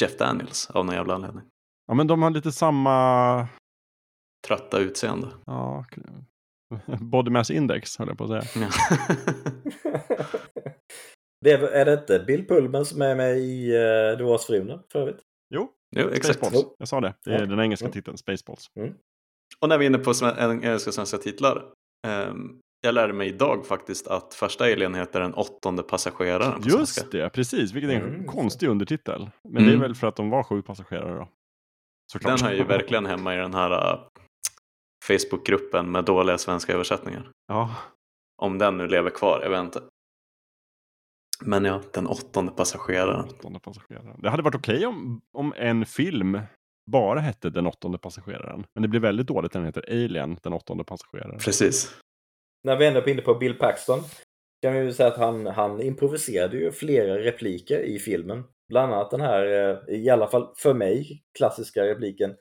[0.00, 1.44] Jeff Daniels av någon jävla anledning.
[1.86, 3.48] ja, men de har lite samma...
[4.46, 5.28] Trötta utseende.
[5.46, 5.84] Ja,
[7.00, 8.68] body mass index, höll jag på att säga.
[11.44, 13.72] det är, är det inte Bill Pullman som är med i
[14.12, 15.20] uh, Du vars frun för övrigt?
[15.54, 16.38] Jo, jo, exakt.
[16.38, 16.66] Spaceballs.
[16.78, 17.14] Jag sa det.
[17.24, 17.46] Det är Ja.
[17.46, 17.92] den engelska Mm.
[17.92, 18.66] titeln, Spaceballs.
[19.60, 21.64] Och när vi är inne på engelska och svenska titlar.
[22.06, 26.78] Ehm, jag lärde mig idag faktiskt att första Alien heter den åttonde passageraren på svenska.
[27.00, 27.72] Just det, precis.
[27.72, 28.24] Vilket är en Mm.
[28.26, 29.30] konstig undertitel.
[29.48, 29.80] Men det är Mm.
[29.80, 31.28] väl för att de var sju passagerare då.
[32.12, 32.38] Såklart.
[32.38, 34.00] Den har ju verkligen hemma i den här uh,
[35.04, 37.30] Facebookgruppen med dåliga svenska översättningar.
[37.48, 37.74] Ja,
[38.42, 39.82] Om den nu lever kvar, jag vet inte.
[41.44, 43.28] Men ja, den åttonde passageraren.
[43.28, 44.20] åttonde passageraren.
[44.22, 46.38] Det hade varit okej om, om en film
[46.90, 48.64] bara hette Den åttonde passageraren.
[48.74, 51.38] Men det blir väldigt dåligt när den heter Alien, Den åttonde passageraren.
[51.38, 51.94] Precis.
[52.64, 54.00] När vi ändå är inne på Bill Paxton
[54.62, 58.44] kan vi ju säga att han, han improviserade ju flera repliker i filmen.
[58.68, 62.34] Bland annat den här, eh, i alla fall för mig, klassiska repliken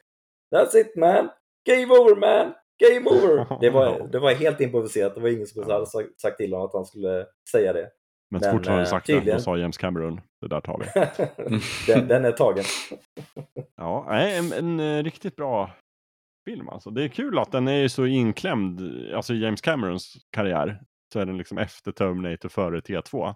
[0.56, 1.30] That's it man!
[1.70, 2.54] Game over man!
[2.80, 3.58] Game over!
[3.62, 5.16] Det var, det var helt improviserat.
[5.16, 7.90] Det var ingen som hade sagt, sagt till honom att han skulle säga det.
[8.34, 10.62] Men Men, fort han hade eh, sagt det, tydligen- då sa James Cameron, det där
[10.62, 10.86] tar vi.
[11.94, 12.64] den, den är tagen.
[13.76, 15.72] Ja, nej, en, en eh, riktigt bra
[16.46, 16.90] film alltså.
[16.90, 18.82] Det är kul att den är ju så inklämd,
[19.14, 20.82] alltså i James Camerons karriär.
[21.14, 23.36] Så är den liksom efter Terminator, före T2.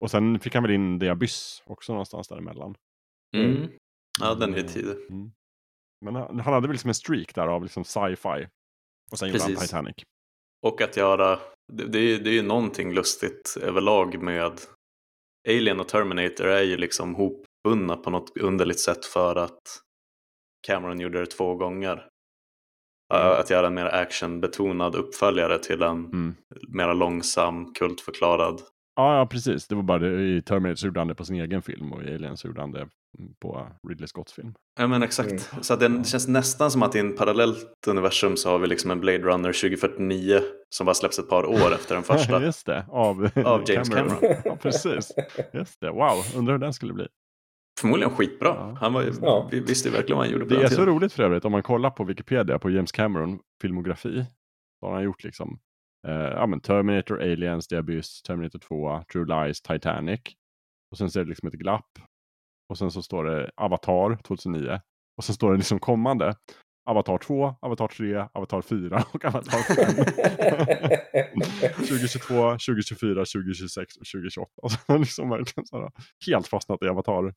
[0.00, 2.74] Och sen fick han väl in The Abyss också någonstans däremellan.
[3.36, 3.68] Mm.
[4.20, 4.96] Ja, den är ju tidig.
[5.10, 5.32] Mm.
[6.04, 8.48] Men han, han hade väl liksom en streak där av liksom sci-fi.
[9.10, 9.60] Och sen gjorde han Precis.
[9.68, 9.96] Titanic.
[10.66, 11.38] Och att göra,
[11.72, 14.60] det, det, är, ju- det är ju någonting lustigt överlag med
[15.48, 19.62] Alien och Terminator är ju liksom hopbundna på något underligt sätt för att
[20.66, 21.92] Cameron gjorde det två gånger.
[23.14, 23.32] Mm.
[23.40, 26.34] Att göra en mer actionbetonad uppföljare till en Mm.
[26.68, 28.60] mer långsam, kultförklarad.
[28.96, 29.68] Ja, ja, precis.
[29.68, 30.22] Det var bara det.
[30.36, 32.60] I Terminator så gjorde han det på sin egen film och i Alien så gjorde
[32.60, 32.88] han det
[33.40, 34.54] på Ridley Scotts film.
[34.78, 35.28] Ja men exakt.
[35.30, 35.62] Mm.
[35.62, 38.66] Så att det, det känns nästan som att i en parallellt universum så har vi
[38.66, 42.42] liksom en Blade Runner 2049 som bara släpps ett par år efter den första.
[42.42, 44.18] Just det, av, Av James Cameron.
[44.44, 45.12] ja, precis.
[45.52, 47.06] Just det, wow, undrar hur den skulle bli.
[47.80, 48.48] Förmodligen skitbra.
[48.48, 48.76] Ja.
[48.80, 49.48] Han var, ju- Ja.
[49.50, 50.94] vi visste ju verkligen vad han gjorde på Det den är så tiden.
[50.94, 54.24] roligt för övrigt om man kollar på Wikipedia på James Cameron filmografi.
[54.80, 55.58] Så har han gjort liksom
[56.08, 60.20] eh, ja, men Terminator, Aliens, The Abyss, Terminator 2, True Lies, Titanic.
[60.90, 61.98] Och sen så är det liksom ett glapp.
[62.68, 64.80] Och sen så står det Avatar 2009.
[65.16, 66.34] Och sen står det liksom kommande.
[66.90, 71.40] Avatar 2, Avatar 3, Avatar 4 och Avatar 5.
[71.76, 74.50] 2022, 2024, 2026 och 2028.
[74.62, 75.90] Alltså, han har liksom verkligen så här,
[76.26, 77.32] helt fastnat i Avatar.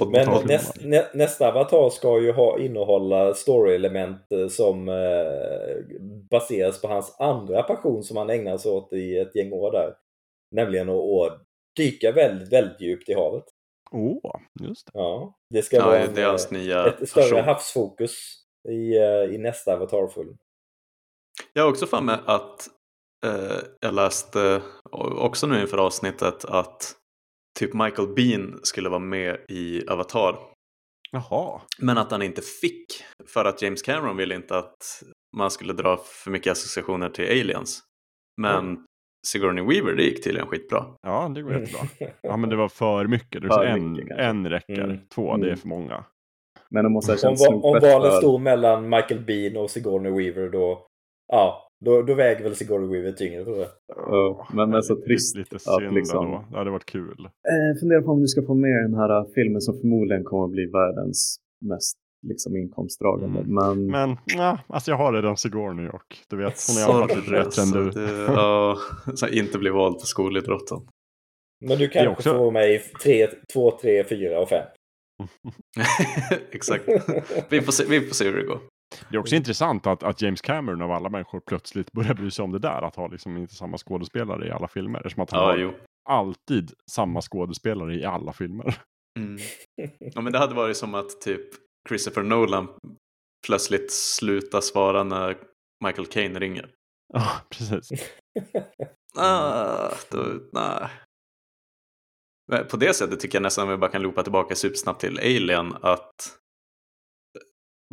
[0.00, 0.48] Och, Men Avatar.
[0.48, 5.98] näst, nä, nästa avatar ska ju ha, innehålla story-element eh, som eh,
[6.30, 9.94] baseras på hans andra passion som han ägnar sig åt i ett gäng år där.
[10.50, 11.42] Nämligen att, att
[11.76, 13.44] dyka väldigt, väldigt djupt i havet.
[13.90, 14.90] Åh, oh, just det.
[14.94, 17.44] Ja, det ska ja, vara en, eh, nya ett större passion.
[17.44, 18.12] havsfokus
[18.68, 20.36] i, eh, i nästa avatarfilm.
[21.52, 22.68] Jag har också för mig att
[23.26, 26.94] eh, jag läste o- också nu inför avsnittet att
[27.58, 30.38] typ Michael Bean skulle vara med i Avatar.
[31.10, 31.60] Jaha.
[31.78, 32.86] Men att han inte fick
[33.26, 35.02] för att James Cameron ville inte att
[35.36, 37.82] man skulle dra för mycket associationer till aliens.
[38.40, 38.86] Men
[39.32, 40.84] Sigourney Weaver, det gick tydligen skitbra.
[41.02, 42.10] Ja, det går jättebra.
[42.22, 43.42] Ja, men det var för mycket.
[43.42, 44.84] Det var För en, mycket, en räcker.
[44.84, 44.98] Mm.
[45.14, 45.56] Två, det är Mm.
[45.58, 46.04] för många.
[46.70, 48.16] Men de måste ha Om, känt va- om snopet valen för...
[48.18, 50.86] stod mellan Michael Bean och Sigourney Weaver då,
[51.32, 53.68] ja, då, då väger väl Sigourney Weaver tyngre tror jag.
[53.96, 56.44] Ja, men det är så trist Lite att synd liksom- ändå.
[56.50, 57.24] Det hade varit kul.
[57.24, 60.44] Eh, funderar på om du ska få med den här eh, filmen som förmodligen kommer
[60.44, 61.96] att bli världens mest
[62.26, 63.40] liksom, inkomstdragande.
[63.40, 63.54] Mm.
[63.54, 67.26] Men, Men ja, alltså jag har redan Sigourney och du vet, hon är i lite
[67.26, 67.90] Sorry, rätt än du.
[67.90, 68.78] det, ja,
[69.14, 70.78] så inte bli vald på skolidrotten.
[71.66, 72.82] Men du kanske också- får mig
[73.52, 74.66] 2, 3, 4 och 5.
[76.50, 76.84] Exakt.
[77.48, 78.60] Vi får, se, vi får se hur det går.
[79.10, 82.42] Det är också intressant att, att James Cameron av alla människor plötsligt börjar bry sig
[82.42, 82.82] om det där.
[82.82, 84.98] Att ha liksom inte samma skådespelare i alla filmer.
[84.98, 85.72] Eftersom att han Ja, har jo.
[86.08, 88.74] alltid samma skådespelare i alla filmer.
[89.18, 89.38] Mm.
[90.14, 91.46] Ja, men det hade varit som att typ
[91.88, 92.68] Christopher Nolan
[93.46, 95.38] plötsligt slutar svara när
[95.84, 96.74] Michael Caine ringer.
[97.12, 97.88] Ja, precis.
[99.16, 100.88] Ah, då, nej.
[102.50, 105.18] Men På det sättet tycker jag nästan att vi bara kan loopa tillbaka supersnabbt till
[105.18, 106.38] Alien att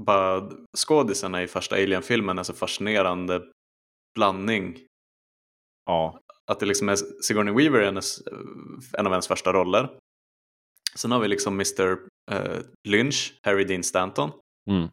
[0.01, 3.43] bara skådisarna i första Alien-filmen är så fascinerande
[4.15, 4.79] blandning.
[5.85, 6.19] Ja,
[6.51, 7.87] Att det liksom är Sigourney Weaver är
[8.97, 9.99] en av hennes första roller.
[10.99, 11.97] Sen har vi liksom Mr
[12.31, 12.57] eh,
[12.87, 14.31] Lynch, Harry Dean Stanton.
[14.69, 14.89] Mm.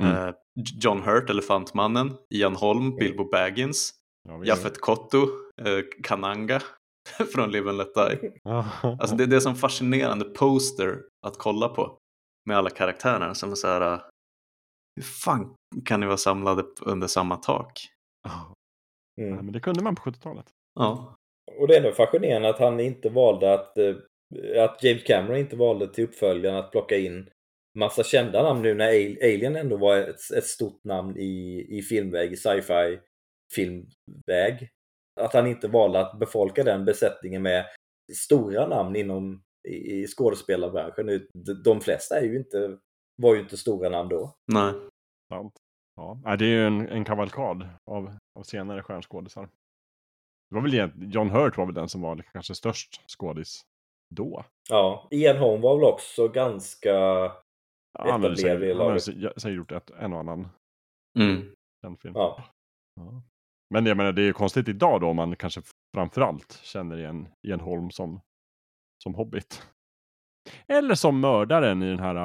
[0.00, 0.28] Mm.
[0.28, 0.34] Eh,
[0.82, 2.16] John Hurt, Elefantmannen.
[2.34, 3.90] Ian Holm, Bilbo Baggins.
[4.28, 4.44] ja.
[4.44, 5.18] Jaffet Kotto,
[5.62, 6.62] eh, Kananga
[7.34, 8.30] från Live and Let Die.
[8.42, 8.66] Ja.
[8.82, 11.98] Alltså det, det är som fascinerande poster att kolla på
[12.48, 13.92] med alla karaktärerna som är så här.
[13.94, 14.00] uh,
[14.96, 15.54] Hur fan
[15.84, 17.72] kan ni vara samlade under samma tak?
[18.28, 18.54] Ja,
[19.20, 19.36] Mm.
[19.44, 20.46] men det kunde man på 70-talet.
[20.80, 21.14] Ja,
[21.60, 23.94] Och det är ändå fascinerande att han inte valde att, eh,
[24.58, 27.30] att James Cameron inte valde till uppföljaren att plocka in
[27.74, 28.88] massa kända namn nu när
[29.22, 33.00] Alien ändå var ett, ett stort namn i, i filmväg, i sci-fi
[33.54, 34.70] filmväg.
[35.20, 37.66] Att han inte valde att befolka den besättningen med
[38.12, 41.28] stora namn inom i, i skådespelarbranschen.
[41.64, 42.78] De flesta är ju inte,
[43.16, 44.36] var ju inte stora namn då.
[44.52, 44.72] Nej.
[45.28, 45.54] Sant.
[45.96, 49.48] Ja, det är ju en, en kavalkad av, av senare stjärnskådisar.
[50.50, 53.62] Det var väl John Hurt var väl den som var kanske störst skådis
[54.14, 54.44] då.
[54.68, 59.72] Ja, Ian Holm var väl också ganska ja, han har säkert, han har säkert gjort
[59.72, 60.48] ett, en och annan
[61.18, 61.54] mm.
[61.82, 62.14] den film.
[62.16, 62.44] Ja.
[62.96, 63.22] ja.
[63.74, 65.62] Men jag menar, det är ju konstigt idag då om man kanske
[65.96, 68.20] framförallt känner igen Ian Holm som,
[69.04, 69.62] som Hobbit.
[70.68, 72.16] Eller som mördaren i den här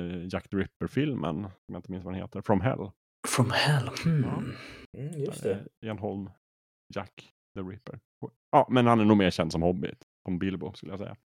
[0.00, 2.90] uh, Jack the Ripper-filmen, som jag inte minns vad den heter, From Hell.
[3.28, 3.90] From Hell?
[4.04, 4.24] Hmm.
[4.24, 4.42] Ja.
[5.00, 5.64] Mm, just det.
[5.86, 6.30] Ian Holm,
[6.94, 7.98] Jack the Ripper.
[8.50, 10.04] Ja, men han är nog mer känd som Hobbit.
[10.28, 11.16] Som Bilbo skulle jag säga.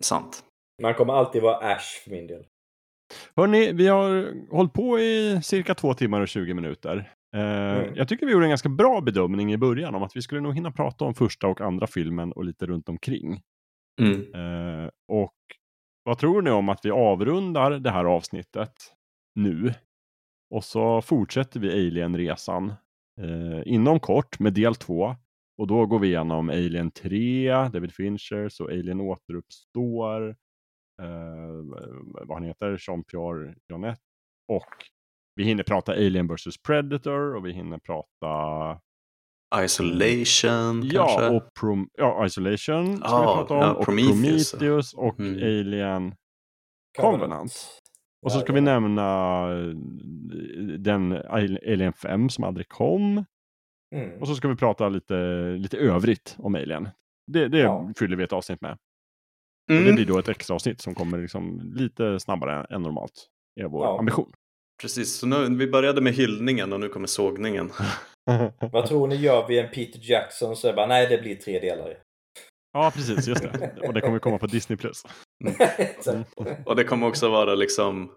[0.00, 0.44] Sant.
[0.82, 2.46] Man kommer alltid vara Ash för min del.
[3.36, 7.12] Hörni, vi har hållit på i cirka två timmar och 20 minuter.
[7.36, 7.94] Eh, mm.
[7.94, 10.54] Jag tycker vi gjorde en ganska bra bedömning i början om att vi skulle nog
[10.54, 13.40] hinna prata om första och andra filmen och lite runt omkring.
[14.00, 14.34] Mm.
[14.34, 15.36] Eh, och
[16.04, 18.72] vad tror ni om att vi avrundar det här avsnittet
[19.34, 19.74] nu?
[20.54, 22.68] Och så fortsätter vi Alien-resan
[23.20, 25.16] eh, inom kort med del två.
[25.58, 30.28] Och då går vi igenom Alien 3, David Finchers och Alien återuppstår.
[31.02, 31.86] Eh,
[32.26, 34.00] vad han heter, Jean-Pierre Jonet.
[34.48, 34.74] Och
[35.34, 38.80] vi hinner prata Alien vs Predator och vi hinner prata
[39.64, 41.36] Isolation ja, kanske?
[41.36, 43.60] Och Prom ja, Isolation ah, vi prata om.
[43.60, 45.34] Ja, och Prometheus, Prometheus och mm.
[45.34, 46.14] Alien
[46.98, 47.52] Covenant.
[48.22, 49.02] Och så ska vi nämna
[49.52, 49.68] eh,
[50.78, 53.24] den Alien 5 som aldrig kom.
[53.96, 54.20] Mm.
[54.20, 55.14] Och så ska vi prata lite,
[55.58, 56.88] lite övrigt om Alien.
[57.32, 57.92] Det, det ja.
[57.98, 58.78] fyller vi ett avsnitt med.
[59.70, 59.82] Mm.
[59.82, 63.26] Och det blir då ett extra avsnitt som kommer liksom lite snabbare än normalt.
[63.60, 63.98] är vår ja.
[63.98, 64.32] ambition.
[64.82, 67.70] Precis, så nu, vi började med hyllningen och nu kommer sågningen.
[68.72, 71.60] Vad tror ni gör vi en Peter Jackson så är bara nej det blir tre
[71.60, 71.98] delar.
[72.72, 73.74] Ja precis, just det.
[73.86, 74.76] Och det kommer komma på Disney+.
[74.76, 75.02] Plus.
[76.06, 76.24] Mm.
[76.64, 78.10] och det kommer också vara liksom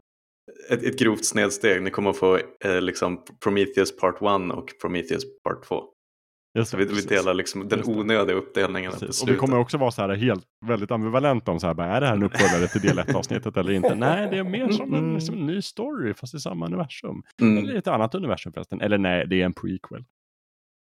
[0.70, 1.82] ett, ett grovt snedsteg.
[1.82, 4.22] Ni kommer få eh, liksom Prometheus Part 1
[4.54, 5.84] och Prometheus Part 2.
[6.58, 8.92] Just det, vi, vi delar liksom den onödiga uppdelningen.
[8.92, 12.02] Och vi kommer också vara så här helt väldigt ambivalenta om så här, bara, är
[12.02, 13.96] det här en uppföljare till del 1 avsnittet eller inte?
[13.96, 17.24] Nej, det är mer som en, liksom, en ny story fast i samma universum.
[17.42, 17.58] Mm.
[17.58, 18.82] Eller ett annat universum förresten.
[18.82, 20.04] Eller nej, det är en prequel.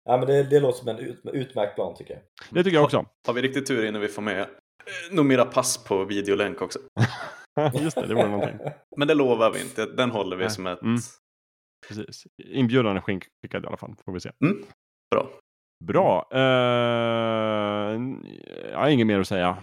[0.04, 2.22] Ja, men det, det låter som en ut, utmärkt plan tycker jag.
[2.50, 2.96] Det tycker jag också.
[2.96, 4.46] Har, har vi riktigt tur innan vi får med eh,
[5.10, 6.78] nog mera pass på videolänk också.
[7.82, 8.58] Just det, det vore någonting.
[8.96, 9.86] Men det lovar vi inte.
[9.86, 10.50] Den håller vi Nej.
[10.50, 10.82] som ett...
[10.82, 10.98] Mm.
[11.88, 12.26] Precis.
[12.44, 14.30] Inbjudan är skickad i alla fall, får vi se.
[14.44, 14.64] Mm.
[15.10, 15.28] Bra.
[15.84, 16.28] Bra.
[16.34, 16.40] Uh,
[18.70, 19.56] jag har inget mer att säga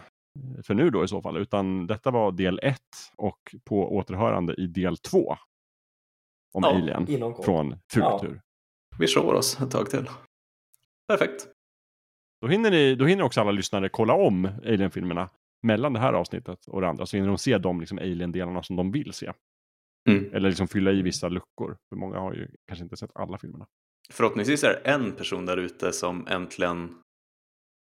[0.64, 2.80] för nu då i så fall, utan detta var del 1
[3.18, 5.38] och på återhörande i del 2.
[6.54, 8.34] Om ja, Alien från Furtur.
[8.36, 8.42] Ja.
[9.00, 10.10] Vi shower oss ett tag till.
[11.08, 11.48] Perfekt.
[12.42, 15.30] Då hinner, ni, då hinner också alla lyssnare kolla om Alien-filmerna
[15.64, 17.06] mellan det här avsnittet och det andra.
[17.06, 19.32] Så hinner de se de liksom Alien-delarna som de vill se.
[20.10, 20.34] Mm.
[20.34, 21.78] Eller liksom fylla i vissa luckor.
[21.90, 23.66] För många har ju kanske inte sett alla filmerna.
[24.10, 27.02] Förhoppningsvis är det en person där ute som äntligen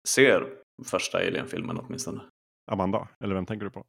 [0.08, 0.54] ser
[0.86, 2.22] första Alien-filmen åtminstone.
[2.72, 3.86] Amanda, eller vem tänker du på?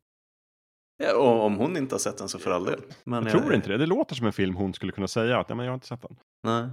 [1.03, 2.81] Ja, och om hon inte har sett den så för all del.
[3.05, 3.77] Men jag, jag tror inte det.
[3.77, 5.87] Det låter som en film hon skulle kunna säga att ja, men jag har inte
[5.87, 6.17] sett den.
[6.43, 6.69] Nej.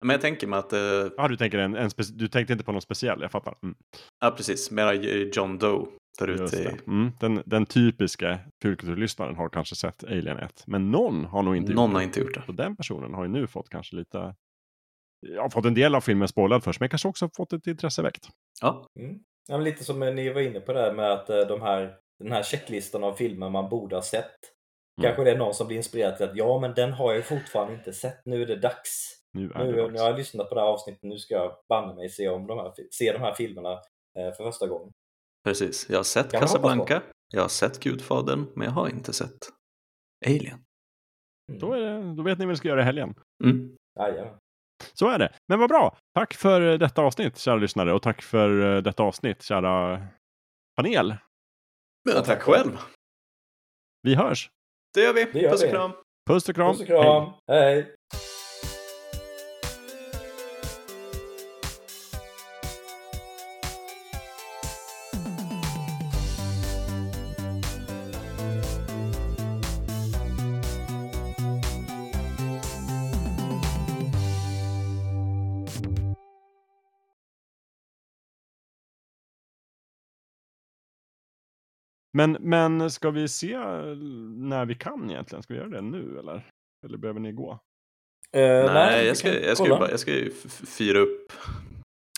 [0.00, 0.72] Men jag tänker mig att...
[0.72, 0.80] Eh...
[1.16, 3.54] Ja, du, tänker en, en du tänkte inte på någon speciell, jag fattar.
[3.62, 3.76] Mm.
[4.20, 4.70] Ja, precis.
[4.70, 5.86] Mera John Doe
[6.18, 6.56] där ute.
[6.56, 6.66] I...
[6.86, 7.12] Mm.
[7.20, 10.64] Den, den typiska fulkulturlyssnaren har kanske sett Alien 1.
[10.66, 11.98] Men någon har nog inte någon gjort det.
[11.98, 12.42] har inte gjort det.
[12.46, 14.34] Så den personen har ju nu fått kanske lite...
[15.20, 18.28] Ja, fått en del av filmen spoilad först, men kanske också fått ett intresse väckt.
[18.60, 18.88] Ja.
[19.00, 19.18] Mm.
[19.48, 22.32] ja men lite som ni var inne på där med att eh, de här, den
[22.32, 24.36] här checklistan av filmer man borde ha sett.
[24.98, 25.06] Mm.
[25.06, 27.74] Kanske det är någon som blir inspirerad till att ja, men den har jag fortfarande
[27.74, 28.20] inte sett.
[28.24, 29.18] Nu är det dags.
[29.32, 31.52] Nu, är nu, det nu har jag lyssnat på det här avsnittet, nu ska jag
[31.68, 33.72] banne mig se, om de här, se de här filmerna
[34.18, 34.92] eh, för första gången.
[35.44, 37.02] Precis, jag har sett Casablanca,
[37.34, 39.38] jag har sett Gudfadern, men jag har inte sett
[40.26, 40.58] Alien.
[41.48, 41.60] Mm.
[41.60, 43.14] Då, är det, då vet ni vad ni ska göra i helgen.
[43.44, 43.76] Mm.
[44.94, 45.32] Så är det.
[45.48, 45.96] Men vad bra.
[46.14, 47.92] Tack för detta avsnitt, kära lyssnare.
[47.92, 50.06] Och tack för eh, detta avsnitt, kära
[50.76, 51.16] panel.
[52.10, 52.78] Ja, tack själv.
[54.02, 54.50] Vi hörs.
[54.94, 55.24] Det gör vi.
[55.32, 55.72] Det gör Puss och vi.
[55.72, 55.92] kram.
[56.30, 56.72] Puss och kram.
[56.72, 57.32] Puss och kram.
[57.46, 57.74] Hej.
[57.74, 57.94] Hej.
[82.18, 83.62] Men, men ska vi se eh,
[84.36, 85.42] när vi kan egentligen?
[85.42, 86.50] Ska vi göra det nu eller?
[86.86, 87.50] Eller behöver ni gå?
[88.32, 88.40] Eh,
[88.72, 91.32] Nej, vi jag ska, jag, ska ju bara, jag ska ju f- f- fyra upp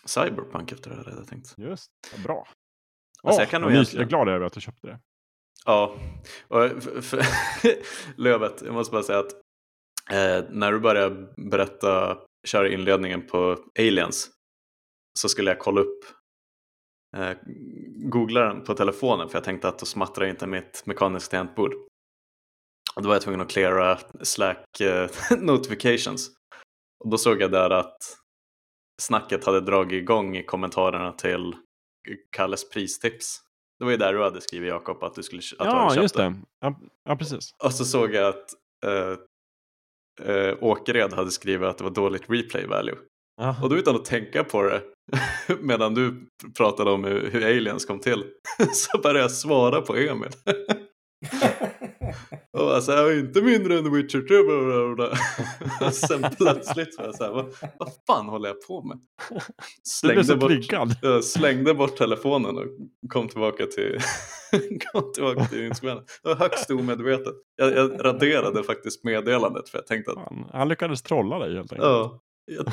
[0.05, 1.55] Cyberpunk efter det här hade jag tänkt.
[1.59, 2.49] Just ja, bra.
[3.23, 4.99] Alltså, Åh, jag kan nog mys- jag är egentligen- glad över att du köpte det.
[5.65, 5.95] Ja,
[6.49, 6.65] och
[6.99, 7.15] f-
[8.17, 9.33] Lövet, jag måste bara säga att
[10.11, 14.31] eh, när du började berätta, köra inledningen på Aliens
[15.19, 16.05] så skulle jag kolla upp,
[17.16, 17.36] eh,
[17.97, 21.74] googla den på telefonen för jag tänkte att då smattrar inte mitt mekaniska tangentbord.
[22.94, 26.30] Och då var jag tvungen att cleara Slack eh, notifications.
[27.05, 28.16] Och då såg jag där att
[29.02, 31.56] snacket hade dragit igång i kommentarerna till
[32.30, 33.40] Kalles pristips.
[33.78, 35.90] Det var ju där du hade skrivit Jakob att du skulle att du hade Ja,
[35.90, 36.34] köpt just det.
[36.60, 37.55] Ja, ja, precis.
[37.64, 38.55] Och så såg jag att
[38.86, 39.16] eh,
[40.34, 42.97] eh, Åkered hade skrivit att det var dåligt replay value.
[43.62, 44.82] Och då utan att tänka på det
[45.60, 48.24] medan du pratade om hur, hur aliens kom till
[48.72, 50.30] så började jag svara på Emil.
[52.52, 54.42] Och alltså, jag är inte mindre än Witcher 3.
[54.42, 55.18] bla, bla.
[55.86, 57.44] Och sen plötsligt så var jag så här, vad,
[57.78, 58.98] vad fan håller jag på med?
[59.82, 62.64] Så bort, slängde bort telefonen och
[63.08, 63.98] kom tillbaka till,
[64.92, 66.06] kom tillbaka till inspelandet.
[66.22, 67.34] Det var högst omedvetet.
[67.56, 71.72] Jag, jag raderade faktiskt meddelandet för jag tänkte att Fan, han lyckades trolla dig helt
[71.72, 71.89] enkelt.
[71.89, 72.20] ja,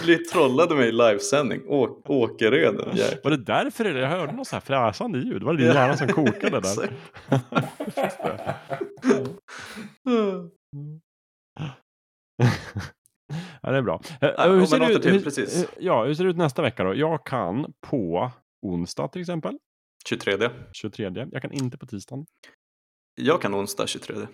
[0.08, 1.62] jag trollade mig i livesändning.
[1.68, 3.22] Å, Åkered, den jäkeln.
[3.24, 5.44] Var det därför det, jag hörde något så här fräsande ljud?
[5.44, 6.88] Var det din hjärna som kokade där?
[13.62, 14.02] Ja, det är bra.
[14.22, 15.64] Eh, Ja, hur ser ut, hur, precis.
[15.64, 16.96] eh, Ja, hur ser det ut nästa vecka då?
[16.96, 18.32] Jag kan på
[18.66, 19.58] onsdag till exempel,
[20.10, 20.50] 23.
[20.74, 21.28] 23.
[21.32, 22.26] Jag kan inte på tisdagen.
[23.22, 24.16] Jag kan onsdag 23.